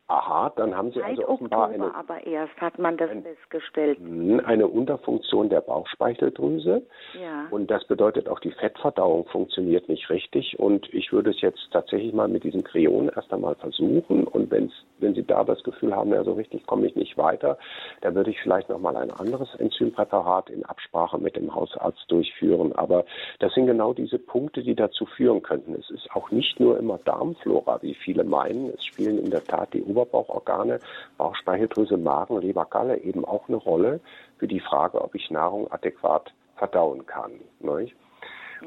Aha, 0.09 0.53
dann 0.55 0.77
haben 0.77 0.92
Sie 0.92 1.01
Seit 1.01 1.19
also 1.19 1.29
offenbar 1.29 1.69
Oktober 1.69 1.85
eine, 1.85 1.95
aber 1.97 2.25
erst 2.25 2.57
hat 2.61 2.79
man 2.79 2.97
das 2.97 3.11
ein, 3.11 3.25
festgestellt. 3.25 3.99
Eine 4.45 4.69
Unterfunktion 4.69 5.49
der 5.49 5.61
Bauchspeicheldrüse. 5.62 6.83
Ja. 7.21 7.47
Und 7.51 7.73
das 7.73 7.85
bedeutet 7.88 8.29
auch, 8.29 8.38
die 8.38 8.53
Fettverdauung 8.53 9.25
funktioniert 9.27 9.88
nicht 9.88 10.09
richtig. 10.09 10.61
Und 10.61 10.92
ich 10.95 11.12
würde 11.12 11.31
es 11.31 11.40
jetzt 11.40 11.59
tatsächlich 11.73 12.12
mal 12.12 12.29
mit 12.29 12.45
diesem 12.45 12.62
Kreon 12.62 13.11
erst 13.16 13.33
einmal 13.33 13.57
versuchen. 13.57 14.29
Und 14.29 14.49
wenn's, 14.53 14.73
wenn 15.01 15.14
Sie 15.14 15.25
da 15.25 15.42
das 15.42 15.61
Gefühl 15.64 15.95
haben, 15.97 16.12
ja, 16.12 16.23
so 16.23 16.35
richtig 16.35 16.64
komme 16.66 16.87
ich 16.87 16.95
nicht 16.95 17.19
weiter, 17.19 17.59
dann 18.03 18.14
würde 18.14 18.31
ich 18.31 18.40
vielleicht 18.40 18.69
nochmal 18.69 18.97
ein 18.97 19.11
anderes 19.11 19.53
Enzympräparat 19.57 20.51
in 20.51 20.64
Absprache 20.66 21.19
mit 21.19 21.35
dem 21.35 21.53
Hausarzt 21.53 22.05
durchführen. 22.09 22.73
Aber 22.77 23.05
das 23.40 23.53
sind 23.55 23.66
genau 23.66 23.92
diese 23.92 24.21
Punkte, 24.21 24.62
die 24.62 24.77
dazu 24.77 25.05
führen 25.05 25.42
könnten. 25.42 25.75
Es 25.75 25.90
ist 25.90 26.09
auch 26.14 26.31
nicht 26.31 26.61
nur 26.61 26.79
immer 26.79 26.99
Darmflora, 26.99 27.83
wie 27.83 27.95
viele 27.95 28.23
meinen. 28.23 28.73
Es 28.73 28.85
spielen 28.85 29.19
in 29.19 29.31
der 29.31 29.42
Tat 29.42 29.75
die 29.75 29.81
Oberbauchorgane, 29.96 30.78
Bauchspeicheldrüse, 31.16 31.96
Magen, 31.96 32.40
Leber, 32.40 32.66
Galle 32.66 32.98
eben 32.98 33.24
auch 33.24 33.48
eine 33.48 33.56
Rolle 33.56 34.00
für 34.38 34.46
die 34.46 34.61
Frage, 34.61 35.00
ob 35.00 35.14
ich 35.14 35.30
Nahrung 35.30 35.70
adäquat 35.72 36.32
verdauen 36.56 37.06
kann. 37.06 37.32
Nicht? 37.61 37.96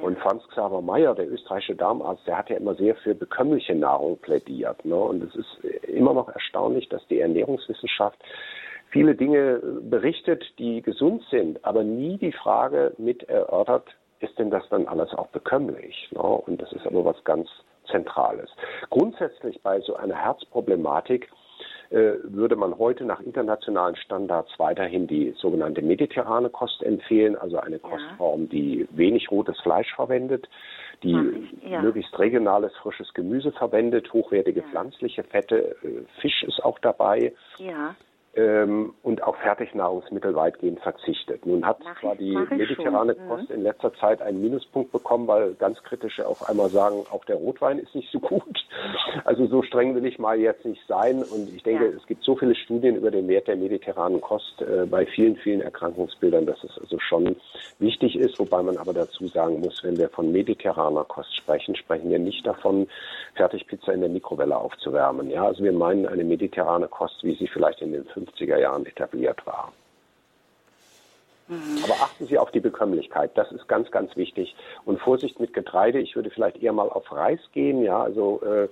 Und 0.02 0.20
Franz 0.20 0.44
Xaver 0.50 0.82
Meyer, 0.82 1.16
der 1.16 1.32
österreichische 1.32 1.76
Darmarzt, 1.76 2.26
der 2.28 2.38
hat 2.38 2.50
ja 2.50 2.58
immer 2.58 2.76
sehr 2.76 2.96
für 2.96 3.16
bekömmliche 3.16 3.76
Nahrung 3.76 4.18
plädiert. 4.18 4.86
Ne? 4.86 4.96
Und 4.96 5.24
es 5.24 5.36
ist 5.36 5.64
immer 5.88 6.14
noch 6.14 6.30
erstaunlich, 6.30 6.90
dass 6.90 7.06
die 7.08 7.20
Ernährungswissenschaft 7.20 8.18
viele 8.90 9.16
Dinge 9.16 9.60
berichtet, 9.82 10.44
die 10.58 10.82
gesund 10.82 11.24
sind, 11.30 11.64
aber 11.66 11.84
nie 11.84 12.18
die 12.18 12.32
Frage 12.32 12.94
mit 12.98 13.24
erörtert, 13.24 13.88
ist 14.20 14.38
denn 14.38 14.52
das 14.52 14.68
dann 14.70 14.88
alles 14.88 15.14
auch 15.14 15.28
bekömmlich? 15.28 16.10
Ne? 16.12 16.22
Und 16.22 16.62
das 16.62 16.72
ist 16.72 16.86
aber 16.86 17.06
was 17.06 17.24
ganz 17.24 17.50
Zentrales. 17.92 18.50
Grundsätzlich 18.90 19.62
bei 19.62 19.80
so 19.82 19.96
einer 19.96 20.16
Herzproblematik 20.16 21.30
äh, 21.90 22.14
würde 22.24 22.56
man 22.56 22.78
heute 22.78 23.04
nach 23.04 23.20
internationalen 23.20 23.96
Standards 23.96 24.52
weiterhin 24.58 25.08
die 25.08 25.34
sogenannte 25.38 25.82
mediterrane 25.82 26.50
Kost 26.50 26.84
empfehlen, 26.84 27.36
also 27.36 27.58
eine. 27.58 27.80
Kostform, 27.80 28.48
die 28.50 28.88
wenig 28.92 29.32
rotes 29.32 29.60
Fleisch 29.62 29.92
verwendet, 29.96 30.48
die 31.02 31.18
ja. 31.64 31.82
möglichst 31.82 32.18
regionales 32.20 32.76
frisches 32.78 33.12
Gemüse 33.14 33.52
verwendet, 33.52 34.12
hochwertige 34.14 34.60
ja. 34.60 34.68
pflanzliche 34.68 35.24
Fette, 35.24 35.76
äh, 35.84 36.04
Fisch 36.22 36.44
ist 36.44 36.64
auch 36.64 36.78
dabei. 36.80 37.34
Ja. 37.58 37.96
Ähm, 38.36 38.94
und 39.04 39.24
auf 39.24 39.36
Fertignahrungsmittel 39.38 40.36
weitgehend 40.36 40.80
verzichtet. 40.82 41.46
Nun 41.46 41.66
hat 41.66 41.80
mach 41.84 42.00
zwar 42.00 42.16
die 42.16 42.32
mediterrane 42.32 43.16
schon. 43.16 43.26
Mhm. 43.26 43.30
Kost 43.30 43.52
in 43.52 43.64
letzter 43.64 43.94
Zeit 43.96 44.22
einen 44.22 44.42
Minuspunkt 44.42 44.92
bekommen, 44.92 45.28
weil 45.28 45.56
ganz 45.56 45.82
kritische 45.84 46.28
auf 46.28 46.48
einmal 46.48 46.70
sagen, 46.70 47.04
auch 47.12 47.26
der 47.26 47.38
Rotwein 47.38 47.80
ist 47.80 47.96
nicht 47.96 48.12
so 48.12 48.20
gut. 48.20 48.66
Also 49.26 49.48
so 49.48 49.64
streng 49.64 49.96
will 49.96 50.06
ich 50.06 50.20
mal 50.20 50.40
jetzt 50.40 50.66
nicht 50.66 50.82
sein. 50.88 51.24
Und 51.24 51.54
ich 51.54 51.64
denke, 51.64 51.86
ja. 51.86 51.92
es 51.92 52.06
gibt 52.06 52.24
so 52.24 52.36
viele 52.36 52.56
Studien 52.56 52.96
über 52.96 53.12
den 53.12 53.28
Wert 53.28 53.48
der 53.48 53.56
mediterranen 53.56 54.22
Kost 54.22 54.62
äh, 54.62 54.86
bei 54.86 55.06
vielen, 55.06 55.36
vielen 55.38 55.62
Erkrankungsbildern, 55.62 56.46
dass 56.46 56.64
es 56.64 56.78
also 56.80 57.00
schon 57.00 57.36
wichtig 57.80 58.18
ist. 58.18 58.40
Wobei 58.40 58.62
man 58.62 58.78
aber 58.78 58.94
dazu 58.94 59.28
sagen 59.28 59.60
muss, 59.60 59.84
wenn 59.84 59.98
wir 59.98 60.10
von 60.10 60.32
mediterraner 60.32 61.04
Kost 61.04 61.36
sprechen, 61.36 61.76
sprechen 61.76 62.10
wir 62.10 62.20
nicht 62.20 62.46
davon, 62.46 62.88
Fertigpizza 63.36 63.92
in 63.92 64.02
der 64.02 64.10
Mikrowelle 64.10 64.58
aufzuwärmen. 64.58 65.30
Ja, 65.30 65.46
also 65.46 65.64
wir 65.64 65.74
meinen 65.74 66.06
eine 66.06 66.24
mediterrane 66.24 66.88
Kost, 66.88 67.24
wie 67.24 67.36
sie 67.36 67.48
vielleicht 67.48 67.82
in 67.82 67.94
den 67.94 68.06
50er 68.26 68.58
Jahren 68.58 68.86
etabliert 68.86 69.46
war. 69.46 69.72
Aber 71.84 71.94
achten 71.94 72.28
Sie 72.28 72.38
auf 72.38 72.52
die 72.52 72.60
Bekömmlichkeit, 72.60 73.32
das 73.34 73.52
ist 73.52 73.68
ganz, 73.68 73.90
ganz 73.90 74.16
wichtig. 74.16 74.56
Und 74.86 75.00
Vorsicht 75.00 75.40
mit 75.40 75.52
Getreide, 75.52 76.00
ich 76.00 76.16
würde 76.16 76.30
vielleicht 76.30 76.62
eher 76.62 76.74
mal 76.74 76.90
auf 76.90 77.12
Reis 77.12 77.40
gehen, 77.54 77.82
ja, 77.82 78.04
also 78.04 78.40
äh, 78.44 78.68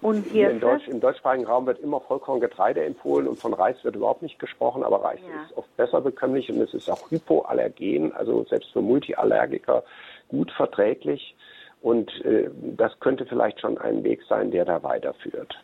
und 0.00 0.24
hier 0.28 0.48
in 0.48 0.58
Deutsch, 0.58 0.88
im 0.88 1.00
deutschsprachigen 1.00 1.44
Raum 1.44 1.66
wird 1.66 1.80
immer 1.80 2.00
Vollkorngetreide 2.00 2.82
empfohlen 2.84 3.28
und 3.28 3.38
von 3.38 3.52
Reis 3.52 3.76
wird 3.82 3.96
überhaupt 3.96 4.22
nicht 4.22 4.38
gesprochen, 4.38 4.82
aber 4.82 5.04
Reis 5.04 5.20
ja. 5.20 5.42
ist 5.42 5.58
oft 5.58 5.76
besser 5.76 6.00
bekömmlich 6.00 6.50
und 6.50 6.58
es 6.62 6.72
ist 6.72 6.90
auch 6.90 7.10
hypoallergen, 7.10 8.14
also 8.14 8.44
selbst 8.44 8.72
für 8.72 8.80
Multiallergiker 8.80 9.84
gut 10.28 10.50
verträglich. 10.52 11.36
Und 11.82 12.10
äh, 12.24 12.48
das 12.76 12.98
könnte 13.00 13.26
vielleicht 13.26 13.60
schon 13.60 13.76
ein 13.76 14.04
Weg 14.04 14.22
sein, 14.26 14.50
der 14.52 14.64
da 14.64 14.82
weiterführt. 14.82 15.54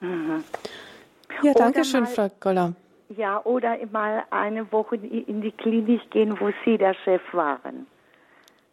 Mhm. 0.00 0.42
Ja, 1.42 1.52
danke 1.54 1.84
schön, 1.84 2.06
Frau 2.06 2.30
Goller. 2.40 2.74
Ja, 3.08 3.40
oder 3.44 3.76
mal 3.92 4.24
eine 4.30 4.70
Woche 4.72 4.96
in 4.96 5.40
die 5.40 5.52
Klinik 5.52 6.10
gehen, 6.10 6.38
wo 6.40 6.50
Sie 6.64 6.76
der 6.76 6.94
Chef 6.94 7.22
waren. 7.32 7.86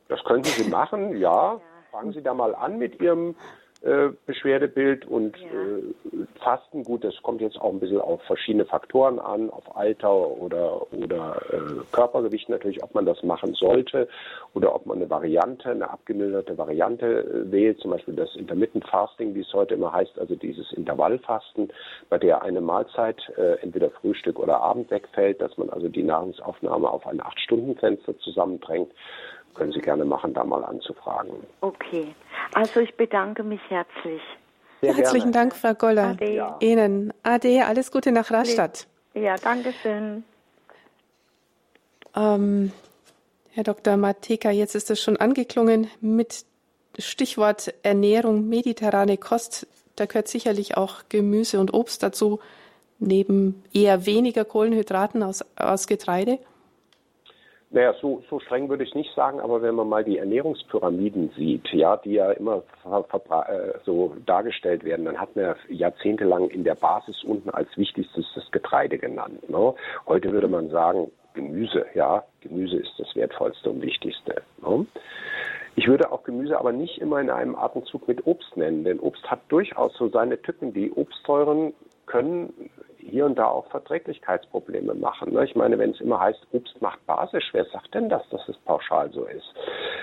Das 0.08 0.24
könnten 0.24 0.50
Sie 0.50 0.70
machen, 0.70 1.18
ja. 1.18 1.54
ja. 1.54 1.62
Fangen 1.92 2.14
Sie 2.14 2.24
da 2.24 2.34
mal 2.34 2.56
an 2.56 2.80
mit 2.80 3.00
Ihrem 3.00 3.36
äh, 3.84 4.10
Beschwerdebild 4.26 5.06
und 5.06 5.38
ja. 5.38 5.46
äh, 5.46 6.26
Fasten, 6.42 6.84
gut, 6.84 7.04
das 7.04 7.16
kommt 7.22 7.42
jetzt 7.42 7.60
auch 7.60 7.72
ein 7.72 7.80
bisschen 7.80 8.00
auf 8.00 8.22
verschiedene 8.24 8.66
Faktoren 8.66 9.20
an, 9.20 9.50
auf 9.50 9.76
Alter 9.76 10.14
oder, 10.14 10.92
oder 10.94 11.42
äh, 11.52 11.82
Körpergewicht 11.92 12.48
natürlich, 12.50 12.82
ob 12.82 12.96
man 12.96 13.06
das 13.06 13.22
machen 13.24 13.54
sollte 13.54 14.08
oder 14.54 14.74
ob 14.74 14.86
man 14.86 14.98
eine 14.98 15.10
Variante, 15.10 15.70
eine 15.70 15.90
abgemilderte 15.90 16.58
Variante 16.58 17.06
äh, 17.06 17.52
wählt, 17.52 17.80
zum 17.80 17.92
Beispiel 17.92 18.16
das 18.16 18.34
Intermittent 18.36 18.86
Fasting, 18.88 19.36
wie 19.36 19.42
es 19.42 19.54
heute 19.54 19.74
immer 19.74 19.92
heißt, 19.92 20.18
also 20.18 20.36
dieses 20.36 20.72
Intervallfasten, 20.72 21.72
bei 22.10 22.18
der 22.18 22.42
eine 22.42 22.62
Mahlzeit 22.62 23.22
äh, 23.38 23.62
entweder 23.62 23.90
Frühstück 23.90 24.40
oder 24.40 24.62
Abend 24.62 24.92
wegfällt, 24.92 25.42
dass 25.42 25.58
man 25.58 25.70
also 25.70 25.90
die 25.90 26.04
Nahrungsaufnahme 26.04 26.90
auf 26.90 27.06
ein 27.06 27.22
Acht-Stunden-Fenster 27.22 28.18
zusammendrängt 28.20 28.92
können 29.54 29.72
Sie 29.72 29.80
gerne 29.80 30.06
machen, 30.06 30.34
da 30.34 30.44
mal 30.44 30.64
anzufragen. 30.64 31.32
Okay, 31.62 32.16
also 32.54 32.80
ich 32.80 32.96
bedanke 32.96 33.44
mich 33.44 33.62
herzlich. 33.70 34.22
Sehr 34.82 34.96
Herzlichen 34.96 35.32
gerne. 35.32 35.50
Dank, 35.50 35.56
Frau 35.56 35.74
Goller. 35.74 36.10
Ade. 36.10 36.34
Ja. 36.34 36.58
Ihnen. 36.60 37.14
Ade, 37.24 37.66
alles 37.66 37.90
Gute 37.90 38.12
nach 38.12 38.32
Rastatt. 38.32 38.88
Ja, 39.14 39.36
danke 39.38 39.72
schön. 39.82 40.26
Ähm, 42.16 42.72
Herr 43.52 43.64
Dr. 43.64 43.98
Mateka, 43.98 44.52
jetzt 44.52 44.76
ist 44.76 44.90
es 44.90 45.02
schon 45.02 45.18
angeklungen 45.18 45.88
mit 46.02 46.46
Stichwort 46.98 47.74
Ernährung, 47.84 48.50
mediterrane 48.50 49.18
Kost. 49.18 49.68
Da 49.96 50.06
gehört 50.06 50.28
sicherlich 50.28 50.76
auch 50.76 51.04
Gemüse 51.08 51.60
und 51.60 51.74
Obst 51.74 52.04
dazu, 52.04 52.40
neben 53.00 53.64
eher 53.74 54.06
weniger 54.06 54.44
Kohlenhydraten 54.44 55.24
aus, 55.24 55.46
aus 55.56 55.88
Getreide. 55.88 56.40
Naja, 57.74 57.96
so, 58.00 58.22
so 58.30 58.40
streng 58.40 58.70
würde 58.70 58.84
ich 58.84 58.94
nicht 58.94 59.16
sagen, 59.16 59.40
aber 59.40 59.64
wenn 59.64 59.74
man 59.74 59.90
mal 59.90 60.04
die 60.04 60.20
Ernährungspyramiden 60.20 61.32
sieht, 61.36 61.68
ja, 61.74 61.98
die 61.98 62.14
ja 62.14 62.32
immer 62.34 62.62
äh, 62.86 63.80
so 63.84 64.16
dargestellt 64.28 64.84
werden, 64.84 65.06
dann 65.06 65.20
hat 65.20 65.36
man 65.36 65.56
jahrzehntelang 65.70 66.50
in 66.52 66.64
der 66.64 66.76
Basis 66.76 67.24
unten 67.24 67.50
als 67.50 67.76
wichtigstes 67.76 68.28
das 68.36 68.52
Getreide 68.52 69.00
genannt. 69.00 69.50
Ne? 69.50 69.74
Heute 70.06 70.32
würde 70.32 70.48
man 70.48 70.70
sagen, 70.70 71.12
Gemüse, 71.34 71.88
ja, 71.96 72.24
Gemüse 72.42 72.78
ist 72.78 72.94
das 73.00 73.16
wertvollste 73.16 73.72
und 73.72 73.82
wichtigste. 73.82 74.44
Ne? 74.62 74.86
Ich 75.76 75.88
würde 75.88 76.12
auch 76.12 76.24
Gemüse 76.24 76.60
aber 76.60 76.74
nicht 76.74 77.00
immer 77.00 77.20
in 77.22 77.32
einem 77.32 77.56
Atemzug 77.56 78.08
mit 78.08 78.28
Obst 78.28 78.56
nennen, 78.56 78.84
denn 78.84 79.00
Obst 79.00 79.24
hat 79.32 79.40
durchaus 79.50 79.96
so 79.98 80.10
seine 80.10 80.40
Tücken. 80.40 80.74
Die 80.74 80.92
Obstteuren 80.92 81.74
können 82.06 82.54
hier 83.10 83.26
und 83.26 83.38
da 83.38 83.46
auch 83.46 83.68
Verträglichkeitsprobleme 83.68 84.94
machen. 84.94 85.34
Ne? 85.34 85.46
Ich 85.46 85.56
meine, 85.56 85.78
wenn 85.78 85.92
es 85.92 86.02
immer 86.02 86.20
heißt, 86.20 86.48
Obst 86.52 86.82
macht 86.82 87.06
basisch, 87.06 87.50
wer 87.52 87.66
sagt 87.66 87.94
denn 87.94 88.10
das, 88.10 88.28
dass 88.30 88.48
es 88.48 88.58
pauschal 88.60 89.12
so 89.12 89.26
ist? 89.26 89.54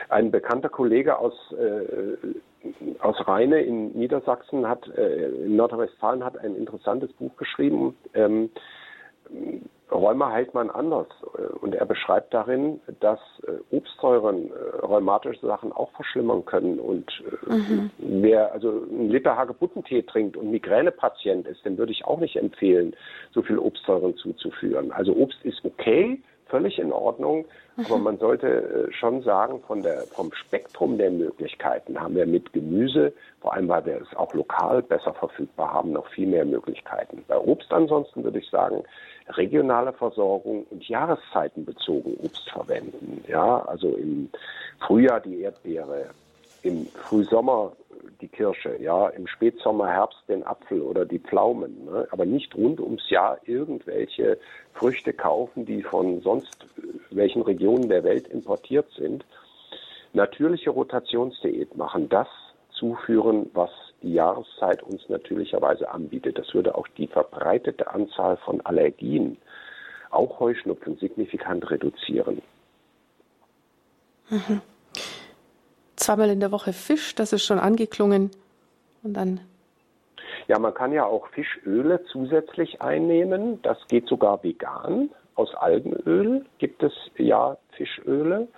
Ein 0.09 0.31
bekannter 0.31 0.69
Kollege 0.69 1.19
aus, 1.19 1.35
äh, 1.53 2.17
aus 3.01 3.17
Rheine 3.27 3.61
in 3.63 3.93
Niedersachsen 3.93 4.69
hat, 4.69 4.87
äh, 4.97 5.29
in 5.29 5.57
Nordrhein-Westfalen 5.57 6.25
hat 6.25 6.39
ein 6.39 6.57
interessantes 6.57 7.13
Buch 7.15 7.37
geschrieben, 7.37 7.97
ähm, 8.15 8.51
Rheuma 9.91 10.31
heilt 10.31 10.55
man 10.55 10.71
anders. 10.71 11.09
Und 11.61 11.75
er 11.75 11.87
beschreibt 11.87 12.33
darin, 12.33 12.81
dass 13.01 13.21
äh, 13.47 13.75
Obstsäuren 13.75 14.51
äh, 14.51 14.87
rheumatische 14.87 15.47
Sachen 15.47 15.73
auch 15.73 15.91
verschlimmern 15.93 16.45
können. 16.45 16.79
Und 16.79 17.11
äh, 17.49 17.53
mhm. 17.53 17.91
wer 17.99 18.53
also 18.53 18.69
einen 18.91 19.11
Liter 19.11 19.37
Hagebuttentee 19.37 20.03
trinkt 20.03 20.37
und 20.37 20.51
Migränepatient 20.51 21.47
ist, 21.47 21.65
dem 21.65 21.79
würde 21.79 21.93
ich 21.93 22.05
auch 22.05 22.19
nicht 22.19 22.37
empfehlen, 22.37 22.95
so 23.33 23.43
viel 23.43 23.59
Obstsäuren 23.59 24.17
zuzuführen. 24.17 24.93
Also 24.93 25.13
Obst 25.15 25.39
ist 25.45 25.65
okay, 25.65 26.21
völlig 26.47 26.79
in 26.79 26.93
Ordnung, 26.93 27.47
mhm. 27.77 27.85
aber 27.87 27.99
man 27.99 28.19
sollte 28.19 28.89
schon 28.91 29.23
sagen, 29.23 29.61
von 29.67 29.83
der, 29.83 30.03
vom 30.13 30.33
Spektrum 30.33 30.99
der 30.99 31.11
Möglichkeiten 31.11 31.99
haben 31.99 32.17
wir 32.17 32.27
mit 32.27 32.53
Gemüse, 32.53 33.13
vor 33.41 33.55
allem 33.55 33.69
weil 33.69 33.87
wir 33.87 34.01
es 34.01 34.17
auch 34.17 34.35
lokal 34.35 34.83
besser 34.83 35.15
verfügbar 35.15 35.73
haben, 35.73 35.93
noch 35.93 36.07
viel 36.09 36.27
mehr 36.27 36.45
Möglichkeiten. 36.45 37.25
Bei 37.29 37.39
Obst 37.39 37.73
ansonsten 37.73 38.25
würde 38.25 38.41
ich 38.41 38.51
sagen, 38.51 38.83
regionale 39.37 39.93
Versorgung 39.93 40.65
und 40.71 40.89
jahreszeitenbezogen 40.89 42.15
Obst 42.23 42.51
verwenden. 42.51 43.25
Ja, 43.29 43.63
also 43.63 43.89
im 43.89 44.31
Frühjahr 44.81 45.21
die 45.21 45.41
Erdbeere, 45.41 46.11
im 46.63 46.87
Frühsommer 46.87 47.73
die 48.21 48.29
Kirsche, 48.29 48.77
ja, 48.81 49.09
im 49.09 49.27
Spätsommer, 49.27 49.89
Herbst 49.89 50.23
den 50.29 50.47
Apfel 50.47 50.83
oder 50.83 51.05
die 51.05 51.19
Pflaumen, 51.19 51.85
ne? 51.85 52.07
aber 52.11 52.27
nicht 52.27 52.55
rund 52.55 52.81
ums 52.81 53.09
Jahr 53.09 53.39
irgendwelche 53.45 54.39
Früchte 54.75 55.13
kaufen, 55.13 55.65
die 55.65 55.83
von 55.83 56.21
sonst 56.21 56.67
welchen 57.11 57.43
Regionen 57.43 57.89
der 57.89 58.05
Welt 58.05 58.29
importiert 58.29 58.91
sind. 58.97 59.25
Natürliche 60.13 60.71
Rotationsdiät 60.71 61.77
machen, 61.77 62.09
das 62.09 62.29
zuführen, 62.71 63.51
was 63.55 63.71
die 64.03 64.15
Jahreszeit 64.15 64.83
uns 64.83 65.09
natürlicherweise 65.09 65.91
anbietet. 65.91 66.39
Das 66.39 66.53
würde 66.55 66.75
auch 66.75 66.89
die 66.89 67.07
verbreitete 67.07 67.91
Anzahl 67.91 68.37
von 68.39 68.61
Allergien, 68.63 69.37
auch 70.11 70.41
Heuschnupfen, 70.41 70.97
signifikant 70.99 71.71
reduzieren. 71.71 72.43
Mhm. 74.31 74.61
Zweimal 75.97 76.31
in 76.31 76.41
der 76.41 76.53
Woche 76.53 76.73
Fisch, 76.73 77.15
das 77.15 77.33
ist 77.33 77.45
schon 77.45 77.59
angeklungen. 77.59 78.31
Und 79.03 79.15
dann. 79.15 79.41
Ja, 80.49 80.59
man 80.59 80.75
kann 80.75 80.93
ja 80.93 81.05
auch 81.05 81.29
Fischöle 81.29 82.03
zusätzlich 82.05 82.81
einnehmen. 82.81 83.61
Das 83.63 83.79
geht 83.89 84.07
sogar 84.07 84.43
vegan. 84.43 85.11
Aus 85.35 85.55
Algenöl 85.55 86.45
gibt 86.59 86.83
es 86.83 86.93
ja 87.17 87.57
Fischöle. 87.73 88.49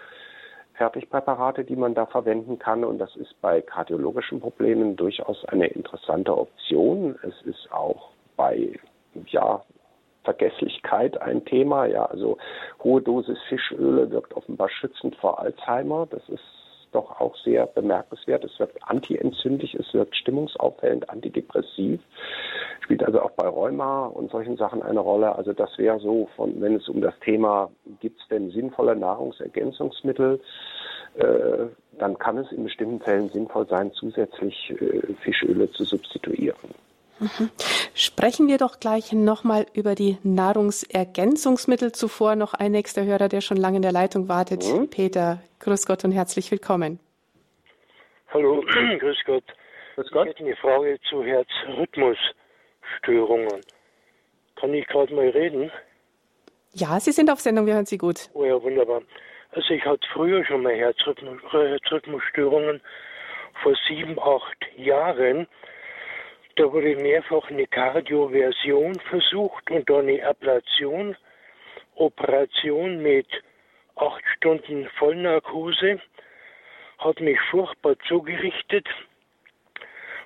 Fertigpräparate, 0.83 1.65
die 1.65 1.77
man 1.77 1.95
da 1.95 2.07
verwenden 2.07 2.59
kann. 2.59 2.83
Und 2.83 2.99
das 2.99 3.15
ist 3.15 3.41
bei 3.41 3.61
kardiologischen 3.61 4.41
Problemen 4.41 4.97
durchaus 4.97 5.45
eine 5.45 5.69
interessante 5.69 6.37
Option. 6.37 7.17
Es 7.23 7.41
ist 7.43 7.71
auch 7.71 8.11
bei 8.37 8.81
ja, 9.27 9.63
Vergesslichkeit 10.25 11.23
ein 11.23 11.45
Thema. 11.45 11.87
Ja, 11.87 12.07
also 12.07 12.37
hohe 12.83 13.01
Dosis 13.01 13.39
Fischöle 13.49 14.11
wirkt 14.11 14.35
offenbar 14.35 14.69
schützend 14.71 15.15
vor 15.17 15.39
Alzheimer. 15.39 16.09
Das 16.11 16.29
ist 16.29 16.43
doch 16.93 17.21
auch 17.21 17.37
sehr 17.37 17.67
bemerkenswert. 17.67 18.45
Es 18.45 18.59
wirkt 18.59 18.79
antientzündlich, 18.83 19.75
es 19.75 19.93
wirkt 19.95 20.17
stimmungsaufhellend, 20.17 21.11
antidepressiv, 21.11 22.01
spielt 22.81 23.05
also 23.05 23.21
auch 23.23 23.33
bei 23.33 23.49
Rheuma 23.49 24.07
und 24.07 24.31
solchen 24.31 24.57
Sachen 24.57 24.83
eine 24.83 25.01
Rolle. 25.01 25.35
Also 25.35 25.53
das 25.53 25.77
wäre 25.79 25.99
so, 26.01 26.29
von, 26.37 26.61
wenn 26.61 26.77
es 26.77 26.89
um 26.89 27.01
das 27.01 27.19
Thema, 27.21 27.71
gibt 28.01 28.21
es 28.21 28.29
denn 28.29 28.51
sinnvolle 28.51 28.97
Nahrungsergänzungsmittel, 28.97 30.41
äh, 31.15 31.67
dann 31.99 32.19
kann 32.19 32.39
es 32.39 32.51
in 32.53 32.65
bestimmten 32.65 33.01
Fällen 33.01 33.29
sinnvoll 33.29 33.67
sein, 33.69 33.93
zusätzlich 33.93 34.71
äh, 34.71 35.15
Fischöle 35.23 35.71
zu 35.71 35.85
substituieren. 35.85 36.71
Sprechen 37.95 38.49
wir 38.49 38.59
doch 38.59 38.81
gleich 38.81 39.13
nochmal 39.13 39.67
über 39.75 39.95
die 39.95 40.19
Nahrungsergänzungsmittel. 40.23 41.93
Zuvor 41.93 42.37
noch 42.37 42.55
ein 42.55 42.73
nächster 42.73 43.05
Hörer, 43.05 43.29
der 43.29 43.41
schon 43.41 43.57
lange 43.57 43.77
in 43.77 43.83
der 43.83 43.93
Leitung 43.93 44.29
wartet. 44.29 44.65
Mhm. 44.65 44.91
Peter, 44.91 45.41
grüß 45.61 45.87
Gott 45.87 46.05
und 46.05 46.13
herzlich 46.13 46.51
willkommen. 46.51 46.99
Hallo, 48.33 48.65
grüß 48.99 49.19
Gott. 49.27 49.45
Grüß 49.95 50.11
Gott. 50.11 50.27
Ich 50.27 50.35
hätte 50.35 50.45
eine 50.45 50.57
Frage 50.57 50.99
zu 51.09 51.23
Herzrhythmusstörungen. 51.23 53.61
Kann 54.57 54.75
ich 54.75 54.87
gerade 54.87 55.15
mal 55.15 55.29
reden? 55.29 55.71
Ja, 56.75 56.99
Sie 56.99 57.13
sind 57.13 57.31
auf 57.31 57.41
Sendung, 57.41 57.67
wir 57.67 57.75
hören 57.75 57.85
Sie 57.87 57.99
gut. 57.99 58.31
Oh 58.33 58.45
ja, 58.45 58.61
wunderbar. 58.63 59.03
Also 59.51 59.75
ich 59.75 59.85
hatte 59.85 60.07
früher 60.13 60.43
schon 60.47 60.63
mal 60.63 60.75
Herzrhythmusstörungen 60.75 62.81
vor 63.63 63.75
sieben, 63.87 64.19
acht 64.19 64.57
Jahren. 64.77 65.47
Da 66.57 66.71
wurde 66.71 66.97
mehrfach 66.97 67.49
eine 67.51 67.67
Kardioversion 67.67 68.95
versucht 69.09 69.71
und 69.71 69.89
dann 69.89 70.09
eine 70.09 70.25
Ablation, 70.27 71.17
Operation 71.95 73.03
mit 73.03 73.27
acht 73.97 74.23
Stunden 74.37 74.89
Vollnarkose, 74.99 76.01
hat 76.99 77.21
mich 77.21 77.41
furchtbar 77.51 77.97
zugerichtet. 78.07 78.87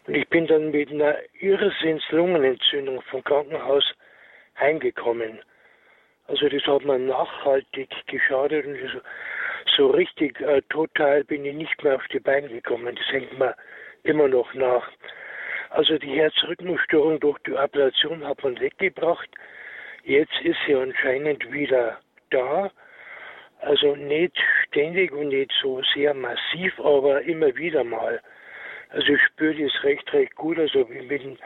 Und 0.06 0.16
ich 0.16 0.28
bin 0.28 0.46
dann 0.46 0.70
mit 0.70 0.90
einer 0.90 1.16
Irrsinnslungenentzündung 1.40 3.02
vom 3.02 3.22
Krankenhaus 3.22 3.84
heimgekommen. 4.58 5.40
Also 6.26 6.48
das 6.48 6.62
hat 6.64 6.84
mir 6.84 6.98
nachhaltig 6.98 7.88
geschadet 8.08 8.66
und 8.66 9.02
so, 9.76 9.88
richtig 9.88 10.40
äh, 10.40 10.62
total 10.70 11.24
bin 11.24 11.44
ich 11.44 11.54
nicht 11.54 11.82
mehr 11.84 11.96
auf 11.96 12.06
die 12.12 12.20
Beine 12.20 12.48
gekommen. 12.48 12.96
Das 12.96 13.06
hängt 13.12 13.38
mir 13.38 13.54
immer 14.04 14.28
noch 14.28 14.52
nach. 14.54 14.90
Also 15.70 15.98
die 15.98 16.18
Herzrhythmusstörung 16.18 17.20
durch 17.20 17.38
die 17.46 17.56
Ablation 17.56 18.26
hat 18.26 18.42
man 18.42 18.58
weggebracht. 18.60 19.28
Jetzt 20.04 20.40
ist 20.42 20.58
sie 20.66 20.74
anscheinend 20.74 21.50
wieder 21.52 21.98
da. 22.30 22.70
Also 23.60 23.96
nicht 23.96 24.36
ständig 24.66 25.12
und 25.12 25.28
nicht 25.28 25.52
so 25.60 25.82
sehr 25.94 26.14
massiv, 26.14 26.78
aber 26.78 27.22
immer 27.22 27.54
wieder 27.56 27.84
mal. 27.84 28.20
Also 28.90 29.14
ich 29.14 29.22
spüre 29.22 29.54
das 29.54 29.82
recht, 29.82 30.12
recht 30.12 30.34
gut. 30.36 30.58
Also 30.58 30.84
mit 30.86 31.22
dem 31.22 31.36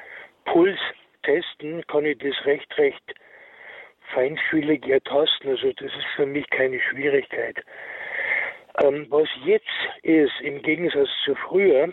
Puls 0.45 0.79
testen 1.23 1.87
kann 1.87 2.05
ich 2.05 2.19
das 2.19 2.45
recht, 2.45 2.77
recht 2.77 3.15
feinfühlig 4.13 4.87
ertasten. 4.87 5.51
Also 5.51 5.73
das 5.73 5.93
ist 5.93 6.07
für 6.17 6.27
mich 6.27 6.49
keine 6.51 6.81
Schwierigkeit. 6.81 7.65
Ähm, 8.83 9.07
was 9.11 9.29
jetzt 9.45 9.67
ist, 10.03 10.41
im 10.43 10.63
Gegensatz 10.63 11.09
zu 11.25 11.35
früher, 11.35 11.93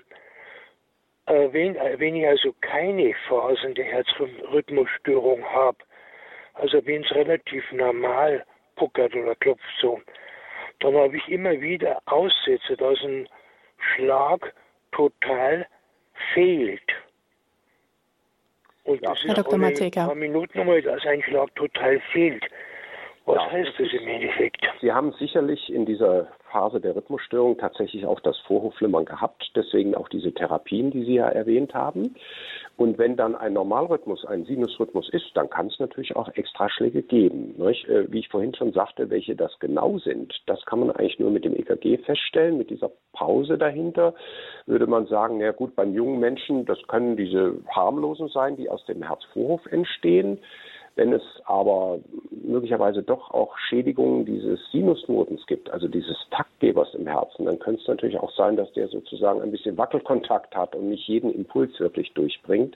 wenn, 1.28 1.76
äh, 1.76 2.00
wenn 2.00 2.16
ich 2.16 2.28
also 2.28 2.54
keine 2.62 3.14
Phasen 3.28 3.76
der 3.76 3.86
Herzrhythmusstörung 3.86 5.44
habe, 5.44 5.78
also 6.54 6.86
wenn 6.86 7.04
es 7.04 7.12
relativ 7.12 7.64
normal 7.72 8.46
puckert 8.76 9.14
oder 9.16 9.36
klopft 9.36 9.64
so, 9.82 10.00
dann 10.80 10.96
habe 10.96 11.18
ich 11.18 11.28
immer 11.28 11.60
wieder 11.60 12.02
Aussätze, 12.06 12.78
dass 12.78 13.00
ein 13.04 13.28
Schlag 13.78 14.54
total 14.92 15.68
fehlt. 16.34 16.82
Und 18.84 19.06
das 19.06 19.22
Herr 19.24 19.36
Dr. 19.36 19.58
Mateka. 19.58 20.02
ein 20.02 20.08
paar 20.08 20.16
Minuten 20.16 20.60
einmal, 20.60 20.82
dass 20.82 21.06
ein 21.06 21.22
Schlag 21.24 21.54
total 21.56 22.00
fehlt. 22.12 22.46
Was 23.26 23.36
ja, 23.36 23.52
heißt 23.52 23.74
das 23.78 23.92
im 23.92 24.08
Endeffekt? 24.08 24.66
Sie 24.80 24.92
haben 24.92 25.12
sicherlich 25.14 25.70
in 25.70 25.86
dieser 25.86 26.32
Phase 26.52 26.80
der 26.80 26.96
Rhythmusstörung 26.96 27.58
tatsächlich 27.58 28.06
auch 28.06 28.20
das 28.20 28.38
Vorhofflimmern 28.48 29.06
gehabt, 29.06 29.52
deswegen 29.56 29.96
auch 29.96 30.10
diese 30.10 30.34
Therapien, 30.34 30.92
die 30.92 31.04
Sie 31.04 31.16
ja 31.16 31.28
erwähnt 31.28 31.74
haben. 31.74 32.16
Und 32.78 32.98
wenn 32.98 33.16
dann 33.16 33.36
ein 33.36 33.54
Normalrhythmus, 33.54 34.24
ein 34.26 34.46
Sinusrhythmus 34.46 35.10
ist, 35.10 35.32
dann 35.34 35.50
kann 35.50 35.68
es 35.68 35.80
natürlich 35.80 36.16
auch 36.16 36.30
Extraschläge 36.30 37.02
geben. 37.02 37.56
Äh, 37.60 38.12
wie 38.12 38.20
ich 38.20 38.30
vorhin 38.30 38.54
schon 38.54 38.72
sagte, 38.72 39.10
welche 39.10 39.36
das 39.36 39.58
genau 39.60 39.98
sind, 39.98 40.34
das 40.46 40.64
kann 40.66 40.80
man 40.80 40.92
eigentlich 40.92 41.20
nur 41.20 41.32
mit 41.32 41.44
dem 41.44 41.56
EKG 41.56 41.98
feststellen, 42.00 42.58
mit 42.58 42.70
dieser 42.70 42.92
Pause 43.14 43.58
dahinter. 43.58 44.14
Würde 44.66 44.88
man 44.88 45.08
sagen, 45.08 45.40
na 45.40 45.52
gut, 45.52 45.76
beim 45.76 45.94
jungen 45.94 46.20
Menschen, 46.20 46.66
das 46.66 46.80
können 46.88 47.18
diese 47.18 47.56
harmlosen 47.70 48.28
sein, 48.30 48.56
die 48.56 48.70
aus 48.70 48.86
dem 48.86 49.02
Herzvorhof 49.02 49.66
entstehen. 49.72 50.40
Wenn 50.98 51.14
es 51.14 51.22
aber 51.46 52.00
möglicherweise 52.32 53.04
doch 53.04 53.30
auch 53.30 53.56
Schädigungen 53.70 54.26
dieses 54.26 54.60
Sinusnotens 54.72 55.46
gibt, 55.46 55.70
also 55.70 55.88
dieses 55.88 56.18
Taktgebers 56.32 56.96
im 56.96 57.06
Herzen, 57.06 57.46
dann 57.46 57.60
könnte 57.60 57.82
es 57.82 57.88
natürlich 57.88 58.18
auch 58.18 58.32
sein, 58.32 58.58
dass 58.58 58.74
der 58.74 58.88
sozusagen 58.88 59.40
ein 59.44 59.52
bisschen 59.52 59.78
Wackelkontakt 59.78 60.56
hat 60.56 60.76
und 60.76 60.90
nicht 60.90 61.08
jeden 61.08 61.32
Impuls 61.32 61.80
wirklich 61.80 62.14
durchbringt. 62.14 62.76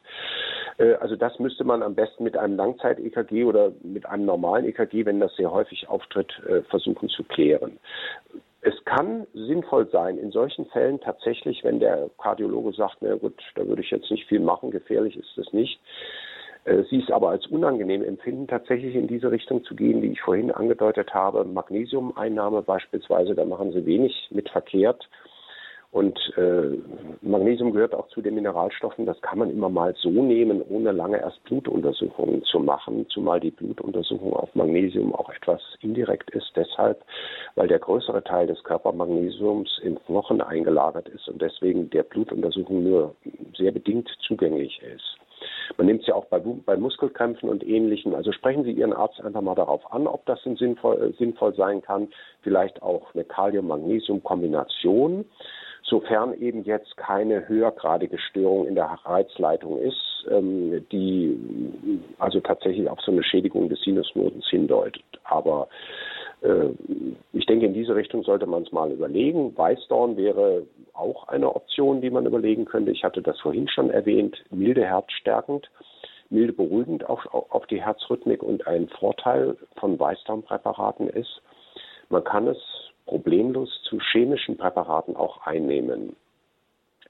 Äh, 0.78 0.93
also 0.95 1.15
das 1.15 1.39
müsste 1.39 1.63
man 1.63 1.82
am 1.82 1.95
besten 1.95 2.24
mit 2.24 2.38
einem 2.38 2.57
Langzeit-EKG 2.57 3.43
oder 3.43 3.72
mit 3.82 4.05
einem 4.05 4.26
normalen 4.26 4.65
EKG, 4.65 5.07
wenn 5.07 5.19
das 5.19 5.36
sehr 5.36 5.51
häufig 5.51 5.89
auftritt, 5.89 6.32
äh, 6.47 6.61
versuchen 6.69 7.09
zu 7.09 7.24
klären. 7.24 7.80
Es 8.61 8.76
kann 8.86 9.26
sinnvoll 9.34 9.89
sein, 9.89 10.19
in 10.19 10.30
solchen 10.30 10.67
Fällen 10.67 10.99
tatsächlich, 11.01 11.63
wenn 11.63 11.80
der 11.80 12.11
Kardiologe 12.22 12.74
sagt, 12.74 12.97
na 13.01 13.15
gut, 13.15 13.41
da 13.55 13.67
würde 13.67 13.82
ich 13.82 13.89
jetzt 13.89 14.11
nicht 14.11 14.28
viel 14.28 14.39
machen, 14.39 14.69
gefährlich 14.69 15.17
ist 15.17 15.36
es 15.39 15.51
nicht, 15.51 15.80
Sie 16.64 16.99
es 16.99 17.09
aber 17.09 17.30
als 17.30 17.47
unangenehm 17.47 18.03
empfinden, 18.03 18.47
tatsächlich 18.47 18.95
in 18.95 19.07
diese 19.07 19.32
Richtung 19.32 19.64
zu 19.64 19.76
gehen, 19.76 20.01
die 20.01 20.12
ich 20.12 20.22
vorhin 20.22 20.51
angedeutet 20.51 21.14
habe. 21.14 21.43
Magnesiumeinnahme 21.43 22.62
beispielsweise, 22.62 23.34
da 23.34 23.45
machen 23.45 23.72
Sie 23.72 23.86
wenig 23.86 24.28
mit 24.32 24.47
verkehrt. 24.49 25.09
Und 25.91 26.18
äh, 26.38 26.78
Magnesium 27.22 27.74
gehört 27.74 27.93
auch 27.93 28.07
zu 28.07 28.22
den 28.22 28.36
Mineralstoffen. 28.36 29.05
Das 29.05 29.22
kann 29.22 29.39
man 29.39 29.49
immer 29.49 29.68
mal 29.68 29.93
so 29.97 30.09
nehmen, 30.09 30.62
ohne 30.62 30.93
lange 30.93 31.20
erst 31.20 31.43
Blutuntersuchungen 31.43 32.43
zu 32.43 32.59
machen, 32.59 33.05
zumal 33.09 33.41
die 33.41 33.51
Blutuntersuchung 33.51 34.34
auf 34.34 34.55
Magnesium 34.55 35.14
auch 35.14 35.30
etwas 35.30 35.62
indirekt 35.82 36.30
ist. 36.30 36.53
Deshalb, 36.55 37.03
weil 37.55 37.68
der 37.68 37.80
größere 37.80 38.24
Teil 38.24 38.47
des 38.47 38.64
Körpermagnesiums 38.64 39.82
im 39.84 39.99
Knochen 40.05 40.41
eingelagert 40.41 41.09
ist 41.09 41.28
und 41.28 41.41
deswegen 41.41 41.89
der 41.89 42.03
Blutuntersuchung 42.03 42.84
nur 42.84 43.16
sehr 43.57 43.74
bedingt 43.74 44.09
zugänglich 44.26 44.82
ist. 44.82 45.20
Man 45.78 45.88
nimmt 45.88 46.02
es 46.02 46.08
ja 46.08 46.16
auch 46.16 46.26
bei, 46.26 46.39
bei 46.39 46.78
Muskelkrämpfen 46.78 47.50
und 47.50 47.66
Ähnlichem. 47.66 48.16
Also 48.16 48.32
sprechen 48.32 48.64
Sie 48.64 48.72
Ihren 48.72 48.94
Arzt 48.94 49.22
einfach 49.22 49.42
mal 49.42 49.56
darauf 49.56 49.92
an, 49.92 50.08
ob 50.08 50.26
das 50.26 50.39
sinnvoll, 50.44 51.02
äh, 51.02 51.18
sinnvoll 51.18 51.54
sein 51.56 51.82
kann. 51.82 52.08
Vielleicht 52.42 52.82
auch 52.82 53.14
eine 53.14 53.24
Kalium-Magnesium-Kombination, 53.24 55.26
sofern 55.84 56.34
eben 56.34 56.64
jetzt 56.64 56.96
keine 56.98 57.48
höhergradige 57.48 58.18
Störung 58.18 58.68
in 58.68 58.76
der 58.76 59.00
Reizleitung 59.04 59.80
ist, 59.80 60.26
ähm, 60.30 60.86
die 60.92 61.38
also 62.20 62.39
tatsächlich 62.39 62.89
auf 62.89 63.00
so 63.02 63.12
eine 63.12 63.24
Schädigung 63.24 63.70
des 63.70 63.82
Sinusnodens 63.82 64.48
hindeutet. 64.50 65.04
Aber 65.24 65.68
ich 67.34 67.46
denke, 67.46 67.68
in 67.68 67.74
diese 67.74 67.96
Richtung 67.96 68.24
sollte 68.24 68.48
man 68.48 68.64
es 68.64 68.72
mal 68.72 68.92
überlegen. 68.92 69.56
Weißdorn 69.56 70.18
wäre 70.18 70.64
auch 70.94 71.28
eine 71.28 71.56
Option, 71.56 72.02
die 72.02 72.10
man 72.10 72.26
überlegen 72.26 72.66
könnte. 72.66 72.92
Ich 72.92 73.04
hatte 73.04 73.22
das 73.22 73.39
vorhin 73.39 73.68
schon 73.68 73.92
erwähnt, 73.92 74.44
milde 74.50 74.84
herzstärkend, 74.84 75.70
milde 76.30 76.54
beruhigend 76.54 77.08
auf, 77.08 77.26
auf 77.32 77.68
die 77.68 77.82
Herzrhythmik 77.82 78.42
und 78.42 78.66
ein 78.66 78.89
Vorteil 78.89 79.56
von 79.80 80.00
Weißdornpräparaten 80.00 81.10
ist, 81.10 81.42
man 82.10 82.24
kann 82.24 82.48
es 82.48 82.58
problemlos 83.06 83.70
zu 83.84 84.00
chemischen 84.00 84.58
Präparaten 84.58 85.16
auch 85.16 85.46
einnehmen. 85.46 86.16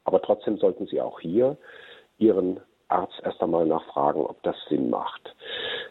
Aber 0.04 0.22
trotzdem 0.22 0.58
sollten 0.58 0.88
Sie 0.88 1.02
auch 1.02 1.20
hier 1.20 1.58
Ihren 2.18 2.60
Arzt 2.92 3.22
erst 3.24 3.42
einmal 3.42 3.66
nachfragen, 3.66 4.22
ob 4.22 4.42
das 4.44 4.56
Sinn 4.70 4.90
macht. 4.90 5.36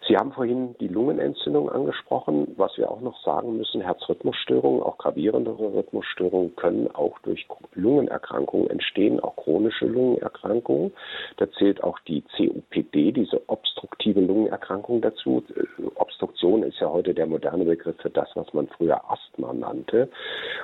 Sie 0.09 0.17
haben 0.17 0.33
vorhin 0.33 0.75
die 0.81 0.89
Lungenentzündung 0.89 1.71
angesprochen. 1.71 2.55
Was 2.57 2.77
wir 2.77 2.91
auch 2.91 3.01
noch 3.01 3.17
sagen 3.23 3.57
müssen, 3.57 3.81
Herzrhythmusstörungen, 3.81 4.83
auch 4.83 4.99
gravierendere 4.99 5.73
Rhythmusstörungen 5.73 6.57
können 6.57 6.93
auch 6.95 7.19
durch 7.21 7.47
Lungenerkrankungen 7.75 8.71
entstehen, 8.71 9.21
auch 9.21 9.37
chronische 9.37 9.87
Lungenerkrankungen. 9.87 10.93
Da 11.37 11.51
zählt 11.53 11.85
auch 11.85 11.99
die 12.09 12.25
COPD, 12.37 13.13
diese 13.13 13.49
obstruktive 13.49 14.21
Lungenerkrankung 14.21 15.01
dazu. 15.01 15.45
Obstruktion 15.95 16.65
ist 16.65 16.81
ja 16.81 16.91
heute 16.91 17.15
der 17.15 17.27
moderne 17.27 17.65
Begriff 17.65 17.97
für 18.03 18.11
das, 18.11 18.29
was 18.35 18.53
man 18.53 18.67
früher 18.69 19.01
Asthma 19.11 19.53
nannte. 19.53 20.09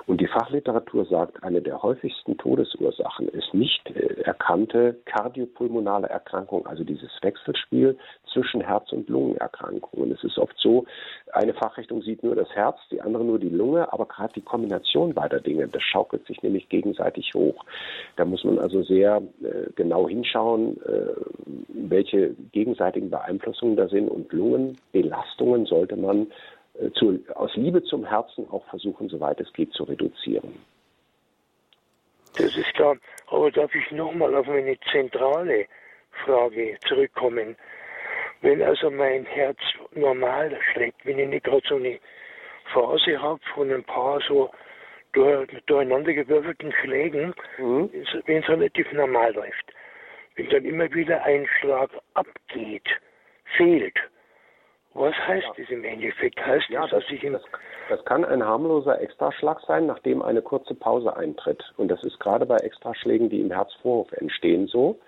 Und 0.07 0.20
die 0.20 0.26
Fachliteratur 0.26 1.05
sagt, 1.05 1.43
eine 1.45 1.62
der 1.62 1.82
häufigsten 1.82 2.37
Todesursachen 2.37 3.28
ist 3.28 3.55
nicht 3.55 3.89
äh, 3.91 4.22
erkannte 4.22 4.97
kardiopulmonale 5.05 6.09
Erkrankung 6.09 6.26
Erkrankung, 6.27 6.66
also 6.66 6.83
dieses 6.83 7.11
Wechselspiel 7.22 7.97
zwischen 8.33 8.61
Herz- 8.61 8.93
und 8.93 9.09
Lungenerkrankungen. 9.09 10.11
Es 10.11 10.24
ist 10.24 10.39
oft 10.39 10.57
so, 10.59 10.85
eine 11.33 11.55
Fachrichtung 11.55 12.03
sieht 12.03 12.22
nur 12.24 12.35
das 12.35 12.51
Herz, 12.51 12.77
die 12.91 13.01
andere 13.01 13.24
nur 13.24 13.39
die 13.39 13.49
Lunge, 13.49 13.93
aber 13.93 14.07
gerade 14.07 14.33
die 14.35 14.41
Kombination 14.41 15.14
beider 15.14 15.41
Dinge, 15.41 15.68
das 15.68 15.83
schaukelt 15.83 16.27
sich 16.27 16.43
nämlich 16.43 16.68
gegenseitig 16.68 17.33
hoch. 17.35 17.64
Da 18.16 18.24
muss 18.24 18.43
man 18.45 18.59
also 18.59 18.83
sehr 18.83 19.22
äh, 19.43 19.70
genau 19.77 20.09
hinschauen, 20.09 20.77
äh, 20.83 21.14
welche 21.68 22.35
gegenseitigen 22.53 23.11
Beeinflussungen 23.11 23.77
da 23.77 23.89
sind 23.89 24.09
und 24.09 24.33
Lungenbelastungen 24.33 25.66
sollte 25.66 25.97
man 25.97 26.27
äh, 26.81 26.91
zu, 26.93 27.20
aus 27.35 27.55
Liebe 27.55 27.85
zum 27.85 28.05
Herzen 28.05 28.47
auch 28.51 28.64
versuchen, 28.66 29.09
soweit 29.09 29.41
es 29.41 29.53
geht, 29.53 29.72
zu 29.72 29.85
reduzieren. 29.85 30.53
Das 32.37 32.55
ist 32.55 32.74
klar. 32.74 32.97
Aber 33.29 33.51
darf 33.51 33.74
ich 33.74 33.91
nochmal 33.93 34.35
auf 34.35 34.47
meine 34.47 34.77
zentrale 34.93 35.66
Frage 36.25 36.77
zurückkommen. 36.87 37.57
Wenn 38.43 38.62
also 38.62 38.91
mein 38.91 39.25
Herz 39.25 39.59
normal 39.93 40.57
schlägt, 40.73 41.05
wenn 41.05 41.19
ich 41.19 41.29
nicht 41.29 41.45
gerade 41.45 41.67
so 41.69 41.77
eine 41.77 41.99
Phase 42.73 43.21
habe 43.21 43.41
von 43.55 43.73
ein 43.73 43.85
paar 43.85 44.21
so 44.21 44.51
durcheinander 45.12 46.12
gewürfelten 46.12 46.73
Schlägen, 46.73 47.35
mhm. 47.59 47.91
wenn 48.27 48.43
es 48.43 48.49
relativ 48.49 48.93
normal 48.93 49.33
läuft, 49.33 49.73
wenn 50.37 50.49
dann 50.51 50.64
immer 50.64 50.93
wieder 50.93 51.25
ein 51.25 51.47
Schlag 51.59 51.91
abgeht, 52.14 52.87
fehlt, 53.57 53.99
Was 54.93 55.14
heißt 55.27 55.47
ja. 55.47 55.53
das 55.57 55.71
im 55.71 55.85
Endeffekt? 55.85 56.45
Heißt 56.45 56.69
ja, 56.69 56.83
das, 56.83 56.91
dass 56.91 57.05
ich 57.11 57.21
das, 57.21 57.43
das 57.89 58.05
kann 58.05 58.25
ein 58.25 58.45
harmloser 58.45 59.01
Extraschlag 59.01 59.61
sein, 59.67 59.87
nachdem 59.87 60.23
eine 60.23 60.43
kurze 60.43 60.75
Pause 60.75 61.17
eintritt. 61.17 61.62
Und 61.77 61.89
das 61.89 62.03
ist 62.05 62.19
gerade 62.21 62.47
bei 62.47 62.57
Extraschlägen, 62.57 63.31
die 63.31 63.41
im 63.41 63.51
Herzvorhof 63.51 64.12
entstehen, 64.12 64.67
so. 64.67 64.99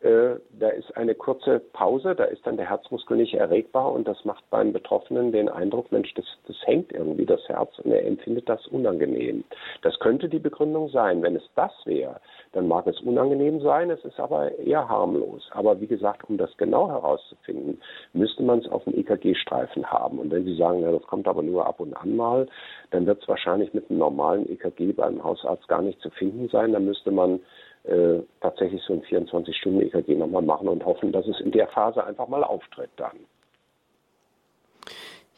Äh, 0.00 0.36
da 0.58 0.70
ist 0.70 0.96
eine 0.96 1.14
kurze 1.14 1.58
Pause, 1.58 2.14
da 2.14 2.24
ist 2.24 2.46
dann 2.46 2.56
der 2.56 2.70
Herzmuskel 2.70 3.18
nicht 3.18 3.34
erregbar 3.34 3.92
und 3.92 4.08
das 4.08 4.24
macht 4.24 4.48
beim 4.48 4.72
Betroffenen 4.72 5.30
den 5.30 5.50
Eindruck, 5.50 5.92
Mensch, 5.92 6.14
das, 6.14 6.24
das 6.46 6.56
hängt 6.64 6.90
irgendwie 6.92 7.26
das 7.26 7.46
Herz 7.50 7.78
und 7.80 7.92
er 7.92 8.06
empfindet 8.06 8.48
das 8.48 8.66
unangenehm. 8.68 9.44
Das 9.82 9.98
könnte 10.00 10.30
die 10.30 10.38
Begründung 10.38 10.88
sein. 10.88 11.22
Wenn 11.22 11.36
es 11.36 11.42
das 11.54 11.72
wäre, 11.84 12.18
dann 12.52 12.66
mag 12.66 12.86
es 12.86 12.98
unangenehm 13.00 13.60
sein, 13.60 13.90
es 13.90 14.02
ist 14.06 14.18
aber 14.18 14.58
eher 14.58 14.88
harmlos. 14.88 15.46
Aber 15.52 15.78
wie 15.82 15.86
gesagt, 15.86 16.28
um 16.30 16.38
das 16.38 16.56
genau 16.56 16.88
herauszufinden, 16.88 17.78
müsste 18.14 18.42
man 18.42 18.60
es 18.60 18.68
auf 18.68 18.84
dem 18.84 18.96
EKG-Streifen 18.96 19.84
haben. 19.84 20.18
Und 20.18 20.30
wenn 20.30 20.46
Sie 20.46 20.56
sagen, 20.56 20.80
ja, 20.80 20.92
das 20.92 21.02
kommt 21.02 21.28
aber 21.28 21.42
nur 21.42 21.66
ab 21.66 21.78
und 21.78 21.94
an 21.94 22.16
mal, 22.16 22.46
dann 22.90 23.04
wird 23.04 23.20
es 23.20 23.28
wahrscheinlich 23.28 23.74
mit 23.74 23.90
einem 23.90 23.98
normalen 23.98 24.50
EKG 24.50 24.92
beim 24.92 25.22
Hausarzt 25.22 25.68
gar 25.68 25.82
nicht 25.82 26.00
zu 26.00 26.08
finden 26.08 26.48
sein. 26.48 26.72
Dann 26.72 26.86
müsste 26.86 27.10
man 27.10 27.40
äh, 27.84 28.20
tatsächlich 28.40 28.82
so 28.82 28.94
ein 28.94 29.02
24-Stunden-EKG 29.02 30.14
nochmal 30.16 30.42
machen 30.42 30.68
und 30.68 30.84
hoffen, 30.84 31.12
dass 31.12 31.26
es 31.26 31.40
in 31.40 31.50
der 31.50 31.68
Phase 31.68 32.04
einfach 32.04 32.28
mal 32.28 32.44
auftritt 32.44 32.90
dann. 32.96 33.18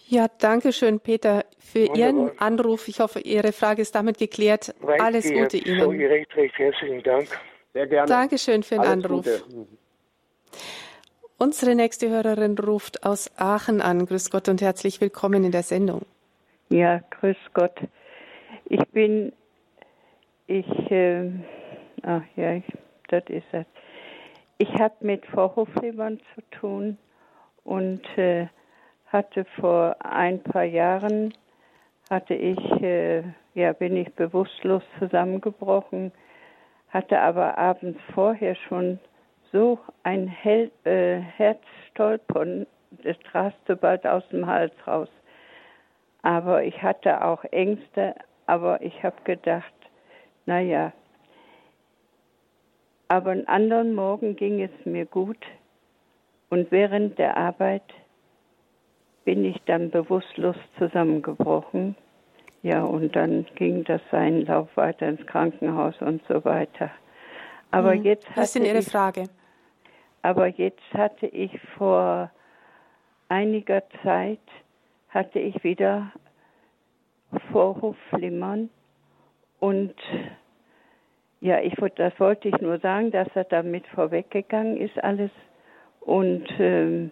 Ja, 0.09 0.27
danke 0.39 0.73
schön, 0.73 1.01
Peter, 1.01 1.45
für 1.59 1.89
Wunderbar. 1.89 1.99
Ihren 1.99 2.39
Anruf. 2.39 2.89
Ich 2.89 3.01
hoffe, 3.01 3.21
Ihre 3.21 3.53
Frage 3.53 3.81
ist 3.81 3.95
damit 3.95 4.19
geklärt. 4.19 4.75
Weiß 4.81 5.01
Alles 5.01 5.27
die, 5.27 5.35
Gute 5.35 5.57
Ihnen. 5.57 5.81
So 5.81 5.89
recht, 5.89 6.37
recht 6.37 6.59
herzlichen 6.59 7.03
Dank. 7.03 7.29
Sehr 7.73 7.87
gerne. 7.87 8.09
Dankeschön 8.09 8.63
für 8.63 8.75
den 8.75 8.81
Alles 8.81 9.05
Anruf. 9.05 9.25
Gute. 9.25 9.67
Unsere 11.39 11.75
nächste 11.75 12.11
Hörerin 12.11 12.59
ruft 12.59 13.05
aus 13.05 13.31
Aachen 13.37 13.81
an. 13.81 14.05
Grüß 14.05 14.31
Gott 14.31 14.49
und 14.49 14.61
herzlich 14.61 15.01
willkommen 15.01 15.45
in 15.45 15.51
der 15.51 15.63
Sendung. 15.63 16.03
Ja, 16.69 17.01
grüß 17.21 17.37
Gott. 17.55 17.81
Ich 18.67 18.85
bin, 18.89 19.33
ich 20.47 20.67
äh, 20.91 21.31
Ach 22.03 22.23
ja, 22.35 22.61
das 23.09 23.25
ist 23.29 23.47
es. 23.53 23.67
Ich 24.59 24.69
habe 24.81 24.95
mit 25.01 25.25
Hoflemann 25.35 26.19
zu 26.35 26.43
tun 26.51 26.99
und 27.65 28.03
äh, 28.19 28.49
hatte 29.07 29.45
vor 29.61 29.97
ein 30.01 30.43
paar 30.43 30.65
Jahren 30.65 31.33
hatte 32.11 32.35
ich 32.35 32.59
äh, 32.83 33.23
ja 33.55 33.73
bin 33.73 33.97
ich 33.97 34.13
bewusstlos 34.15 34.83
zusammengebrochen, 34.99 36.13
hatte 36.89 37.21
aber 37.21 37.57
abends 37.57 38.01
vorher 38.15 38.57
schon 38.57 38.99
so 39.53 39.79
ein 40.03 40.27
Hel 40.27 40.73
äh, 40.85 41.19
Herzstolpern, 41.21 42.67
das 43.05 43.17
raste 43.33 43.77
bald 43.77 44.07
aus 44.07 44.27
dem 44.31 44.47
Hals 44.47 44.75
raus. 44.87 45.09
Aber 46.23 46.65
ich 46.65 46.83
hatte 46.83 47.25
auch 47.25 47.45
Ängste, 47.45 48.15
aber 48.47 48.83
ich 48.83 49.03
habe 49.03 49.17
gedacht, 49.25 49.73
naja, 50.47 50.93
aber 53.13 53.33
einen 53.33 53.47
anderen 53.47 53.95
Morgen 53.95 54.37
ging 54.37 54.63
es 54.63 54.71
mir 54.87 55.05
gut 55.05 55.37
und 56.49 56.73
während 56.73 57.19
der 57.19 57.37
Arbeit 57.37 57.83
bin 59.27 59.45
ich 59.45 59.61
dann 59.67 59.91
bewusstlos 59.91 60.57
zusammengebrochen. 60.79 61.95
Ja, 62.63 62.83
und 62.83 63.15
dann 63.15 63.45
ging 63.57 63.85
das 63.85 64.01
seinen 64.11 64.47
Lauf 64.47 64.75
weiter 64.77 65.09
ins 65.09 65.27
Krankenhaus 65.27 65.95
und 66.01 66.23
so 66.27 66.43
weiter. 66.47 66.91
Aber 67.71 67.95
mhm. 67.95 68.05
jetzt 68.05 68.27
Was 68.35 68.47
ist 68.47 68.55
denn 68.55 68.65
Ihre 68.65 68.79
ich, 68.79 68.89
Frage? 68.89 69.25
Aber 70.23 70.47
jetzt 70.47 70.95
hatte 70.95 71.27
ich 71.27 71.61
vor 71.77 72.31
einiger 73.29 73.83
Zeit 74.03 74.41
hatte 75.11 75.39
ich 75.39 75.63
wieder 75.63 76.11
Vorhofflimmern 77.51 78.71
und 79.61 79.95
ja, 81.43 81.59
ich, 81.61 81.75
das 81.97 82.19
wollte 82.21 82.49
ich 82.49 82.61
nur 82.61 82.79
sagen, 82.79 83.11
dass 83.11 83.27
er 83.35 83.43
damit 83.43 83.85
vorweggegangen 83.89 84.77
ist 84.77 84.97
alles. 85.03 85.33
Und 86.01 86.47
ähm, 86.61 87.11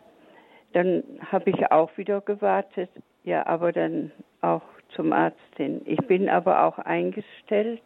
dann 0.73 1.03
habe 1.33 1.51
ich 1.51 1.73
auch 1.73 1.91
wieder 1.97 2.21
gewartet, 2.21 2.91
ja, 3.25 3.45
aber 3.47 3.73
dann 3.73 4.13
auch 4.41 4.63
zum 4.95 5.13
Arzt 5.13 5.39
hin. 5.57 5.83
Ich 5.85 5.99
bin 6.07 6.29
aber 6.29 6.65
auch 6.65 6.79
eingestellt 6.79 7.83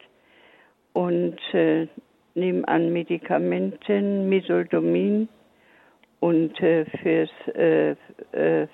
und 0.92 1.38
äh, 1.55 1.88
nehme 2.34 2.68
an 2.68 2.92
Medikamenten, 2.92 4.28
Misoldomin 4.28 5.30
und 6.20 6.61
äh, 6.61 6.84
fürs 7.03 7.30
äh, 7.55 7.97
äh, 8.32 8.66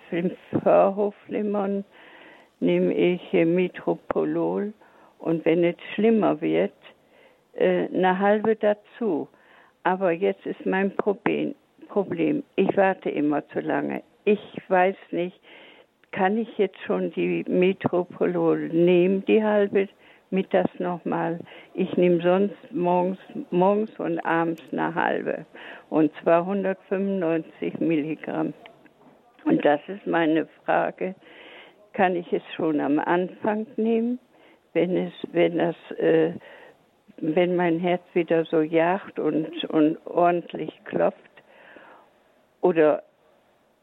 nehme 2.58 2.94
ich 2.94 3.32
Metropolol. 3.32 4.72
Und 5.20 5.44
wenn 5.44 5.62
es 5.62 5.76
schlimmer 5.94 6.40
wird, 6.40 6.72
äh, 7.54 7.86
eine 7.86 8.18
halbe 8.18 8.56
dazu. 8.56 9.28
Aber 9.82 10.12
jetzt 10.12 10.44
ist 10.46 10.64
mein 10.66 10.94
Problem. 10.96 11.54
Ich 12.56 12.76
warte 12.76 13.10
immer 13.10 13.46
zu 13.48 13.60
lange. 13.60 14.02
Ich 14.24 14.40
weiß 14.68 14.96
nicht, 15.10 15.40
kann 16.12 16.36
ich 16.38 16.58
jetzt 16.58 16.78
schon 16.86 17.10
die 17.12 17.44
Metropolol 17.48 18.68
nehmen, 18.68 19.24
die 19.26 19.42
halbe, 19.42 19.88
mittags 20.30 20.78
nochmal. 20.78 21.40
Ich 21.74 21.96
nehme 21.96 22.20
sonst 22.22 22.56
morgens, 22.70 23.18
morgens 23.50 23.98
und 23.98 24.18
abends 24.24 24.62
eine 24.72 24.94
halbe. 24.94 25.46
Und 25.88 26.12
zwar 26.22 26.42
195 26.42 27.80
Milligramm. 27.80 28.52
Und 29.44 29.64
das 29.64 29.80
ist 29.88 30.06
meine 30.06 30.46
Frage. 30.64 31.14
Kann 31.92 32.14
ich 32.14 32.32
es 32.32 32.42
schon 32.54 32.80
am 32.80 32.98
Anfang 32.98 33.66
nehmen, 33.76 34.18
wenn 34.72 34.96
es, 34.96 35.12
wenn 35.32 35.58
das 35.58 35.76
äh, 35.98 36.32
wenn 37.20 37.56
mein 37.56 37.78
Herz 37.78 38.02
wieder 38.14 38.44
so 38.44 38.60
jagt 38.60 39.18
und, 39.18 39.64
und 39.64 39.98
ordentlich 40.06 40.72
klopft? 40.84 41.18
Oder 42.60 43.02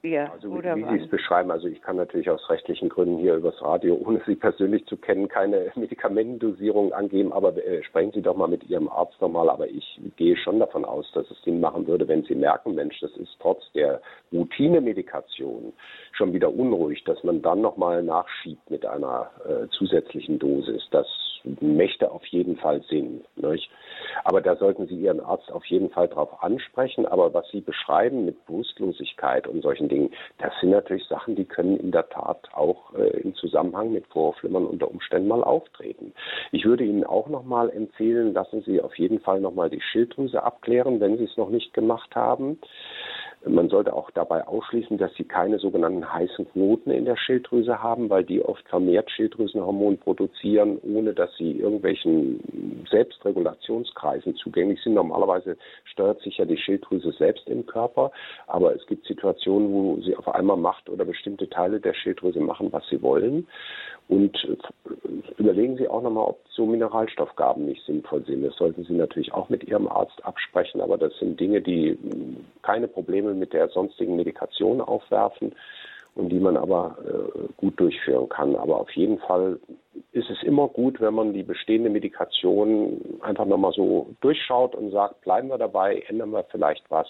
ja, 0.03 0.31
also 0.31 0.53
wie, 0.53 0.63
wie 0.63 0.97
Sie 0.97 1.03
es 1.03 1.09
beschreiben, 1.09 1.49
also 1.49 1.67
ich 1.67 1.81
kann 1.81 1.95
natürlich 1.95 2.29
aus 2.29 2.49
rechtlichen 2.49 2.87
Gründen 2.87 3.17
hier 3.17 3.35
übers 3.35 3.61
Radio, 3.61 3.95
ohne 3.95 4.21
Sie 4.27 4.35
persönlich 4.35 4.85
zu 4.85 4.95
kennen, 4.95 5.27
keine 5.27 5.71
Medikamentendosierung 5.75 6.93
angeben, 6.93 7.33
aber 7.33 7.57
äh, 7.57 7.83
sprechen 7.83 8.11
Sie 8.13 8.21
doch 8.21 8.37
mal 8.37 8.47
mit 8.47 8.69
Ihrem 8.69 8.87
Arzt 8.89 9.19
nochmal. 9.19 9.49
Aber 9.49 9.67
ich 9.67 9.99
gehe 10.15 10.37
schon 10.37 10.59
davon 10.59 10.85
aus, 10.85 11.11
dass 11.13 11.29
es 11.31 11.41
Sinn 11.41 11.59
machen 11.59 11.87
würde, 11.87 12.07
wenn 12.07 12.23
Sie 12.23 12.35
merken, 12.35 12.75
Mensch, 12.75 12.99
das 12.99 13.11
ist 13.17 13.35
trotz 13.39 13.71
der 13.73 14.01
Routinemedikation 14.31 15.73
schon 16.11 16.31
wieder 16.31 16.53
unruhig, 16.53 17.03
dass 17.03 17.23
man 17.23 17.41
dann 17.41 17.61
nochmal 17.61 18.03
nachschiebt 18.03 18.69
mit 18.69 18.85
einer 18.85 19.31
äh, 19.45 19.67
zusätzlichen 19.69 20.37
Dosis. 20.37 20.87
Das 20.91 21.07
möchte 21.61 22.11
auf 22.11 22.25
jeden 22.27 22.57
Fall 22.57 22.81
Sinn. 22.89 23.23
Nicht? 23.35 23.69
Aber 24.23 24.41
da 24.41 24.55
sollten 24.55 24.87
Sie 24.87 24.95
Ihren 24.95 25.19
Arzt 25.19 25.51
auf 25.51 25.65
jeden 25.65 25.89
Fall 25.89 26.07
darauf 26.07 26.43
ansprechen. 26.43 27.05
Aber 27.05 27.33
was 27.33 27.49
Sie 27.49 27.61
beschreiben 27.61 28.25
mit 28.25 28.45
Bewusstlosigkeit 28.45 29.47
und 29.47 29.61
solchen 29.61 29.89
Dingen, 29.89 30.11
das 30.39 30.53
sind 30.59 30.71
natürlich 30.71 31.05
Sachen, 31.05 31.35
die 31.35 31.45
können 31.45 31.77
in 31.77 31.91
der 31.91 32.09
Tat 32.09 32.49
auch 32.53 32.93
äh, 32.95 33.21
im 33.21 33.35
Zusammenhang 33.35 33.91
mit 33.91 34.07
Vorflimmern 34.07 34.65
unter 34.65 34.89
Umständen 34.89 35.27
mal 35.27 35.43
auftreten. 35.43 36.13
Ich 36.51 36.65
würde 36.65 36.83
Ihnen 36.83 37.03
auch 37.03 37.27
nochmal 37.27 37.69
empfehlen, 37.69 38.33
lassen 38.33 38.61
Sie 38.63 38.81
auf 38.81 38.97
jeden 38.97 39.19
Fall 39.19 39.39
nochmal 39.39 39.69
die 39.69 39.81
Schilddrüse 39.81 40.43
abklären, 40.43 40.99
wenn 40.99 41.17
Sie 41.17 41.25
es 41.25 41.37
noch 41.37 41.49
nicht 41.49 41.73
gemacht 41.73 42.15
haben. 42.15 42.59
Man 43.49 43.69
sollte 43.69 43.93
auch 43.93 44.11
dabei 44.11 44.47
ausschließen, 44.47 44.97
dass 44.97 45.13
sie 45.15 45.23
keine 45.23 45.59
sogenannten 45.59 46.11
heißen 46.11 46.51
Knoten 46.51 46.91
in 46.91 47.05
der 47.05 47.17
Schilddrüse 47.17 47.81
haben, 47.81 48.09
weil 48.09 48.23
die 48.23 48.41
oft 48.41 48.67
vermehrt 48.67 49.09
Schilddrüsenhormon 49.11 49.97
produzieren, 49.97 50.79
ohne 50.83 51.13
dass 51.13 51.35
sie 51.37 51.51
irgendwelchen 51.53 52.85
Selbstregulationskreisen 52.89 54.35
zugänglich 54.35 54.81
sind. 54.81 54.93
Normalerweise 54.93 55.57
steuert 55.85 56.21
sich 56.21 56.37
ja 56.37 56.45
die 56.45 56.57
Schilddrüse 56.57 57.11
selbst 57.11 57.47
im 57.49 57.65
Körper, 57.65 58.11
aber 58.47 58.75
es 58.75 58.85
gibt 58.87 59.05
Situationen, 59.05 59.71
wo 59.71 60.01
sie 60.01 60.15
auf 60.15 60.27
einmal 60.27 60.57
macht 60.57 60.89
oder 60.89 61.05
bestimmte 61.05 61.49
Teile 61.49 61.79
der 61.79 61.93
Schilddrüse 61.93 62.39
machen, 62.39 62.71
was 62.71 62.87
sie 62.89 63.01
wollen. 63.01 63.47
Und 64.07 64.35
äh, 64.45 65.41
überlegen 65.41 65.77
Sie 65.77 65.87
auch 65.87 66.01
nochmal, 66.01 66.29
ob 66.29 66.39
so 66.49 66.65
Mineralstoffgaben 66.65 67.65
nicht 67.65 67.85
sinnvoll 67.85 68.23
sind. 68.25 68.43
Das 68.43 68.55
sollten 68.55 68.83
Sie 68.85 68.93
natürlich 68.93 69.33
auch 69.33 69.49
mit 69.49 69.63
Ihrem 69.65 69.87
Arzt 69.87 70.23
absprechen, 70.23 70.81
aber 70.81 70.97
das 70.97 71.17
sind 71.19 71.39
Dinge, 71.39 71.61
die 71.61 71.97
hm, 72.01 72.37
keine 72.61 72.87
Probleme 72.87 73.33
mit 73.33 73.53
der 73.53 73.67
sonstigen 73.69 74.15
Medikation 74.15 74.81
aufwerfen 74.81 75.53
und 76.15 76.29
die 76.29 76.39
man 76.39 76.57
aber 76.57 76.97
äh, 77.05 77.47
gut 77.57 77.79
durchführen 77.79 78.27
kann. 78.29 78.55
Aber 78.55 78.79
auf 78.79 78.89
jeden 78.91 79.19
Fall 79.19 79.59
ist 80.13 80.29
es 80.29 80.41
immer 80.41 80.67
gut, 80.67 80.99
wenn 80.99 81.13
man 81.13 81.33
die 81.33 81.43
bestehende 81.43 81.89
Medikation 81.89 83.19
einfach 83.21 83.45
nochmal 83.45 83.73
so 83.73 84.07
durchschaut 84.21 84.73
und 84.73 84.91
sagt, 84.91 85.21
bleiben 85.21 85.49
wir 85.49 85.59
dabei, 85.59 86.03
ändern 86.07 86.31
wir 86.31 86.43
vielleicht 86.45 86.89
was. 86.89 87.07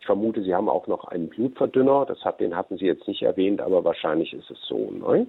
Ich 0.00 0.06
vermute, 0.06 0.42
Sie 0.42 0.54
haben 0.54 0.68
auch 0.68 0.88
noch 0.88 1.04
einen 1.04 1.28
Blutverdünner, 1.28 2.06
das 2.06 2.24
hat, 2.24 2.40
den 2.40 2.56
hatten 2.56 2.78
Sie 2.78 2.86
jetzt 2.86 3.06
nicht 3.06 3.22
erwähnt, 3.22 3.60
aber 3.60 3.84
wahrscheinlich 3.84 4.32
ist 4.32 4.50
es 4.50 4.58
so. 4.66 4.90
Ne? 4.90 5.28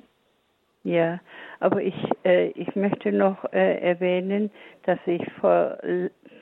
Ja, 0.83 1.19
aber 1.59 1.81
ich, 1.81 1.95
äh, 2.23 2.47
ich 2.51 2.75
möchte 2.75 3.11
noch 3.11 3.43
äh, 3.51 3.79
erwähnen, 3.79 4.49
dass 4.83 4.99
ich 5.05 5.21
vor, 5.41 5.77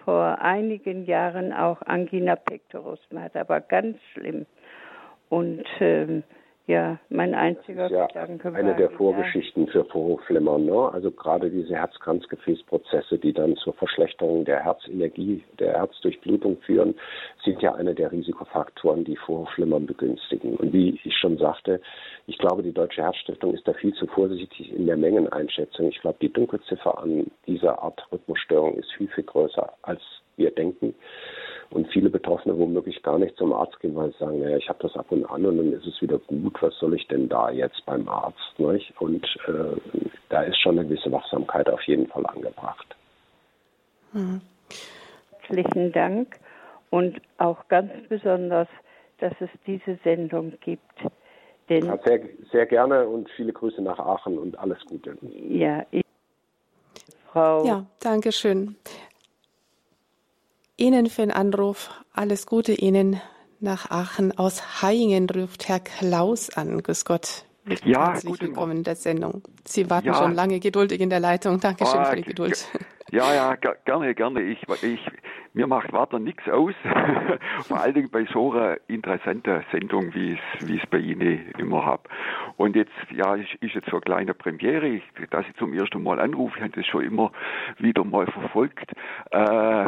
vor 0.05 0.39
einigen 0.39 1.05
Jahren 1.05 1.51
auch 1.51 1.81
Angina 1.81 2.35
pectoris 2.35 2.99
hatte, 3.15 3.41
aber 3.41 3.61
ganz 3.61 3.97
schlimm. 4.13 4.45
Und 5.29 5.65
ähm, 5.79 6.23
ja, 6.67 6.99
mein 7.09 7.33
einziger 7.33 7.89
ja 7.89 8.07
Gedanke. 8.07 8.53
Eine 8.53 8.75
der 8.75 8.89
Vorgeschichten 8.91 9.67
ja. 9.67 9.71
für 9.71 9.85
Vorhofflimmern, 9.85 10.65
ne? 10.65 10.91
Also 10.91 11.11
gerade 11.11 11.49
diese 11.49 11.75
Herzkranzgefäßprozesse, 11.75 13.17
die 13.17 13.31
dann 13.31 13.55
zur 13.55 13.73
Verschlechterung 13.73 14.43
der 14.43 14.65
Herzenergie, 14.65 15.45
der 15.59 15.75
Herzdurchblutung 15.75 16.57
führen, 16.57 16.93
sind 17.45 17.61
ja 17.61 17.73
eine 17.73 17.95
der 17.95 18.11
Risikofaktoren, 18.11 19.05
die 19.05 19.15
Vorhofflimmern 19.15 19.85
begünstigen. 19.85 20.57
Und 20.57 20.73
wie 20.73 20.99
ich 21.01 21.15
schon 21.15 21.37
sagte, 21.37 21.79
ich 22.25 22.37
glaube, 22.37 22.63
die 22.63 22.73
Deutsche 22.73 23.01
Herzstiftung 23.01 23.53
ist 23.53 23.65
da 23.65 23.71
viel 23.71 23.93
zu 23.93 24.05
vorsichtig 24.05 24.73
in 24.75 24.87
der 24.87 24.97
Mengeneinschätzung. 24.97 25.87
Ich 25.87 26.01
glaube, 26.01 26.17
die 26.21 26.33
Dunkelziffer 26.33 27.01
an 27.01 27.27
dieser 27.45 27.81
Art 27.81 28.05
Rhythmusstörung 28.11 28.75
ist 28.75 28.91
viel, 28.97 29.07
viel 29.07 29.23
größer, 29.23 29.71
als 29.83 30.01
wir 30.37 30.51
denken 30.51 30.95
und 31.69 31.87
viele 31.91 32.09
Betroffene 32.09 32.57
womöglich 32.57 33.03
gar 33.03 33.19
nicht 33.19 33.35
zum 33.37 33.53
Arzt 33.53 33.79
gehen, 33.79 33.95
weil 33.95 34.11
sie 34.11 34.19
sagen, 34.19 34.39
naja, 34.39 34.57
ich 34.57 34.69
habe 34.69 34.79
das 34.81 34.95
ab 34.95 35.07
und 35.09 35.25
an 35.25 35.45
und 35.45 35.57
dann 35.57 35.73
ist 35.73 35.85
es 35.85 36.01
wieder 36.01 36.17
gut, 36.19 36.61
was 36.61 36.77
soll 36.77 36.93
ich 36.93 37.07
denn 37.07 37.27
da 37.27 37.49
jetzt 37.49 37.85
beim 37.85 38.07
Arzt? 38.07 38.57
Nicht? 38.57 38.93
Und 38.99 39.25
äh, 39.47 39.75
da 40.29 40.43
ist 40.43 40.59
schon 40.61 40.79
eine 40.79 40.87
gewisse 40.87 41.11
Wachsamkeit 41.11 41.69
auf 41.69 41.81
jeden 41.83 42.07
Fall 42.07 42.25
angebracht. 42.25 42.95
Hm. 44.13 44.41
Herzlichen 45.41 45.91
Dank 45.91 46.37
und 46.89 47.21
auch 47.37 47.67
ganz 47.67 47.91
besonders, 48.07 48.67
dass 49.19 49.33
es 49.39 49.49
diese 49.65 49.97
Sendung 50.03 50.53
gibt. 50.61 50.81
Denn 51.69 51.85
ja, 51.85 51.97
sehr, 52.05 52.21
sehr 52.51 52.65
gerne 52.65 53.07
und 53.07 53.29
viele 53.31 53.51
Grüße 53.51 53.81
nach 53.81 53.99
Aachen 53.99 54.37
und 54.37 54.57
alles 54.57 54.79
Gute. 54.85 55.17
Ja, 55.21 55.85
ich, 55.91 56.03
Frau. 57.31 57.65
Ja, 57.65 57.85
danke 57.99 58.31
schön. 58.31 58.77
Ihnen 60.77 61.07
für 61.07 61.21
den 61.21 61.31
Anruf. 61.31 61.89
Alles 62.13 62.45
Gute 62.45 62.71
Ihnen 62.71 63.19
nach 63.59 63.89
Aachen. 63.89 64.37
Aus 64.37 64.83
Hayingen 64.83 65.27
ruft 65.27 65.67
Herr 65.67 65.79
Klaus 65.79 66.55
an. 66.55 66.83
Grüß 66.83 67.03
Gott. 67.03 67.45
Ja, 67.83 68.11
herzlich 68.11 68.39
willkommen 68.39 68.77
in 68.77 68.83
der 68.83 68.95
Sendung. 68.95 69.41
Sie 69.65 69.89
warten 69.89 70.07
ja. 70.07 70.13
schon 70.13 70.35
lange 70.35 70.59
geduldig 70.59 71.01
in 71.01 71.09
der 71.09 71.19
Leitung. 71.19 71.59
Dankeschön 71.59 71.99
ah, 71.99 72.05
für 72.05 72.17
die 72.17 72.23
Geduld. 72.23 72.69
Ja, 73.09 73.33
ja, 73.33 73.55
gerne, 73.55 74.13
gerne. 74.13 74.41
Ich, 74.41 74.61
ich, 74.83 74.99
mir 75.53 75.65
macht 75.65 75.93
Warten 75.93 76.25
nichts 76.25 76.47
aus. 76.49 76.73
Vor 77.67 77.79
allen 77.79 77.93
Dingen 77.93 78.09
bei 78.09 78.25
so 78.31 78.51
einer 78.51 78.77
interessanten 78.87 79.63
Sendung, 79.71 80.13
wie 80.13 80.33
es, 80.33 80.67
wie 80.67 80.77
es 80.77 80.85
bei 80.87 80.97
Ihnen 80.97 81.51
immer 81.57 81.85
habe. 81.85 82.03
Und 82.57 82.75
jetzt, 82.75 82.91
ja, 83.15 83.35
ist, 83.35 83.53
ist 83.61 83.75
jetzt 83.75 83.89
so 83.89 83.95
eine 83.95 84.01
kleine 84.01 84.33
Premiere, 84.33 84.87
ich, 84.87 85.03
dass 85.31 85.45
ich 85.47 85.55
zum 85.55 85.73
ersten 85.73 86.03
Mal 86.03 86.19
anrufe. 86.19 86.57
Ich 86.57 86.63
habe 86.63 86.73
das 86.73 86.85
schon 86.85 87.05
immer 87.05 87.31
wieder 87.79 88.03
mal 88.03 88.27
verfolgt. 88.27 88.91
Äh, 89.31 89.85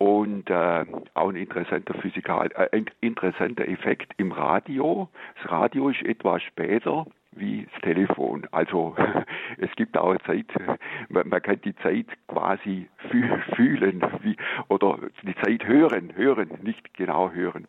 und 0.00 0.48
äh, 0.48 0.86
auch 1.12 1.28
ein 1.28 1.36
interessanter 1.36 1.92
Physikal, 1.92 2.50
äh, 2.54 2.74
ein 2.74 2.86
interessanter 3.02 3.68
Effekt 3.68 4.14
im 4.16 4.32
Radio. 4.32 5.10
Das 5.42 5.52
Radio 5.52 5.90
ist 5.90 6.02
etwas 6.02 6.42
später 6.42 7.04
wie 7.32 7.68
das 7.70 7.82
Telefon. 7.82 8.48
Also 8.50 8.96
es 9.58 9.68
gibt 9.76 9.98
auch 9.98 10.16
Zeit, 10.26 10.46
man, 11.10 11.28
man 11.28 11.42
kann 11.42 11.60
die 11.60 11.76
Zeit 11.76 12.06
quasi 12.28 12.88
fühlen 13.54 14.02
wie, 14.22 14.38
oder 14.68 14.98
die 15.22 15.34
Zeit 15.44 15.68
hören, 15.68 16.16
hören, 16.16 16.48
nicht 16.62 16.94
genau 16.94 17.30
hören. 17.32 17.68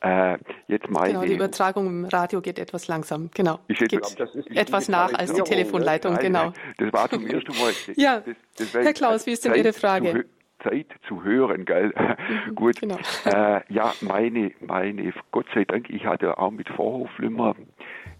Äh, 0.00 0.38
jetzt 0.66 0.90
meine, 0.90 1.12
genau, 1.12 1.24
die 1.24 1.34
Übertragung 1.34 1.86
im 1.86 2.04
Radio 2.04 2.40
geht 2.40 2.58
etwas 2.58 2.88
langsam, 2.88 3.30
genau. 3.32 3.60
Ich 3.68 3.78
geht 3.78 3.90
glaube, 3.90 4.28
etwas 4.56 4.88
nach 4.88 5.14
als 5.14 5.32
die 5.34 5.42
Telefonleitung, 5.42 6.14
nein, 6.14 6.22
genau. 6.22 6.52
Das 6.78 6.92
war 6.92 7.08
zum 7.08 7.28
ersten 7.28 7.56
Mal. 7.56 7.72
ja, 7.94 8.20
das, 8.20 8.34
das 8.56 8.74
Herr 8.74 8.92
Klaus, 8.92 9.24
wie 9.26 9.30
ist 9.30 9.44
denn 9.44 9.54
Ihre 9.54 9.72
Frage? 9.72 10.24
Zeit 10.62 10.86
zu 11.06 11.22
hören, 11.22 11.64
gell? 11.64 11.92
Mhm, 11.96 12.54
Gut. 12.54 12.80
Genau. 12.80 12.98
Äh, 13.24 13.60
ja, 13.72 13.92
meine, 14.00 14.52
meine, 14.60 15.12
Gott 15.30 15.46
sei 15.54 15.64
Dank, 15.64 15.90
ich 15.90 16.06
hatte 16.06 16.38
auch 16.38 16.50
mit 16.50 16.68
Vorhofflimmer 16.68 17.54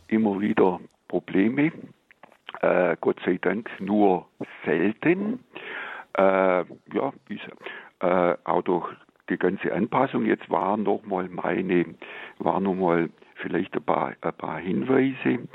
immer 0.09 0.41
wieder 0.41 0.81
Probleme. 1.09 1.73
Äh, 2.61 2.97
Gott 3.01 3.21
sei 3.25 3.39
Dank 3.41 3.71
nur 3.81 4.27
selten. 4.65 5.45
Äh, 6.17 6.23
ja, 6.93 7.13
ist, 7.29 7.49
äh, 8.01 8.35
auch 8.45 8.63
durch 8.63 8.89
die 9.29 9.39
ganze 9.39 9.73
Anpassung. 9.73 10.27
Jetzt 10.27 10.51
war 10.51 10.77
nochmal 10.77 11.29
meine, 11.29 11.95
war 12.39 12.61
nochmal 12.61 13.11
vielleicht 13.37 13.75
ein 13.75 13.83
paar, 13.83 14.13
ein 14.21 14.33
paar 14.35 14.59
Hinweise 14.59 15.49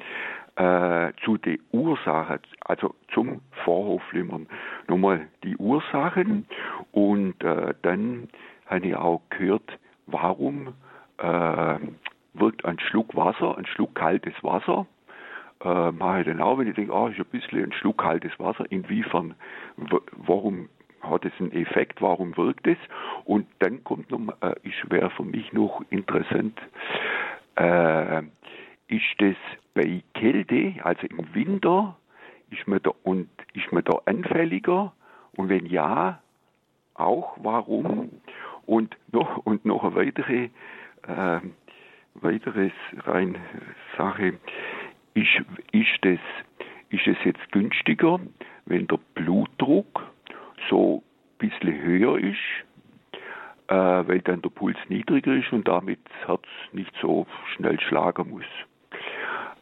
äh, 0.56 1.12
zu 1.24 1.38
den 1.38 1.60
Ursachen, 1.72 2.40
also 2.62 2.96
zum 3.16 3.41
Vorhofflimmern. 3.63 4.47
Nochmal 4.88 5.28
die 5.43 5.57
Ursachen 5.57 6.45
und 6.91 7.43
äh, 7.43 7.74
dann 7.82 8.28
habe 8.68 8.88
ich 8.88 8.95
auch 8.95 9.22
gehört, 9.32 9.80
warum 10.05 10.74
äh, 11.18 11.78
wirkt 12.34 12.66
ein 12.66 12.80
Schluck 12.80 13.16
Wasser, 13.16 13.57
ein 13.57 13.66
Schluck 13.66 13.95
kaltes 13.95 14.36
Wasser, 14.43 14.86
äh, 15.63 15.91
mache 15.91 16.20
ich 16.22 16.28
dann 16.28 16.41
auch, 16.41 16.59
wenn 16.59 16.68
ich 16.68 16.76
denke, 16.76 16.93
ah, 16.93 17.07
ist 17.07 17.18
ein 17.18 17.26
bisschen 17.26 17.63
ein 17.63 17.72
Schluck 17.72 17.97
kaltes 17.99 18.38
Wasser, 18.38 18.66
inwiefern, 18.70 19.34
warum 20.11 20.70
hat 21.01 21.24
es 21.24 21.34
einen 21.39 21.53
Effekt, 21.53 22.01
warum 22.01 22.36
wirkt 22.36 22.68
es? 22.68 22.78
Und 23.24 23.47
dann 23.59 23.84
kommt 23.84 24.11
noch, 24.11 24.20
äh, 24.41 24.55
wäre 24.89 25.09
für 25.11 25.24
mich 25.24 25.53
noch 25.53 25.84
interessant, 25.89 26.59
äh, 27.55 28.24
ist 28.88 29.16
das 29.20 29.36
bei 29.74 30.03
Kälte, 30.13 30.74
also 30.84 31.07
im 31.07 31.34
Winter, 31.34 31.95
ist 32.52 32.68
man 32.68 32.82
da, 32.82 32.91
und 33.04 33.30
ist 33.54 33.72
man 33.72 33.84
da 33.84 34.00
anfälliger? 34.06 34.93
Und 35.36 35.50
wenn 35.50 35.66
ja, 35.66 36.20
auch 36.93 37.38
warum? 37.41 38.10
Und 38.66 38.96
noch, 39.12 39.38
und 39.46 39.66
noch 39.66 39.84
eine 39.84 39.96
weitere, 39.96 40.50
äh, 41.08 41.39
weiteres 42.16 42.72
rein 43.06 43.38
Sache, 43.98 44.39
ist, 45.14 45.41
ist, 45.72 45.98
das, 46.02 46.20
ist 46.89 47.08
es 47.08 47.18
jetzt 47.24 47.52
günstiger, 47.52 48.20
wenn 48.66 48.88
der 48.88 49.00
Blutdruck 49.14 50.12
so 50.70 51.04
ein 51.41 51.50
bisschen 51.50 51.82
höher 51.82 52.18
ist, 52.18 52.38
äh, 53.68 53.76
weil 53.76 54.22
dann 54.22 54.41
der 54.41 54.50
Puls 54.50 54.78
niedriger 54.89 55.34
ist 55.34 55.52
und 55.52 55.68
damit 55.68 56.00
das 56.06 56.28
Herz 56.28 56.46
nicht 56.72 56.93
so 57.02 57.28
schnell 57.56 57.80
schlagen 57.80 58.30
muss. 58.30 58.46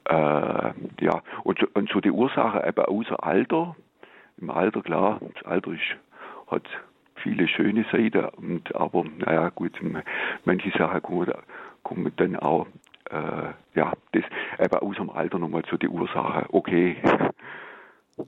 Äh, 0.06 0.74
ja, 1.02 1.22
und 1.44 1.60
so, 1.60 1.68
und 1.74 1.90
so 1.90 2.02
die 2.02 2.12
Ursache 2.12 2.66
eben 2.68 2.86
außer 2.86 3.24
Alter. 3.24 3.76
Im 4.38 4.50
Alter, 4.50 4.82
klar, 4.82 5.20
das 5.34 5.46
Alter 5.46 5.72
ist, 5.72 5.96
hat 6.48 6.64
viele 7.16 7.48
schöne 7.48 7.86
Seiten, 7.92 8.26
und, 8.38 8.76
aber 8.76 9.06
naja, 9.18 9.50
gut, 9.50 9.80
manche 10.46 10.72
Sachen 10.78 11.02
kommen, 11.02 11.32
kommen 11.84 12.12
dann 12.18 12.36
auch, 12.38 12.68
äh, 13.10 13.50
ja, 13.76 13.94
das 14.12 14.24
eben 14.60 14.80
aus 14.80 14.96
dem 14.98 15.10
Alter 15.10 15.40
nochmal 15.40 15.64
zu 15.64 15.78
den 15.78 15.90
Ursachen. 15.90 16.46
Okay. 16.50 16.98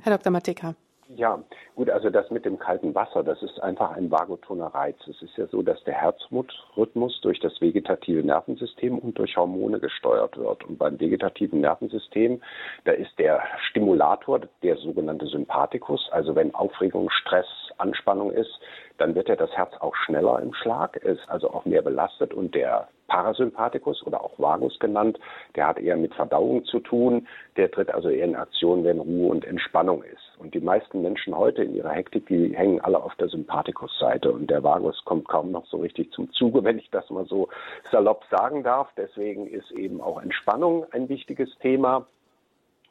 Herr 0.02 0.18
Dr. 0.18 0.32
Mateka. 0.32 0.76
Ja, 1.10 1.40
gut, 1.76 1.92
also 1.92 2.10
das 2.10 2.32
mit 2.32 2.46
dem 2.46 2.58
kalten 2.58 2.96
Wasser, 2.96 3.24
das 3.24 3.42
ist 3.44 3.62
einfach 3.62 3.92
ein 3.92 4.10
vagotoner 4.10 4.68
Reiz. 4.68 4.98
Es 5.08 5.22
ist 5.22 5.38
ja 5.38 5.46
so, 5.46 5.62
dass 5.62 5.84
der 5.84 5.94
Herzrhythmus 5.94 7.22
durch 7.22 7.40
das 7.40 7.62
vegetative 7.62 8.24
Nervensystem 8.24 8.98
und 8.98 9.18
durch 9.20 9.38
Hormone 9.38 9.80
gesteuert 9.80 10.36
wird. 10.36 10.64
Und 10.64 10.80
beim 10.80 11.00
vegetativen 11.00 11.62
Nervensystem, 11.62 12.42
da 12.86 12.94
ist 12.94 13.20
der 13.20 13.44
Stimulator, 13.70 14.42
der 14.64 14.78
sogenannte 14.78 15.28
Sympathikus, 15.28 16.10
also 16.12 16.34
wenn 16.34 16.56
Aufregung, 16.56 17.12
Stress, 17.12 17.65
Anspannung 17.78 18.32
ist, 18.32 18.60
dann 18.98 19.16
wird 19.16 19.30
ja 19.30 19.36
das 19.36 19.52
Herz 19.52 19.74
auch 19.80 19.96
schneller 19.96 20.40
im 20.42 20.54
Schlag, 20.54 20.96
ist 20.98 21.28
also 21.30 21.50
auch 21.50 21.66
mehr 21.66 21.82
belastet 21.82 22.34
und 22.34 22.56
der 22.56 22.88
Parasympathikus 23.08 24.04
oder 24.06 24.24
auch 24.24 24.38
Vagus 24.40 24.80
genannt, 24.80 25.20
der 25.56 25.68
hat 25.68 25.80
eher 25.80 25.96
mit 25.96 26.14
Verdauung 26.14 26.66
zu 26.66 26.80
tun, 26.80 27.28
der 27.56 27.70
tritt 27.72 27.94
also 27.94 28.10
eher 28.10 28.26
in 28.26 28.36
Aktion, 28.36 28.84
wenn 28.84 29.00
Ruhe 29.00 29.30
und 29.30 29.46
Entspannung 29.46 30.04
ist. 30.04 30.38
Und 30.40 30.54
die 30.54 30.60
meisten 30.60 31.02
Menschen 31.02 31.38
heute 31.38 31.64
in 31.64 31.76
ihrer 31.76 31.92
Hektik, 31.92 32.28
die 32.28 32.56
hängen 32.56 32.82
alle 32.82 33.02
auf 33.02 33.16
der 33.16 33.30
Sympathikusseite 33.30 34.32
und 34.32 34.50
der 34.50 34.64
Vagus 34.64 35.04
kommt 35.06 35.28
kaum 35.28 35.52
noch 35.52 35.66
so 35.68 35.78
richtig 35.78 36.12
zum 36.12 36.32
Zuge, 36.32 36.64
wenn 36.64 36.80
ich 36.80 36.90
das 36.90 37.10
mal 37.10 37.26
so 37.26 37.50
salopp 37.92 38.24
sagen 38.32 38.64
darf. 38.64 38.90
Deswegen 38.98 39.48
ist 39.48 39.72
eben 39.72 40.02
auch 40.02 40.22
Entspannung 40.22 40.86
ein 40.92 41.10
wichtiges 41.10 41.50
Thema. 41.60 42.08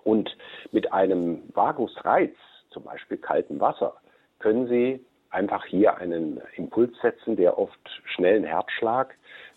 Und 0.04 0.36
mit 0.70 0.92
einem 0.92 1.42
Vagusreiz, 1.54 2.34
zum 2.70 2.84
Beispiel 2.84 3.16
kaltem 3.16 3.58
Wasser, 3.58 3.94
können 4.38 4.68
Sie 4.68 5.04
einfach 5.30 5.64
hier 5.66 5.96
einen 5.96 6.40
Impuls 6.56 6.92
setzen, 7.02 7.36
der 7.36 7.58
oft 7.58 7.78
schnellen 8.14 8.44
Herzschlag 8.44 9.14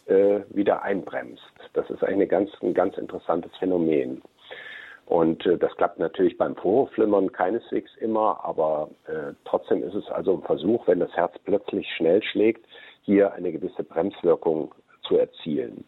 äh, 0.07 0.39
wieder 0.49 0.81
einbremst. 0.81 1.43
Das 1.73 1.89
ist 1.89 2.03
eine 2.03 2.27
ganz, 2.27 2.49
ein 2.61 2.73
ganz 2.73 2.97
interessantes 2.97 3.55
Phänomen. 3.57 4.21
Und 5.05 5.45
äh, 5.45 5.57
das 5.57 5.75
klappt 5.77 5.99
natürlich 5.99 6.37
beim 6.37 6.55
Vorhofflimmern 6.55 7.31
keineswegs 7.31 7.95
immer, 7.97 8.43
aber 8.43 8.89
äh, 9.07 9.33
trotzdem 9.45 9.83
ist 9.83 9.95
es 9.95 10.09
also 10.09 10.35
ein 10.35 10.43
Versuch, 10.43 10.85
wenn 10.87 10.99
das 10.99 11.15
Herz 11.15 11.33
plötzlich 11.45 11.87
schnell 11.95 12.21
schlägt, 12.23 12.65
hier 13.03 13.31
eine 13.33 13.51
gewisse 13.53 13.83
Bremswirkung 13.83 14.75
zu 15.07 15.17
erzielen. 15.17 15.85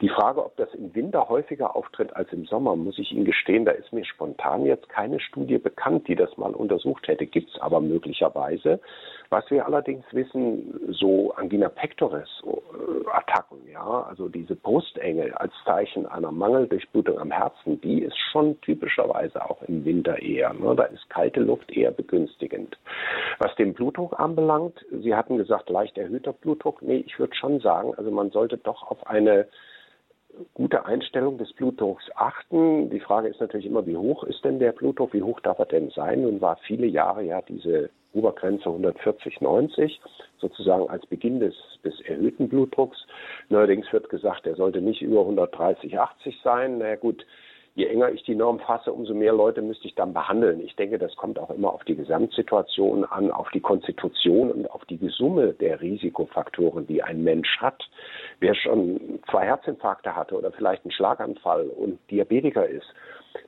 Die 0.00 0.08
Frage, 0.08 0.44
ob 0.44 0.56
das 0.56 0.72
im 0.74 0.94
Winter 0.94 1.28
häufiger 1.28 1.76
auftritt 1.76 2.14
als 2.16 2.32
im 2.32 2.44
Sommer, 2.46 2.76
muss 2.76 2.98
ich 2.98 3.12
Ihnen 3.12 3.24
gestehen, 3.24 3.64
da 3.64 3.72
ist 3.72 3.92
mir 3.92 4.04
spontan 4.04 4.66
jetzt 4.66 4.88
keine 4.88 5.20
Studie 5.20 5.58
bekannt, 5.58 6.08
die 6.08 6.16
das 6.16 6.36
mal 6.36 6.54
untersucht 6.54 7.06
hätte. 7.08 7.26
Gibt 7.26 7.50
es 7.50 7.60
aber 7.60 7.80
möglicherweise. 7.80 8.80
Was 9.30 9.50
wir 9.50 9.64
allerdings 9.64 10.04
wissen, 10.12 10.78
so 10.90 11.32
Angina 11.32 11.70
pectoris 11.70 12.28
Attacken, 13.10 13.58
ja, 13.72 14.02
also 14.02 14.28
diese 14.28 14.54
Brustenge 14.54 15.32
als 15.40 15.52
Zeichen 15.64 16.06
einer 16.06 16.30
Mangeldurchblutung 16.30 17.18
am 17.18 17.30
Herzen, 17.30 17.80
die 17.80 18.02
ist 18.02 18.18
schon 18.30 18.60
typischerweise 18.60 19.42
auch 19.48 19.62
im 19.62 19.84
Winter 19.84 20.20
eher. 20.20 20.52
Ne? 20.52 20.74
Da 20.76 20.84
ist 20.84 21.08
kalte 21.08 21.40
Luft 21.40 21.70
eher 21.72 21.92
begünstigend. 21.92 22.76
Was 23.38 23.54
den 23.56 23.72
Blutdruck 23.72 24.18
anbelangt, 24.20 24.84
Sie 24.90 25.14
hatten 25.14 25.38
gesagt, 25.38 25.70
leicht 25.70 25.96
erhöhter 25.96 26.32
Blutdruck. 26.32 26.82
Nee, 26.82 27.02
ich 27.06 27.18
würde 27.18 27.34
schon 27.34 27.60
sagen, 27.60 27.94
also 27.96 28.10
man 28.10 28.30
sollte 28.30 28.61
doch 28.62 28.90
auf 28.90 29.06
eine 29.06 29.46
gute 30.54 30.86
Einstellung 30.86 31.38
des 31.38 31.52
Blutdrucks 31.52 32.04
achten. 32.14 32.90
Die 32.90 33.00
Frage 33.00 33.28
ist 33.28 33.40
natürlich 33.40 33.66
immer, 33.66 33.86
wie 33.86 33.96
hoch 33.96 34.24
ist 34.24 34.44
denn 34.44 34.58
der 34.58 34.72
Blutdruck? 34.72 35.12
Wie 35.12 35.22
hoch 35.22 35.40
darf 35.40 35.58
er 35.58 35.66
denn 35.66 35.90
sein? 35.90 36.22
Nun 36.22 36.40
war 36.40 36.56
viele 36.66 36.86
Jahre 36.86 37.22
ja 37.22 37.42
diese 37.42 37.90
Obergrenze 38.14 38.66
140, 38.66 39.40
90 39.40 40.00
sozusagen 40.38 40.88
als 40.88 41.06
Beginn 41.06 41.40
des, 41.40 41.54
des 41.84 42.00
erhöhten 42.02 42.48
Blutdrucks. 42.48 43.06
Neuerdings 43.48 43.90
wird 43.92 44.08
gesagt, 44.10 44.46
er 44.46 44.56
sollte 44.56 44.80
nicht 44.80 45.02
über 45.02 45.20
130, 45.20 45.98
80 45.98 46.40
sein. 46.42 46.78
Na 46.78 46.84
naja, 46.84 46.96
gut, 46.96 47.26
je 47.74 47.86
enger 47.86 48.10
ich 48.10 48.22
die 48.24 48.34
Norm 48.34 48.58
fasse, 48.60 48.92
umso 48.92 49.14
mehr 49.14 49.32
Leute 49.32 49.62
müsste 49.62 49.86
ich 49.86 49.94
dann 49.94 50.12
behandeln. 50.12 50.60
Ich 50.60 50.76
denke, 50.76 50.98
das 50.98 51.16
kommt 51.16 51.38
auch 51.38 51.50
immer 51.50 51.72
auf 51.72 51.84
die 51.84 51.96
Gesamtsituation 51.96 53.04
an, 53.04 53.30
auf 53.30 53.48
die 53.50 53.60
Konstitution 53.60 54.50
und 54.50 54.70
auf 54.70 54.84
die 54.84 54.98
Summe 55.08 55.54
der 55.54 55.80
Risikofaktoren, 55.80 56.86
die 56.86 57.02
ein 57.02 57.22
Mensch 57.22 57.58
hat. 57.60 57.82
Wer 58.40 58.54
schon 58.54 59.20
zwei 59.30 59.46
Herzinfarkte 59.46 60.14
hatte 60.14 60.36
oder 60.36 60.52
vielleicht 60.52 60.84
einen 60.84 60.92
Schlaganfall 60.92 61.68
und 61.68 61.98
Diabetiker 62.10 62.66
ist, 62.66 62.86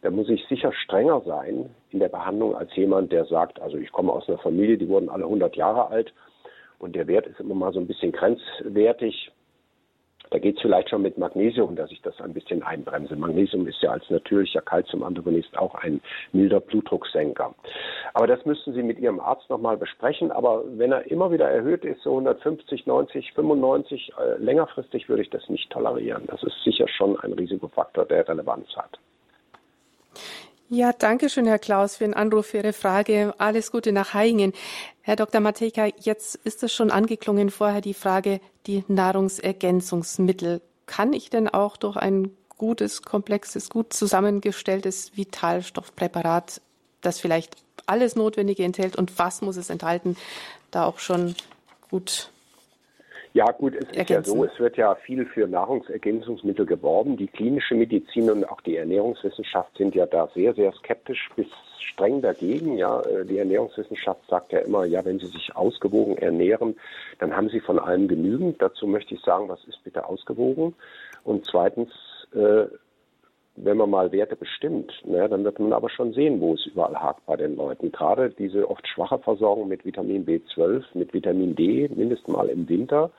da 0.01 0.11
muss 0.11 0.31
ich 0.31 0.47
sicher 0.47 0.73
strenger 0.73 1.21
sein 1.27 1.69
in 1.91 1.99
der 1.99 2.09
Behandlung 2.09 2.57
als 2.57 2.75
jemand, 2.75 3.13
der 3.13 3.27
sagt, 3.27 3.61
also 3.61 3.77
ich 3.77 3.93
komme 3.93 4.13
aus 4.13 4.27
einer 4.29 4.39
Familie, 4.39 4.79
die 4.79 4.89
wurden 4.89 5.11
alle 5.11 5.25
100 5.25 5.55
Jahre 5.57 5.89
alt 5.89 6.15
und 6.79 6.97
der 6.97 7.07
Wert 7.07 7.27
ist 7.27 7.41
immer 7.41 7.55
mal 7.55 7.73
so 7.73 7.81
ein 7.81 7.87
bisschen 7.87 8.13
grenzwertig. 8.13 9.31
Da 10.31 10.39
geht 10.39 10.57
es 10.57 10.63
vielleicht 10.63 10.91
schon 10.91 11.03
mit 11.03 11.19
Magnesium, 11.19 11.77
dass 11.77 11.91
ich 11.93 12.03
das 12.03 12.21
ein 12.21 12.33
bisschen 12.33 12.63
einbremse. 12.63 13.15
Magnesium 13.17 13.67
ist 13.67 13.81
ja 13.83 13.91
als 13.91 14.09
natürlicher 14.11 14.63
Calciumantagonist 14.63 15.57
auch 15.57 15.75
ein 15.77 16.01
milder 16.33 16.61
Blutdrucksenker. 16.61 17.55
Aber 18.15 18.27
das 18.27 18.45
müssten 18.45 18.73
Sie 18.73 18.83
mit 18.83 18.99
Ihrem 18.99 19.21
Arzt 19.21 19.49
nochmal 19.51 19.77
besprechen. 19.77 20.33
Aber 20.33 20.65
wenn 20.67 20.93
er 20.93 21.11
immer 21.11 21.31
wieder 21.31 21.49
erhöht 21.49 21.85
ist, 21.85 22.03
so 22.03 22.11
150, 22.11 22.87
90, 22.87 23.33
95, 23.33 24.13
äh, 24.19 24.43
längerfristig 24.43 25.09
würde 25.09 25.23
ich 25.23 25.31
das 25.31 25.49
nicht 25.49 25.71
tolerieren. 25.71 26.25
Das 26.27 26.43
ist 26.43 26.63
sicher 26.65 26.89
schon 26.89 27.19
ein 27.21 27.33
Risikofaktor, 27.33 28.05
der 28.05 28.27
Relevanz 28.29 28.69
hat. 28.77 28.99
Ja, 30.75 30.93
danke 30.93 31.29
schön, 31.29 31.47
Herr 31.47 31.61
Klaus, 31.61 31.95
für 31.95 32.05
den 32.05 32.15
Anruf, 32.15 32.47
für 32.47 32.57
Ihre 32.57 32.73
Frage. 32.73 33.33
Alles 33.39 33.71
Gute 33.71 33.93
nach 33.93 34.13
Haingen. 34.13 34.53
Herr 35.03 35.15
Dr. 35.15 35.41
Matejka, 35.41 35.87
jetzt 36.01 36.35
ist 36.35 36.65
es 36.65 36.73
schon 36.73 36.91
angeklungen 36.91 37.51
vorher 37.51 37.81
die 37.81 37.95
Frage, 37.95 38.41
die 38.67 38.83
Nahrungsergänzungsmittel. 38.89 40.63
Kann 40.87 41.13
ich 41.13 41.31
denn 41.31 41.49
auch 41.49 41.77
durch 41.77 41.97
ein 41.97 42.37
gutes, 42.59 43.03
komplexes, 43.03 43.71
gut 43.71 43.93
zusammengestelltes 43.93 45.17
Vitalstoffpräparat, 45.17 46.61
das 47.03 47.21
vielleicht 47.21 47.55
alles 47.87 48.17
Notwendige 48.17 48.65
enthält 48.65 48.97
und 48.97 49.17
was 49.17 49.43
muss 49.43 49.57
es 49.57 49.71
enthalten, 49.71 50.17
da 50.73 50.87
auch 50.87 50.99
schon 50.99 51.37
gut 51.89 52.33
ja, 53.35 53.51
gut, 53.51 53.75
es 53.75 53.91
ist 53.91 54.11
ja 54.11 54.23
so, 54.23 54.45
es 54.45 54.61
wird 54.61 54.77
ja 54.77 54.95
viel 54.95 55.27
für 55.27 55.49
Nahrungsergänzungsmittel 55.49 56.67
geworben. 56.67 57.17
Die 57.17 57.27
klinische 57.27 57.75
Medizin 57.75 58.31
und 58.31 58.49
auch 58.49 58.61
die 58.61 58.77
Ernährungswissenschaft 58.77 59.77
sind 59.77 59.97
ja 59.97 60.07
da 60.07 60.29
sehr, 60.37 60.55
sehr 60.55 60.73
skeptisch 60.73 61.29
bis 61.35 61.49
streng 61.81 62.23
dagegen. 62.23 62.79
Ja, 62.79 63.01
äh, 63.01 63.25
die 63.25 63.39
Ernährungswissenschaft 63.39 64.21
sagt 64.29 64.53
ja 64.53 64.61
immer, 64.61 64.85
ja, 64.85 65.05
wenn 65.05 65.19
Sie 65.19 65.27
sich 65.27 65.57
ausgewogen 65.57 66.17
ernähren, 66.17 66.77
dann 67.19 67.37
haben 67.37 67.49
Sie 67.49 67.59
von 67.59 67.81
allem 67.81 68.07
genügend. 68.07 68.63
Dazu 68.63 68.87
möchte 68.87 69.15
ich 69.15 69.21
sagen, 69.23 69.49
was 69.49 69.65
ist 69.65 69.83
bitte 69.83 70.07
ausgewogen? 70.09 70.77
Und 71.25 71.45
zweitens, 71.45 71.91
äh, 72.37 72.67
wenn 73.57 73.77
man 73.77 73.91
mal 73.91 74.13
Werte 74.13 74.37
bestimmt, 74.37 74.93
ne, 75.05 75.29
dann 75.29 75.45
wird 75.45 75.61
man 75.61 75.73
aber 75.73 75.89
schon 75.89 76.13
sehen, 76.13 76.41
wo 76.41 76.55
es 76.55 76.67
überall 76.67 76.97
hakt 76.97 77.25
bei 77.27 77.37
den 77.37 77.57
Leuten. 77.57 77.93
Gerade 77.93 78.31
diese 78.31 78.69
oft 78.69 78.87
schwache 78.89 79.19
Versorgung 79.19 79.69
mit 79.69 79.85
Vitamin 79.85 80.27
B12, 80.27 80.83
mit 80.95 81.15
Vitamin 81.15 81.55
D, 81.55 81.89
mindestens 81.95 82.35
mal 82.35 82.49
im 82.49 82.69
Winter. 82.69 83.11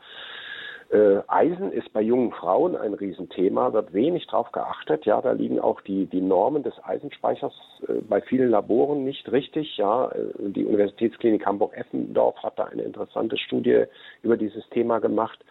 Äh, 0.91 1.21
Eisen 1.27 1.71
ist 1.71 1.91
bei 1.93 2.01
jungen 2.01 2.31
Frauen 2.31 2.75
ein 2.75 2.93
Riesenthema, 2.93 3.73
wird 3.73 3.93
wenig 3.93 4.27
darauf 4.27 4.51
geachtet. 4.51 5.05
Ja, 5.05 5.19
da 5.19 5.31
liegen 5.31 5.59
auch 5.59 5.81
die, 5.81 6.05
die 6.05 6.21
Normen 6.21 6.61
des 6.61 6.73
Eisenspeichers 6.83 7.53
äh, 7.87 7.93
bei 8.07 8.21
vielen 8.21 8.49
Laboren 8.51 9.03
nicht 9.03 9.31
richtig. 9.31 9.77
Ja, 9.77 10.09
äh, 10.09 10.27
die 10.37 10.63
Universitätsklinik 10.63 11.45
Hamburg-Effendorf 11.45 12.37
hat 12.43 12.59
da 12.59 12.65
eine 12.65 12.83
interessante 12.83 13.37
Studie 13.37 13.85
über 14.21 14.37
dieses 14.37 14.67
Thema 14.69 14.99
gemacht. 14.99 15.43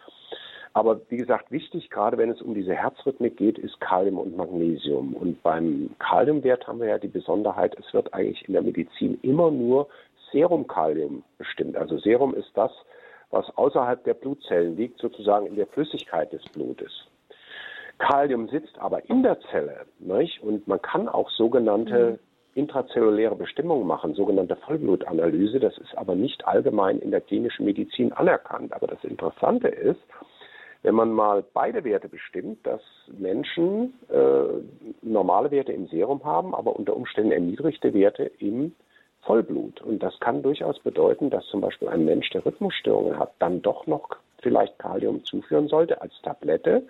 Aber 0.75 0.99
wie 1.07 1.15
gesagt, 1.15 1.51
wichtig, 1.51 1.89
gerade 1.89 2.17
wenn 2.17 2.29
es 2.29 2.41
um 2.41 2.53
diese 2.53 2.73
Herzrhythmik 2.73 3.37
geht, 3.37 3.57
ist 3.57 3.79
Kalium 3.79 4.17
und 4.17 4.35
Magnesium. 4.35 5.13
Und 5.13 5.41
beim 5.41 5.91
Kaliumwert 5.99 6.67
haben 6.67 6.81
wir 6.81 6.89
ja 6.89 6.99
die 6.99 7.07
Besonderheit, 7.07 7.77
es 7.79 7.93
wird 7.93 8.13
eigentlich 8.13 8.45
in 8.45 8.53
der 8.55 8.61
Medizin 8.61 9.17
immer 9.21 9.51
nur 9.51 9.87
Serumkalium 10.33 11.23
bestimmt. 11.37 11.77
Also 11.77 11.97
Serum 11.99 12.35
ist 12.35 12.51
das, 12.55 12.73
was 13.31 13.45
außerhalb 13.57 14.03
der 14.03 14.15
Blutzellen 14.15 14.75
liegt, 14.75 14.99
sozusagen 14.99 15.45
in 15.45 15.55
der 15.55 15.67
Flüssigkeit 15.67 16.33
des 16.33 16.43
Blutes. 16.51 16.91
Kalium 17.97 18.49
sitzt 18.49 18.77
aber 18.77 19.09
in 19.09 19.23
der 19.23 19.39
Zelle 19.51 19.85
nicht? 19.99 20.43
und 20.43 20.67
man 20.67 20.81
kann 20.81 21.07
auch 21.07 21.29
sogenannte 21.29 22.11
mhm. 22.11 22.19
intrazelluläre 22.63 23.37
Bestimmungen 23.37 23.87
machen, 23.87 24.13
sogenannte 24.13 24.57
Vollblutanalyse. 24.57 25.61
Das 25.61 25.77
ist 25.77 25.97
aber 25.97 26.15
nicht 26.15 26.45
allgemein 26.45 26.99
in 26.99 27.11
der 27.11 27.21
klinischen 27.21 27.63
Medizin 27.63 28.11
anerkannt. 28.11 28.73
Aber 28.73 28.87
das 28.87 29.01
Interessante 29.05 29.69
ist, 29.69 30.01
wenn 30.85 30.93
man 30.93 31.13
mal 31.13 31.43
beide 31.51 31.83
Werte 31.83 32.07
bestimmt, 32.07 32.59
dass 32.67 32.81
Menschen 33.17 33.95
äh, 34.07 34.61
normale 35.01 35.49
Werte 35.49 35.71
im 35.71 35.87
Serum 35.87 36.23
haben, 36.23 36.53
aber 36.53 36.75
unter 36.75 36.95
Umständen 36.95 37.31
erniedrigte 37.31 37.91
Werte 37.95 38.31
im 38.37 38.75
Vollblut. 39.23 39.81
Und 39.81 40.03
das 40.03 40.19
kann 40.19 40.43
durchaus 40.43 40.77
bedeuten, 40.77 41.31
dass 41.31 41.43
zum 41.47 41.61
Beispiel 41.61 41.87
ein 41.87 42.05
Mensch, 42.05 42.29
der 42.29 42.45
Rhythmusstörungen 42.45 43.17
hat, 43.17 43.33
dann 43.39 43.63
doch 43.63 43.87
noch 43.87 44.09
vielleicht 44.43 44.77
Kalium 44.77 45.23
zuführen 45.23 45.67
sollte 45.69 46.03
als 46.03 46.13
Tablette, 46.21 46.83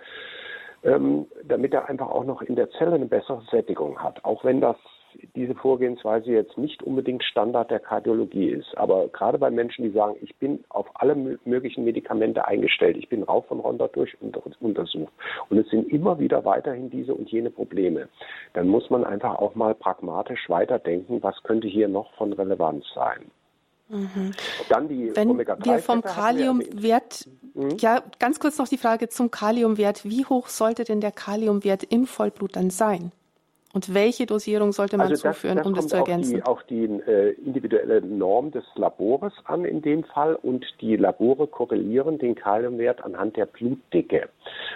ähm, 0.84 1.28
damit 1.46 1.74
er 1.74 1.88
einfach 1.88 2.10
auch 2.10 2.26
noch 2.26 2.42
in 2.42 2.58
der 2.58 2.70
Zelle 2.72 2.96
eine 2.96 3.06
bessere 3.06 3.44
Sättigung 3.50 4.04
hat. 4.04 4.26
Auch 4.26 4.44
wenn 4.44 4.60
das 4.60 4.76
diese 5.36 5.56
Vorgehensweise 5.56 6.32
jetzt 6.32 6.58
nicht 6.58 6.84
unbedingt 6.84 7.24
Standard 7.24 7.72
der 7.72 7.80
Kardiologie 7.80 8.50
ist. 8.50 8.78
Aber 8.78 9.08
gerade 9.10 9.38
bei 9.38 9.50
Menschen, 9.50 9.84
die 9.84 9.92
sagen, 9.92 10.16
ich 10.22 10.36
bin 10.38 10.64
auf 10.70 10.88
alle 10.96 11.16
möglichen 11.16 11.84
Medikamente 11.84 12.46
eingestellt, 12.46 12.98
ich 12.98 13.10
bin 13.10 13.24
rauf 13.24 13.50
und 13.52 13.60
runter 13.60 13.88
durch 13.90 14.16
untersucht 14.60 15.14
und 15.50 15.58
es 15.58 15.70
sind 15.70 15.90
immer 15.90 16.20
wieder 16.20 16.46
weiterhin 16.46 16.90
diese 16.90 17.14
und 17.14 17.30
jene 17.30 17.50
Probleme, 17.50 18.08
dann 18.54 18.68
muss 18.68 18.90
man 18.90 19.04
einfach 19.04 19.36
auch 19.36 19.56
mal 19.56 19.76
pragmatisch 19.76 20.50
weiterdenken, 20.50 21.22
was 21.22 21.42
könnte 21.44 21.68
hier 21.68 21.88
noch 21.88 22.14
von 22.16 22.34
Relevanz 22.34 22.86
sein. 22.94 23.32
Mhm. 23.88 24.32
Dann 24.70 24.88
die 24.88 25.16
Wenn 25.16 25.38
wir 25.38 25.80
vom 25.80 26.02
Kaliumwert, 26.02 27.28
mhm. 27.54 27.78
ja, 27.80 28.02
ganz 28.18 28.40
kurz 28.40 28.58
noch 28.58 28.68
die 28.68 28.78
Frage 28.78 29.10
zum 29.10 29.30
Kaliumwert. 29.30 30.06
Wie 30.06 30.26
hoch 30.26 30.48
sollte 30.48 30.84
denn 30.86 31.02
der 31.02 31.12
Kaliumwert 31.12 31.84
im 31.84 32.08
Vollblut 32.08 32.56
dann 32.56 32.72
sein? 32.72 33.12
Und 33.76 33.94
welche 33.94 34.26
Dosierung 34.26 34.72
sollte 34.72 34.96
man 34.96 35.10
also 35.10 35.22
das, 35.22 35.36
zuführen, 35.36 35.58
das 35.58 35.68
um 35.68 35.74
das 35.74 35.88
zu 35.88 35.98
ergänzen? 35.98 36.42
Auf 36.44 36.64
die, 36.64 36.86
auf 36.86 36.98
die 37.04 37.12
äh, 37.12 37.32
individuelle 37.46 38.02
Norm 38.02 38.50
des 38.52 38.64
Labores 38.76 39.34
an 39.44 39.66
in 39.66 39.82
dem 39.82 40.06
Fall 40.06 40.36
und 40.36 40.66
die 40.80 40.96
Labore 40.96 41.46
korrelieren 41.46 42.18
den 42.18 42.36
Kaliumwert 42.36 43.04
anhand 43.04 43.36
der 43.36 43.48
Blutdicke. 43.48 44.30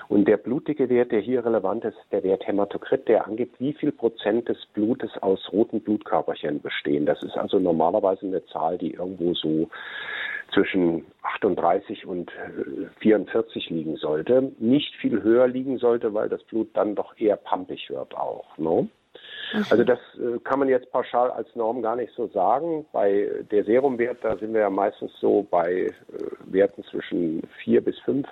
Und 0.09 0.27
der 0.27 0.35
blutdicke 0.35 0.89
Wert, 0.89 1.13
der 1.13 1.21
hier 1.21 1.45
relevant 1.45 1.85
ist, 1.85 1.95
der 2.11 2.23
Wert 2.23 2.45
Hämatokrit, 2.45 3.07
der 3.07 3.25
angibt, 3.25 3.57
wie 3.61 3.71
viel 3.71 3.93
Prozent 3.93 4.49
des 4.49 4.57
Blutes 4.73 5.11
aus 5.21 5.49
roten 5.53 5.79
Blutkörperchen 5.79 6.61
bestehen. 6.61 7.05
Das 7.05 7.23
ist 7.23 7.37
also 7.37 7.57
normalerweise 7.57 8.25
eine 8.25 8.45
Zahl, 8.47 8.77
die 8.77 8.95
irgendwo 8.95 9.33
so 9.33 9.69
zwischen 10.53 11.05
38 11.21 12.05
und 12.05 12.31
44 12.99 13.69
äh, 13.69 13.73
liegen 13.73 13.95
sollte. 13.97 14.51
Nicht 14.59 14.95
viel 14.95 15.21
höher 15.23 15.47
liegen 15.47 15.77
sollte, 15.77 16.13
weil 16.13 16.29
das 16.29 16.43
Blut 16.43 16.69
dann 16.73 16.95
doch 16.95 17.17
eher 17.17 17.37
pampig 17.37 17.89
wird 17.89 18.15
auch. 18.15 18.57
Ne? 18.57 18.89
Also 19.69 19.83
das 19.83 19.99
äh, 20.15 20.39
kann 20.43 20.59
man 20.59 20.69
jetzt 20.69 20.91
pauschal 20.91 21.31
als 21.31 21.55
Norm 21.55 21.81
gar 21.81 21.95
nicht 21.95 22.13
so 22.13 22.27
sagen. 22.27 22.85
Bei 22.91 23.29
der 23.51 23.63
Serumwert, 23.63 24.19
da 24.21 24.37
sind 24.37 24.53
wir 24.53 24.61
ja 24.61 24.69
meistens 24.69 25.11
so 25.19 25.45
bei 25.49 25.71
äh, 25.73 25.91
Werten 26.45 26.83
zwischen 26.83 27.41
4 27.63 27.83
bis 27.83 27.97
5 27.99 28.27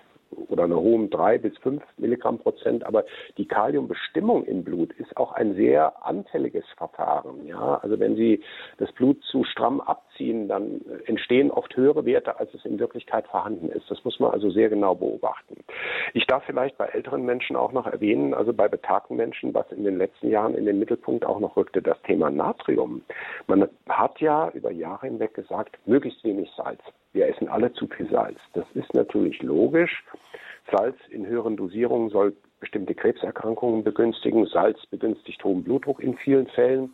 oder 0.50 0.66
einer 0.66 0.80
hohen 0.80 1.10
3 1.10 1.38
bis 1.40 1.58
5 1.60 1.82
Milligramm 1.98 2.38
Prozent. 2.40 2.86
Aber 2.86 3.06
die 3.38 3.48
Kaliumbestimmung 3.48 4.46
im 4.46 4.64
Blut 4.64 4.94
ist 4.94 5.16
auch 5.18 5.32
ein 5.32 5.56
sehr 5.56 6.06
anfälliges 6.06 6.66
Verfahren. 6.78 7.46
Ja, 7.46 7.76
also 7.82 8.00
wenn 8.00 8.16
Sie 8.16 8.44
das 8.78 8.92
Blut 8.92 9.24
zu 9.24 9.44
stramm 9.44 9.82
abziehen, 10.18 10.48
dann 10.48 10.82
entstehen 11.06 11.52
oft 11.52 11.76
höhere 11.76 12.06
Werte, 12.06 12.40
als 12.40 12.54
es 12.54 12.66
in 12.66 12.80
Wirklichkeit 12.80 13.28
vorhanden 13.28 13.70
ist. 13.70 13.90
Das 13.90 14.04
muss 14.04 14.20
man 14.20 14.32
also 14.32 14.50
sehr 14.50 14.70
genau 14.70 14.96
beobachten. 14.96 15.58
Ich 16.14 16.26
darf 16.26 16.44
vielleicht 16.46 16.78
bei 16.78 16.86
älteren 16.86 17.24
Menschen 17.24 17.56
auch 17.56 17.72
noch 17.72 17.86
erwähnen, 17.86 18.34
also 18.34 18.54
bei 18.54 18.68
betagten 18.68 19.16
Menschen, 19.16 19.54
was 19.54 19.72
in 19.72 19.84
den 19.84 19.98
letzten 19.98 20.30
Jahren 20.30 20.56
in 20.56 20.66
den 20.66 20.80
Mittelpunkt 20.80 21.26
auch 21.26 21.40
noch 21.40 21.56
rückte, 21.56 21.82
das 21.82 22.02
Thema 22.04 22.30
Natrium. 22.30 23.02
Man 23.48 23.68
hat 23.88 24.20
ja 24.20 24.50
über 24.54 24.72
Jahre 24.72 25.08
hinweg 25.08 25.34
gesagt, 25.34 25.78
möglichst 25.86 26.24
wenig 26.24 26.50
Salz. 26.56 26.82
Wir 27.14 27.28
essen 27.28 27.48
alle 27.48 27.72
zu 27.74 27.88
viel 27.88 28.10
Salz. 28.10 28.40
Das 28.54 28.66
ist 28.74 28.94
natürlich 28.94 29.42
logisch. 29.42 30.04
Salz 30.72 30.98
in 31.10 31.26
höheren 31.26 31.56
Dosierungen 31.56 32.10
soll 32.10 32.36
bestimmte 32.60 32.96
Krebserkrankungen 32.96 33.84
begünstigen. 33.84 34.46
Salz 34.48 34.84
begünstigt 34.88 35.44
hohen 35.44 35.64
Blutdruck 35.64 36.02
in 36.02 36.18
vielen 36.18 36.48
Fällen. 36.48 36.94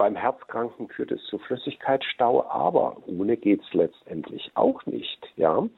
Beim 0.00 0.16
Herzkranken 0.16 0.88
führt 0.88 1.12
es 1.12 1.22
zu 1.24 1.36
Flüssigkeitsstau, 1.36 2.46
aber 2.48 2.96
ohne 3.06 3.36
geht 3.36 3.60
es 3.60 3.74
letztendlich 3.74 4.50
auch 4.54 4.86
nicht. 4.86 5.30
Ja? 5.36 5.68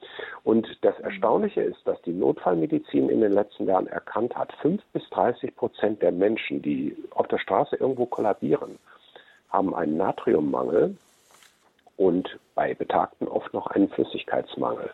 Und 0.45 0.65
das 0.79 0.97
Erstaunliche 1.01 1.59
ist, 1.59 1.85
dass 1.85 2.01
die 2.03 2.13
Notfallmedizin 2.13 3.09
in 3.09 3.19
den 3.19 3.33
letzten 3.33 3.65
Jahren 3.65 3.87
erkannt 3.87 4.33
hat, 4.33 4.53
5 4.61 4.81
bis 4.93 5.03
30 5.09 5.53
Prozent 5.57 6.01
der 6.01 6.13
Menschen, 6.13 6.61
die 6.61 6.95
auf 7.09 7.27
der 7.27 7.37
Straße 7.37 7.75
irgendwo 7.75 8.05
kollabieren, 8.05 8.79
haben 9.49 9.75
einen 9.75 9.97
Natriummangel 9.97 10.95
und 11.97 12.39
bei 12.55 12.73
Betagten 12.73 13.27
oft 13.27 13.53
noch 13.53 13.67
einen 13.67 13.89
Flüssigkeitsmangel. 13.89 14.89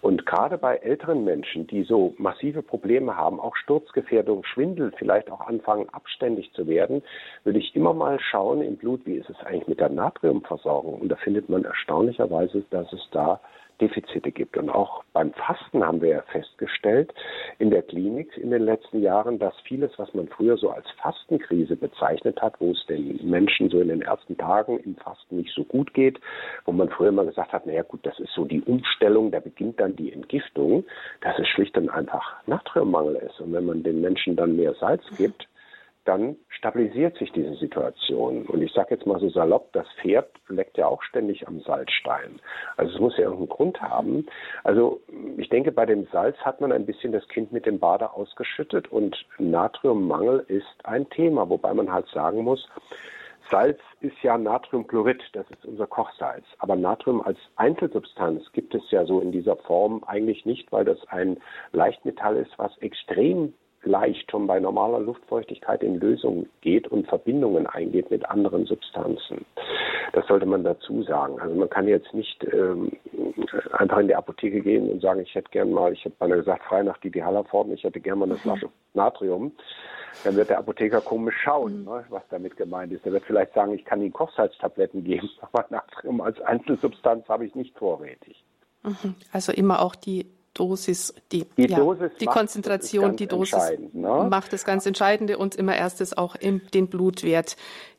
Und 0.00 0.26
gerade 0.26 0.58
bei 0.58 0.76
älteren 0.76 1.24
Menschen, 1.24 1.66
die 1.66 1.82
so 1.82 2.14
massive 2.18 2.62
Probleme 2.62 3.16
haben, 3.16 3.40
auch 3.40 3.56
Sturzgefährdung, 3.56 4.44
Schwindel, 4.44 4.92
vielleicht 4.96 5.30
auch 5.30 5.40
anfangen 5.40 5.88
abständig 5.90 6.52
zu 6.52 6.66
werden, 6.66 7.02
würde 7.44 7.58
ich 7.58 7.74
immer 7.74 7.94
mal 7.94 8.20
schauen 8.20 8.62
im 8.62 8.76
Blut, 8.76 9.00
wie 9.06 9.14
ist 9.14 9.30
es 9.30 9.40
eigentlich 9.44 9.68
mit 9.68 9.80
der 9.80 9.88
Natriumversorgung. 9.88 11.00
Und 11.00 11.08
da 11.08 11.16
findet 11.16 11.48
man 11.48 11.64
erstaunlicherweise, 11.64 12.64
dass 12.70 12.92
es 12.92 13.08
da 13.10 13.40
Defizite 13.80 14.32
gibt. 14.32 14.56
Und 14.56 14.70
auch 14.70 15.04
beim 15.12 15.32
Fasten 15.32 15.84
haben 15.84 16.00
wir 16.00 16.08
ja 16.10 16.22
festgestellt 16.22 17.12
in 17.58 17.70
der 17.70 17.82
Klinik 17.82 18.36
in 18.36 18.50
den 18.50 18.62
letzten 18.62 19.02
Jahren, 19.02 19.38
dass 19.38 19.54
vieles, 19.64 19.90
was 19.98 20.12
man 20.14 20.28
früher 20.28 20.56
so 20.56 20.70
als 20.70 20.86
Fastenkrise 21.02 21.76
bezeichnet 21.76 22.40
hat, 22.40 22.60
wo 22.60 22.70
es 22.72 22.86
den 22.86 23.18
Menschen 23.28 23.70
so 23.70 23.80
in 23.80 23.88
den 23.88 24.02
ersten 24.02 24.36
Tagen 24.36 24.78
im 24.80 24.96
Fasten 24.96 25.36
nicht 25.36 25.54
so 25.54 25.64
gut 25.64 25.94
geht, 25.94 26.20
wo 26.64 26.72
man 26.72 26.88
früher 26.88 27.08
immer 27.08 27.24
gesagt 27.24 27.52
hat, 27.52 27.66
naja 27.66 27.82
gut, 27.82 28.00
das 28.04 28.18
ist 28.20 28.32
so 28.34 28.44
die 28.44 28.62
Umstellung, 28.62 29.30
da 29.30 29.40
beginnt 29.40 29.80
dann 29.80 29.96
die 29.96 30.12
Entgiftung, 30.12 30.84
dass 31.20 31.38
es 31.38 31.48
schlicht 31.48 31.76
und 31.76 31.88
einfach 31.90 32.36
Natriummangel 32.46 33.16
ist. 33.16 33.40
Und 33.40 33.52
wenn 33.52 33.66
man 33.66 33.82
den 33.82 34.00
Menschen 34.00 34.36
dann 34.36 34.56
mehr 34.56 34.74
Salz 34.74 35.02
gibt, 35.16 35.46
dann 36.06 36.36
stabilisiert 36.48 37.16
sich 37.18 37.32
diese 37.32 37.54
Situation. 37.56 38.46
Und 38.46 38.62
ich 38.62 38.72
sage 38.72 38.94
jetzt 38.94 39.06
mal 39.06 39.20
so 39.20 39.28
salopp, 39.28 39.72
das 39.72 39.86
Pferd 40.00 40.30
leckt 40.48 40.78
ja 40.78 40.86
auch 40.86 41.02
ständig 41.02 41.46
am 41.46 41.60
Salzstein. 41.60 42.40
Also 42.76 42.94
es 42.94 43.00
muss 43.00 43.16
ja 43.16 43.24
irgendeinen 43.24 43.48
Grund 43.48 43.80
haben. 43.80 44.26
Also 44.64 45.00
ich 45.36 45.48
denke, 45.48 45.72
bei 45.72 45.86
dem 45.86 46.06
Salz 46.12 46.36
hat 46.38 46.60
man 46.60 46.72
ein 46.72 46.86
bisschen 46.86 47.12
das 47.12 47.26
Kind 47.28 47.52
mit 47.52 47.66
dem 47.66 47.78
Bade 47.78 48.12
ausgeschüttet 48.12 48.90
und 48.90 49.16
Natriummangel 49.38 50.44
ist 50.48 50.84
ein 50.84 51.08
Thema, 51.10 51.48
wobei 51.48 51.74
man 51.74 51.92
halt 51.92 52.06
sagen 52.08 52.42
muss, 52.42 52.68
Salz 53.50 53.78
ist 54.00 54.20
ja 54.22 54.36
Natriumchlorid, 54.36 55.22
das 55.32 55.48
ist 55.50 55.64
unser 55.64 55.86
Kochsalz. 55.86 56.44
Aber 56.58 56.74
Natrium 56.74 57.20
als 57.22 57.38
Einzelsubstanz 57.54 58.42
gibt 58.52 58.74
es 58.74 58.82
ja 58.90 59.04
so 59.04 59.20
in 59.20 59.30
dieser 59.30 59.56
Form 59.56 60.02
eigentlich 60.04 60.44
nicht, 60.46 60.72
weil 60.72 60.84
das 60.84 60.98
ein 61.08 61.38
Leichtmetall 61.72 62.36
ist, 62.36 62.58
was 62.58 62.76
extrem 62.78 63.54
leicht 63.86 64.30
schon 64.30 64.46
bei 64.46 64.60
normaler 64.60 65.00
Luftfeuchtigkeit 65.00 65.82
in 65.82 65.98
Lösung 65.98 66.46
geht 66.60 66.88
und 66.88 67.06
Verbindungen 67.06 67.66
eingeht 67.66 68.10
mit 68.10 68.28
anderen 68.28 68.66
Substanzen. 68.66 69.44
Das 70.12 70.26
sollte 70.26 70.46
man 70.46 70.64
dazu 70.64 71.02
sagen. 71.02 71.40
Also 71.40 71.54
man 71.54 71.70
kann 71.70 71.88
jetzt 71.88 72.12
nicht 72.12 72.44
ähm, 72.52 72.92
einfach 73.72 73.98
in 73.98 74.08
die 74.08 74.14
Apotheke 74.14 74.60
gehen 74.60 74.90
und 74.90 75.00
sagen, 75.00 75.20
ich 75.20 75.34
hätte 75.34 75.50
gern 75.50 75.70
mal, 75.70 75.92
ich 75.92 76.04
habe 76.04 76.14
mal 76.20 76.36
gesagt, 76.36 76.64
frei 76.64 76.82
nach 76.82 76.98
die 76.98 77.22
Hallerform, 77.22 77.72
ich 77.72 77.84
hätte 77.84 78.00
gern 78.00 78.18
mal 78.18 78.26
eine 78.26 78.36
Flasche 78.36 78.68
Natrium. 78.94 79.52
Dann 80.24 80.36
wird 80.36 80.48
der 80.48 80.58
Apotheker 80.58 81.00
komisch 81.00 81.36
schauen, 81.42 81.80
mhm. 81.80 81.84
ne, 81.84 82.04
was 82.08 82.22
damit 82.30 82.56
gemeint 82.56 82.92
ist. 82.92 83.04
Er 83.04 83.12
wird 83.12 83.24
vielleicht 83.24 83.52
sagen, 83.54 83.74
ich 83.74 83.84
kann 83.84 84.00
Ihnen 84.00 84.12
Kochsalztabletten 84.12 85.04
geben, 85.04 85.28
aber 85.40 85.66
Natrium 85.70 86.20
als 86.20 86.40
Einzelsubstanz 86.40 87.28
habe 87.28 87.46
ich 87.46 87.54
nicht 87.54 87.76
vorrätig. 87.78 88.42
Mhm. 88.82 89.14
Also 89.32 89.52
immer 89.52 89.82
auch 89.82 89.94
die 89.94 90.26
Dosis, 90.56 91.14
die, 91.32 91.46
die, 91.56 91.68
ja, 91.68 91.78
Dosis 91.78 92.12
die 92.20 92.26
Konzentration, 92.26 93.16
die 93.16 93.26
Dosis 93.26 93.72
ne? 93.92 94.26
macht 94.30 94.52
das 94.52 94.64
ganz 94.64 94.86
Entscheidende 94.86 95.38
und 95.38 95.54
immer 95.54 95.76
erstes 95.76 96.16
auch 96.16 96.34
im, 96.34 96.62
den 96.72 96.88
Blutwert 96.88 97.56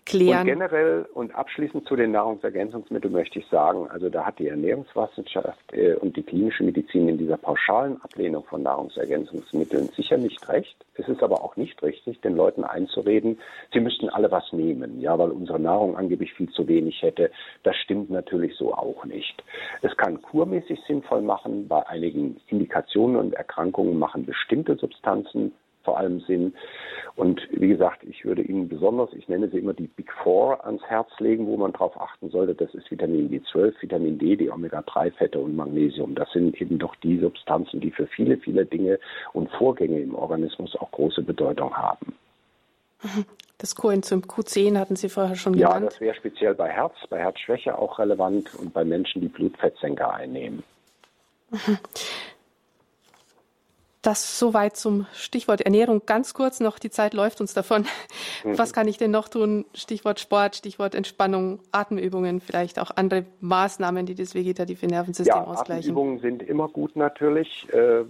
klären. 0.07 0.41
Und 0.41 0.45
generell 0.47 1.05
und 1.13 1.35
abschließend 1.35 1.87
zu 1.87 1.95
den 1.95 2.11
Nahrungsergänzungsmitteln 2.11 3.13
möchte 3.13 3.39
ich 3.39 3.47
sagen, 3.47 3.87
also 3.89 4.09
da 4.09 4.25
hat 4.25 4.39
die 4.39 4.47
Ernährungswissenschaft 4.47 5.73
äh, 5.73 5.95
und 5.95 6.15
die 6.15 6.23
klinische 6.23 6.63
Medizin 6.63 7.09
in 7.09 7.17
dieser 7.17 7.37
pauschalen 7.37 8.01
Ablehnung 8.01 8.43
von 8.45 8.63
Nahrungsergänzungsmitteln 8.63 9.89
sicher 9.95 10.17
nicht 10.17 10.47
recht. 10.49 10.75
Es 10.95 11.07
ist 11.07 11.21
aber 11.21 11.43
auch 11.43 11.57
nicht 11.57 11.81
richtig, 11.83 12.21
den 12.21 12.35
Leuten 12.35 12.63
einzureden, 12.63 13.39
sie 13.73 13.79
müssten 13.79 14.09
alle 14.09 14.31
was 14.31 14.51
nehmen, 14.51 14.99
ja, 15.01 15.17
weil 15.19 15.29
unsere 15.29 15.59
Nahrung 15.59 15.95
angeblich 15.97 16.33
viel 16.33 16.49
zu 16.49 16.67
wenig 16.67 17.01
hätte. 17.01 17.29
Das 17.63 17.75
stimmt 17.75 18.09
natürlich 18.09 18.55
so 18.55 18.73
auch 18.73 19.05
nicht. 19.05 19.43
Es 19.81 19.95
kann 19.97 20.21
kurmäßig 20.21 20.79
sinnvoll 20.87 21.21
machen, 21.21 21.67
bei 21.67 21.85
einigen 21.87 22.37
Indikationen 22.47 23.17
und 23.17 23.33
Erkrankungen 23.33 23.99
machen 23.99 24.25
bestimmte 24.25 24.75
Substanzen 24.75 25.53
vor 25.87 25.97
allem 25.97 26.19
Sinn. 26.19 26.53
Und 27.15 27.39
wie 27.49 27.69
gesagt, 27.69 28.03
ich 28.03 28.25
würde 28.25 28.41
Ihnen 28.41 28.67
besonders, 28.67 29.09
ich 29.13 29.29
nenne 29.29 29.47
sie 29.49 29.59
immer 29.59 29.73
die 29.73 29.87
Big 29.87 30.11
Four 30.21 30.65
ans 30.65 30.83
Herz 30.83 31.07
legen, 31.19 31.47
wo 31.47 31.55
man 31.55 31.71
darauf 31.71 31.99
achten 31.99 32.29
sollte. 32.29 32.53
Das 32.53 32.73
ist 32.75 32.91
Vitamin 32.91 33.29
B12, 33.31 33.73
Vitamin 33.79 34.19
D, 34.19 34.35
die 34.35 34.51
Omega-3-Fette 34.51 35.39
und 35.39 35.55
Magnesium. 35.55 36.13
Das 36.13 36.29
sind 36.33 36.61
eben 36.61 36.77
doch 36.77 36.93
die 36.97 37.19
Substanzen, 37.19 37.79
die 37.79 37.91
für 37.91 38.05
viele, 38.05 38.37
viele 38.37 38.65
Dinge 38.65 38.99
und 39.31 39.49
Vorgänge 39.51 40.01
im 40.01 40.13
Organismus 40.13 40.75
auch 40.75 40.91
große 40.91 41.23
Bedeutung 41.23 41.73
haben. 41.73 42.13
Das 43.59 43.75
Coenzym 43.75 44.23
Q10 44.23 44.77
hatten 44.77 44.97
Sie 44.97 45.07
vorher 45.07 45.35
schon 45.35 45.53
genannt. 45.53 45.73
Ja, 45.73 45.85
das 45.85 46.01
wäre 46.01 46.15
speziell 46.15 46.53
bei 46.53 46.69
Herz, 46.69 46.95
bei 47.09 47.19
Herzschwäche 47.19 47.77
auch 47.77 47.97
relevant 47.97 48.53
und 48.55 48.73
bei 48.73 48.83
Menschen, 48.83 49.21
die 49.21 49.29
Blutfettsenker 49.29 50.13
einnehmen. 50.13 50.63
Das 54.07 54.39
soweit 54.39 54.77
zum 54.77 55.05
Stichwort 55.11 55.59
Ernährung. 55.59 56.01
Ganz 56.05 56.33
kurz 56.33 56.61
noch, 56.61 56.79
die 56.79 56.89
Zeit 56.89 57.13
läuft 57.13 57.41
uns 57.41 57.53
davon. 57.53 57.85
Mhm. 58.45 58.57
Was 58.57 58.71
kann 58.71 58.87
ich 58.87 58.97
denn 58.97 59.11
noch 59.11 59.27
tun? 59.27 59.65
Stichwort 59.73 60.21
Sport, 60.21 60.55
Stichwort 60.55 60.95
Entspannung, 60.95 61.59
Atemübungen, 61.73 62.39
vielleicht 62.39 62.79
auch 62.79 62.91
andere 62.95 63.25
Maßnahmen, 63.41 64.05
die 64.05 64.15
das 64.15 64.33
vegetative 64.33 64.87
Nervensystem 64.87 65.35
ja, 65.35 65.43
ausgleichen. 65.43 65.91
Atemübungen 65.91 66.19
sind 66.19 66.41
immer 66.41 66.69
gut 66.69 66.95
natürlich. 66.95 67.67
Äh, 67.73 67.99
äh, 67.99 68.05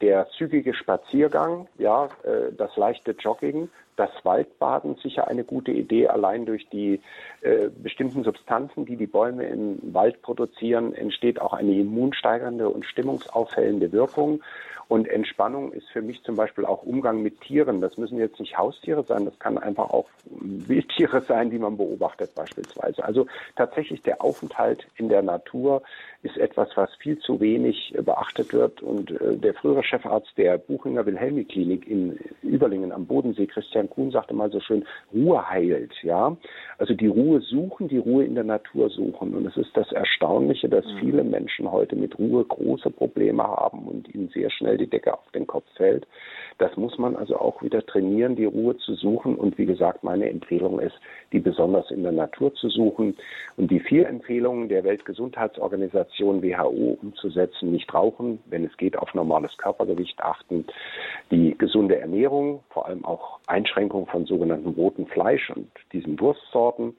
der 0.00 0.28
zügige 0.38 0.72
Spaziergang, 0.72 1.66
ja, 1.78 2.04
äh, 2.22 2.52
das 2.56 2.76
leichte 2.76 3.10
Jogging, 3.18 3.70
das 3.96 4.10
Waldbaden 4.22 4.96
sicher 5.02 5.26
eine 5.26 5.42
gute 5.42 5.72
Idee. 5.72 6.06
Allein 6.06 6.46
durch 6.46 6.68
die 6.68 7.00
äh, 7.44 7.68
bestimmten 7.68 8.24
Substanzen, 8.24 8.86
die 8.86 8.96
die 8.96 9.06
Bäume 9.06 9.44
im 9.44 9.78
Wald 9.92 10.22
produzieren, 10.22 10.94
entsteht 10.94 11.40
auch 11.40 11.52
eine 11.52 11.78
immunsteigernde 11.78 12.70
und 12.70 12.86
stimmungsaufhellende 12.86 13.92
Wirkung. 13.92 14.40
Und 14.88 15.08
Entspannung 15.08 15.72
ist 15.72 15.88
für 15.90 16.02
mich 16.02 16.22
zum 16.24 16.36
Beispiel 16.36 16.64
auch 16.64 16.82
Umgang 16.82 17.22
mit 17.22 17.40
Tieren. 17.40 17.80
Das 17.80 17.96
müssen 17.96 18.18
jetzt 18.18 18.38
nicht 18.38 18.58
Haustiere 18.58 19.02
sein, 19.04 19.24
das 19.24 19.38
kann 19.38 19.56
einfach 19.58 19.90
auch 19.90 20.06
Wildtiere 20.26 21.22
sein, 21.22 21.50
die 21.50 21.58
man 21.58 21.76
beobachtet 21.76 22.34
beispielsweise. 22.34 23.04
Also 23.04 23.26
tatsächlich 23.56 24.02
der 24.02 24.22
Aufenthalt 24.22 24.86
in 24.96 25.08
der 25.08 25.22
Natur 25.22 25.82
ist 26.22 26.36
etwas, 26.36 26.68
was 26.74 26.94
viel 26.96 27.18
zu 27.18 27.40
wenig 27.40 27.94
beachtet 28.04 28.52
wird. 28.52 28.82
Und 28.82 29.10
äh, 29.10 29.36
der 29.36 29.54
frühere 29.54 29.82
Chefarzt 29.82 30.36
der 30.36 30.58
Buchinger 30.58 31.06
Wilhelmi 31.06 31.44
Klinik 31.44 31.88
in 31.88 32.18
Überlingen 32.42 32.92
am 32.92 33.06
Bodensee, 33.06 33.46
Christian 33.46 33.88
Kuhn, 33.88 34.10
sagte 34.10 34.34
mal 34.34 34.50
so 34.50 34.60
schön, 34.60 34.84
Ruhe 35.12 35.48
heilt. 35.48 35.92
Ja, 36.02 36.36
also 36.78 36.94
die 36.94 37.06
Ruhe 37.06 37.33
suchen, 37.40 37.88
die 37.88 37.98
Ruhe 37.98 38.24
in 38.24 38.34
der 38.34 38.44
Natur 38.44 38.90
suchen. 38.90 39.34
Und 39.34 39.46
es 39.46 39.56
ist 39.56 39.76
das 39.76 39.90
Erstaunliche, 39.92 40.68
dass 40.68 40.84
mhm. 40.84 40.98
viele 41.00 41.24
Menschen 41.24 41.70
heute 41.70 41.96
mit 41.96 42.18
Ruhe 42.18 42.44
große 42.44 42.90
Probleme 42.90 43.42
haben 43.42 43.86
und 43.86 44.14
ihnen 44.14 44.28
sehr 44.28 44.50
schnell 44.50 44.78
die 44.78 44.88
Decke 44.88 45.14
auf 45.14 45.30
den 45.34 45.46
Kopf 45.46 45.64
fällt. 45.76 46.06
Das 46.58 46.76
muss 46.76 46.98
man 46.98 47.16
also 47.16 47.36
auch 47.36 47.62
wieder 47.62 47.84
trainieren, 47.84 48.36
die 48.36 48.44
Ruhe 48.44 48.76
zu 48.76 48.94
suchen. 48.94 49.34
Und 49.36 49.58
wie 49.58 49.66
gesagt, 49.66 50.04
meine 50.04 50.28
Empfehlung 50.28 50.80
ist, 50.80 50.94
die 51.32 51.40
besonders 51.40 51.90
in 51.90 52.02
der 52.02 52.12
Natur 52.12 52.54
zu 52.54 52.68
suchen. 52.68 53.16
Und 53.56 53.70
die 53.70 53.80
vier 53.80 54.08
Empfehlungen 54.08 54.68
der 54.68 54.84
Weltgesundheitsorganisation 54.84 56.42
WHO 56.42 56.98
umzusetzen, 57.02 57.72
nicht 57.72 57.92
rauchen, 57.92 58.40
wenn 58.46 58.64
es 58.64 58.76
geht, 58.76 58.96
auf 58.96 59.14
normales 59.14 59.56
Körpergewicht 59.58 60.20
achten, 60.22 60.64
die 61.30 61.56
gesunde 61.58 61.98
Ernährung, 61.98 62.62
vor 62.70 62.86
allem 62.86 63.04
auch 63.04 63.40
Einschränkung 63.46 64.06
von 64.06 64.26
sogenannten 64.26 64.68
roten 64.68 65.06
Fleisch 65.06 65.50
und 65.50 65.68
diesen 65.92 66.18
Wurstsorten 66.20 66.94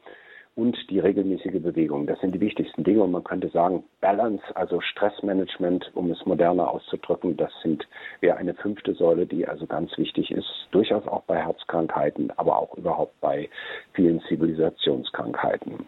und 0.55 0.77
die 0.89 0.99
regelmäßige 0.99 1.61
Bewegung. 1.61 2.07
Das 2.07 2.19
sind 2.21 2.33
die 2.33 2.39
wichtigsten 2.39 2.83
Dinge 2.83 3.03
und 3.03 3.11
man 3.11 3.23
könnte 3.23 3.49
sagen, 3.49 3.83
Balance, 3.99 4.43
also 4.55 4.79
Stressmanagement, 4.79 5.91
um 5.95 6.09
es 6.11 6.25
moderner 6.25 6.69
auszudrücken, 6.69 7.35
das 7.35 7.51
sind 7.61 7.85
wäre 8.21 8.37
eine 8.37 8.53
fünfte 8.53 8.93
Säule, 8.93 9.25
die 9.25 9.47
also 9.47 9.67
ganz 9.67 9.97
wichtig 9.97 10.31
ist, 10.31 10.47
durchaus 10.71 11.05
auch 11.07 11.23
bei 11.23 11.37
Herzkrankheiten, 11.37 12.31
aber 12.37 12.57
auch 12.57 12.75
überhaupt 12.77 13.19
bei 13.19 13.49
vielen 13.93 14.21
Zivilisationskrankheiten. 14.21 15.85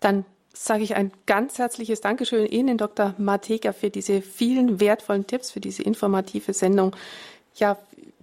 Dann 0.00 0.26
sage 0.52 0.82
ich 0.82 0.94
ein 0.94 1.12
ganz 1.26 1.58
herzliches 1.58 2.00
Dankeschön 2.02 2.46
Ihnen, 2.46 2.76
Dr. 2.76 3.14
Mateka, 3.16 3.72
für 3.72 3.90
diese 3.90 4.20
vielen 4.20 4.80
wertvollen 4.80 5.26
Tipps, 5.26 5.50
für 5.50 5.60
diese 5.60 5.82
informative 5.82 6.52
Sendung. 6.52 6.94
Ja, 7.54 7.78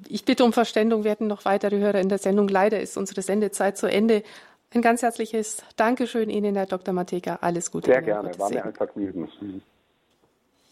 ich 0.07 0.25
bitte 0.25 0.43
um 0.43 0.53
Verständung. 0.53 1.03
Wir 1.03 1.11
hätten 1.11 1.27
noch 1.27 1.45
weitere 1.45 1.79
Hörer 1.79 1.99
in 1.99 2.09
der 2.09 2.17
Sendung. 2.17 2.47
Leider 2.47 2.79
ist 2.79 2.97
unsere 2.97 3.21
Sendezeit 3.21 3.77
zu 3.77 3.87
Ende. 3.87 4.23
Ein 4.73 4.81
ganz 4.81 5.01
herzliches 5.01 5.63
Dankeschön 5.75 6.29
Ihnen, 6.29 6.55
Herr 6.55 6.65
Dr. 6.65 6.93
Mateka. 6.93 7.39
Alles 7.41 7.71
Gute. 7.71 7.91
Sehr 7.91 8.01
gerne. 8.01 8.31
War 8.39 8.49
mir 8.49 8.63
ein 8.63 8.73
Vergnügen. 8.73 9.29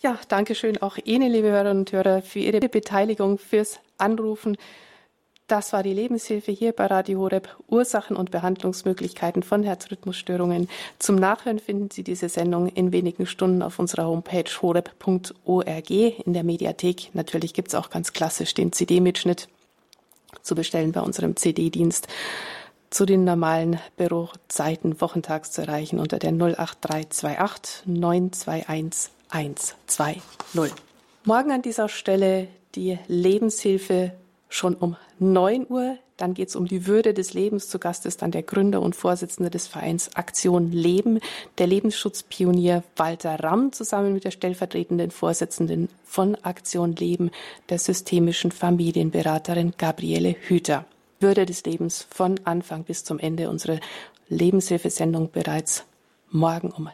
Ja, 0.01 0.17
danke 0.29 0.55
schön 0.55 0.81
auch 0.81 0.97
Ihnen, 1.03 1.29
liebe 1.29 1.49
Hörerinnen 1.49 1.79
und 1.79 1.91
Hörer, 1.91 2.21
für 2.21 2.39
Ihre 2.39 2.61
Beteiligung, 2.61 3.37
fürs 3.37 3.79
Anrufen. 3.97 4.55
Das 5.49 5.73
war 5.73 5.81
die 5.81 5.93
Lebenshilfe 5.93 6.51
hier 6.51 6.73
bei 6.73 6.85
Radio 6.85 7.21
Horeb. 7.21 7.49
Ursachen 7.67 8.15
und 8.15 8.29
Behandlungsmöglichkeiten 8.29 9.41
von 9.41 9.63
Herzrhythmusstörungen. 9.63 10.69
Zum 10.99 11.15
Nachhören 11.15 11.57
finden 11.57 11.89
Sie 11.89 12.03
diese 12.03 12.29
Sendung 12.29 12.67
in 12.67 12.91
wenigen 12.91 13.25
Stunden 13.25 13.63
auf 13.63 13.79
unserer 13.79 14.05
Homepage 14.05 14.43
horeb.org 14.61 15.89
in 15.89 16.33
der 16.33 16.43
Mediathek. 16.43 17.09
Natürlich 17.15 17.55
gibt 17.55 17.69
es 17.69 17.75
auch 17.75 17.89
ganz 17.89 18.13
klassisch 18.13 18.53
den 18.53 18.71
CD-Mitschnitt 18.71 19.47
zu 20.43 20.53
bestellen 20.53 20.91
bei 20.91 21.01
unserem 21.01 21.35
CD-Dienst 21.35 22.07
zu 22.91 23.07
den 23.07 23.23
normalen 23.23 23.79
Bürozeiten 23.97 25.01
wochentags 25.01 25.49
zu 25.51 25.63
erreichen 25.63 25.97
unter 25.97 26.19
der 26.19 26.29
08328 26.29 27.87
921 27.87 29.11
120. 29.29 30.21
Morgen 31.23 31.51
an 31.51 31.63
dieser 31.63 31.89
Stelle 31.89 32.49
die 32.75 32.99
Lebenshilfe 33.07 34.13
schon 34.49 34.75
um 34.75 34.97
9 35.19 35.67
Uhr. 35.69 35.97
Dann 36.17 36.33
geht 36.33 36.49
es 36.49 36.55
um 36.57 36.65
die 36.65 36.85
Würde 36.85 37.13
des 37.13 37.33
Lebens. 37.33 37.69
Zu 37.69 37.79
Gast 37.79 38.05
ist 38.05 38.21
dann 38.21 38.31
der 38.31 38.43
Gründer 38.43 38.81
und 38.81 38.95
Vorsitzende 38.95 39.49
des 39.49 39.67
Vereins 39.67 40.15
Aktion 40.15 40.71
Leben, 40.71 41.19
der 41.59 41.67
Lebensschutzpionier 41.67 42.83
Walter 42.97 43.39
Ramm, 43.39 43.71
zusammen 43.71 44.13
mit 44.13 44.25
der 44.25 44.31
stellvertretenden 44.31 45.11
Vorsitzenden 45.11 45.87
von 46.03 46.35
Aktion 46.43 46.95
Leben, 46.95 47.31
der 47.69 47.79
systemischen 47.79 48.51
Familienberaterin 48.51 49.75
Gabriele 49.77 50.35
Hüter. 50.41 50.85
Würde 51.21 51.45
des 51.45 51.63
Lebens 51.63 52.05
von 52.09 52.39
Anfang 52.43 52.83
bis 52.83 53.03
zum 53.03 53.19
Ende 53.19 53.49
unsere 53.49 53.79
Lebenshilfesendung 54.27 55.31
bereits 55.31 55.85
morgen 56.31 56.71
um 56.71 56.89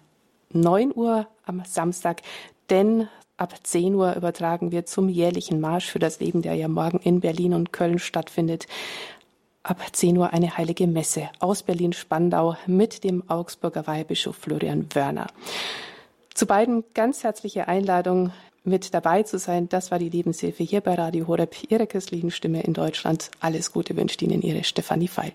9 0.52 0.96
Uhr 0.96 1.28
am 1.46 1.64
Samstag, 1.66 2.22
denn 2.70 3.08
ab 3.38 3.54
10 3.62 3.96
Uhr 3.96 4.16
übertragen 4.16 4.72
wir 4.72 4.86
zum 4.86 5.10
jährlichen 5.10 5.60
Marsch 5.60 5.88
für 5.88 6.00
das 6.00 6.20
Leben, 6.20 6.42
der 6.42 6.56
ja 6.56 6.68
morgen 6.68 7.00
in 7.00 7.20
Berlin 7.20 7.54
und 7.54 7.74
Köln 7.74 8.00
stattfindet. 8.00 8.68
Ab 9.64 9.82
10 9.92 10.18
Uhr 10.18 10.32
eine 10.32 10.58
heilige 10.58 10.88
Messe 10.88 11.30
aus 11.40 11.64
Berlin-Spandau 11.64 12.56
mit 12.68 13.04
dem 13.04 13.28
Augsburger 13.30 13.88
Weihbischof 13.88 14.36
Florian 14.36 14.88
Wörner. 14.94 15.28
Zu 16.34 16.46
beiden 16.46 16.84
ganz 16.94 17.24
herzliche 17.24 17.68
Einladung 17.68 18.32
mit 18.64 18.94
dabei 18.94 19.24
zu 19.24 19.40
sein. 19.40 19.70
Das 19.70 19.92
war 19.92 20.00
die 20.00 20.10
Lebenshilfe 20.10 20.64
hier 20.64 20.82
bei 20.82 20.96
Radio 20.96 21.28
Horeb, 21.28 21.56
Ihre 21.70 21.88
christlichen 21.88 22.32
Stimme 22.32 22.62
in 22.64 22.74
Deutschland. 22.74 23.32
Alles 23.40 23.72
Gute 23.72 23.96
wünscht 23.96 24.22
Ihnen 24.22 24.42
Ihre 24.42 24.64
Stefanie 24.64 25.08
Feil. 25.08 25.34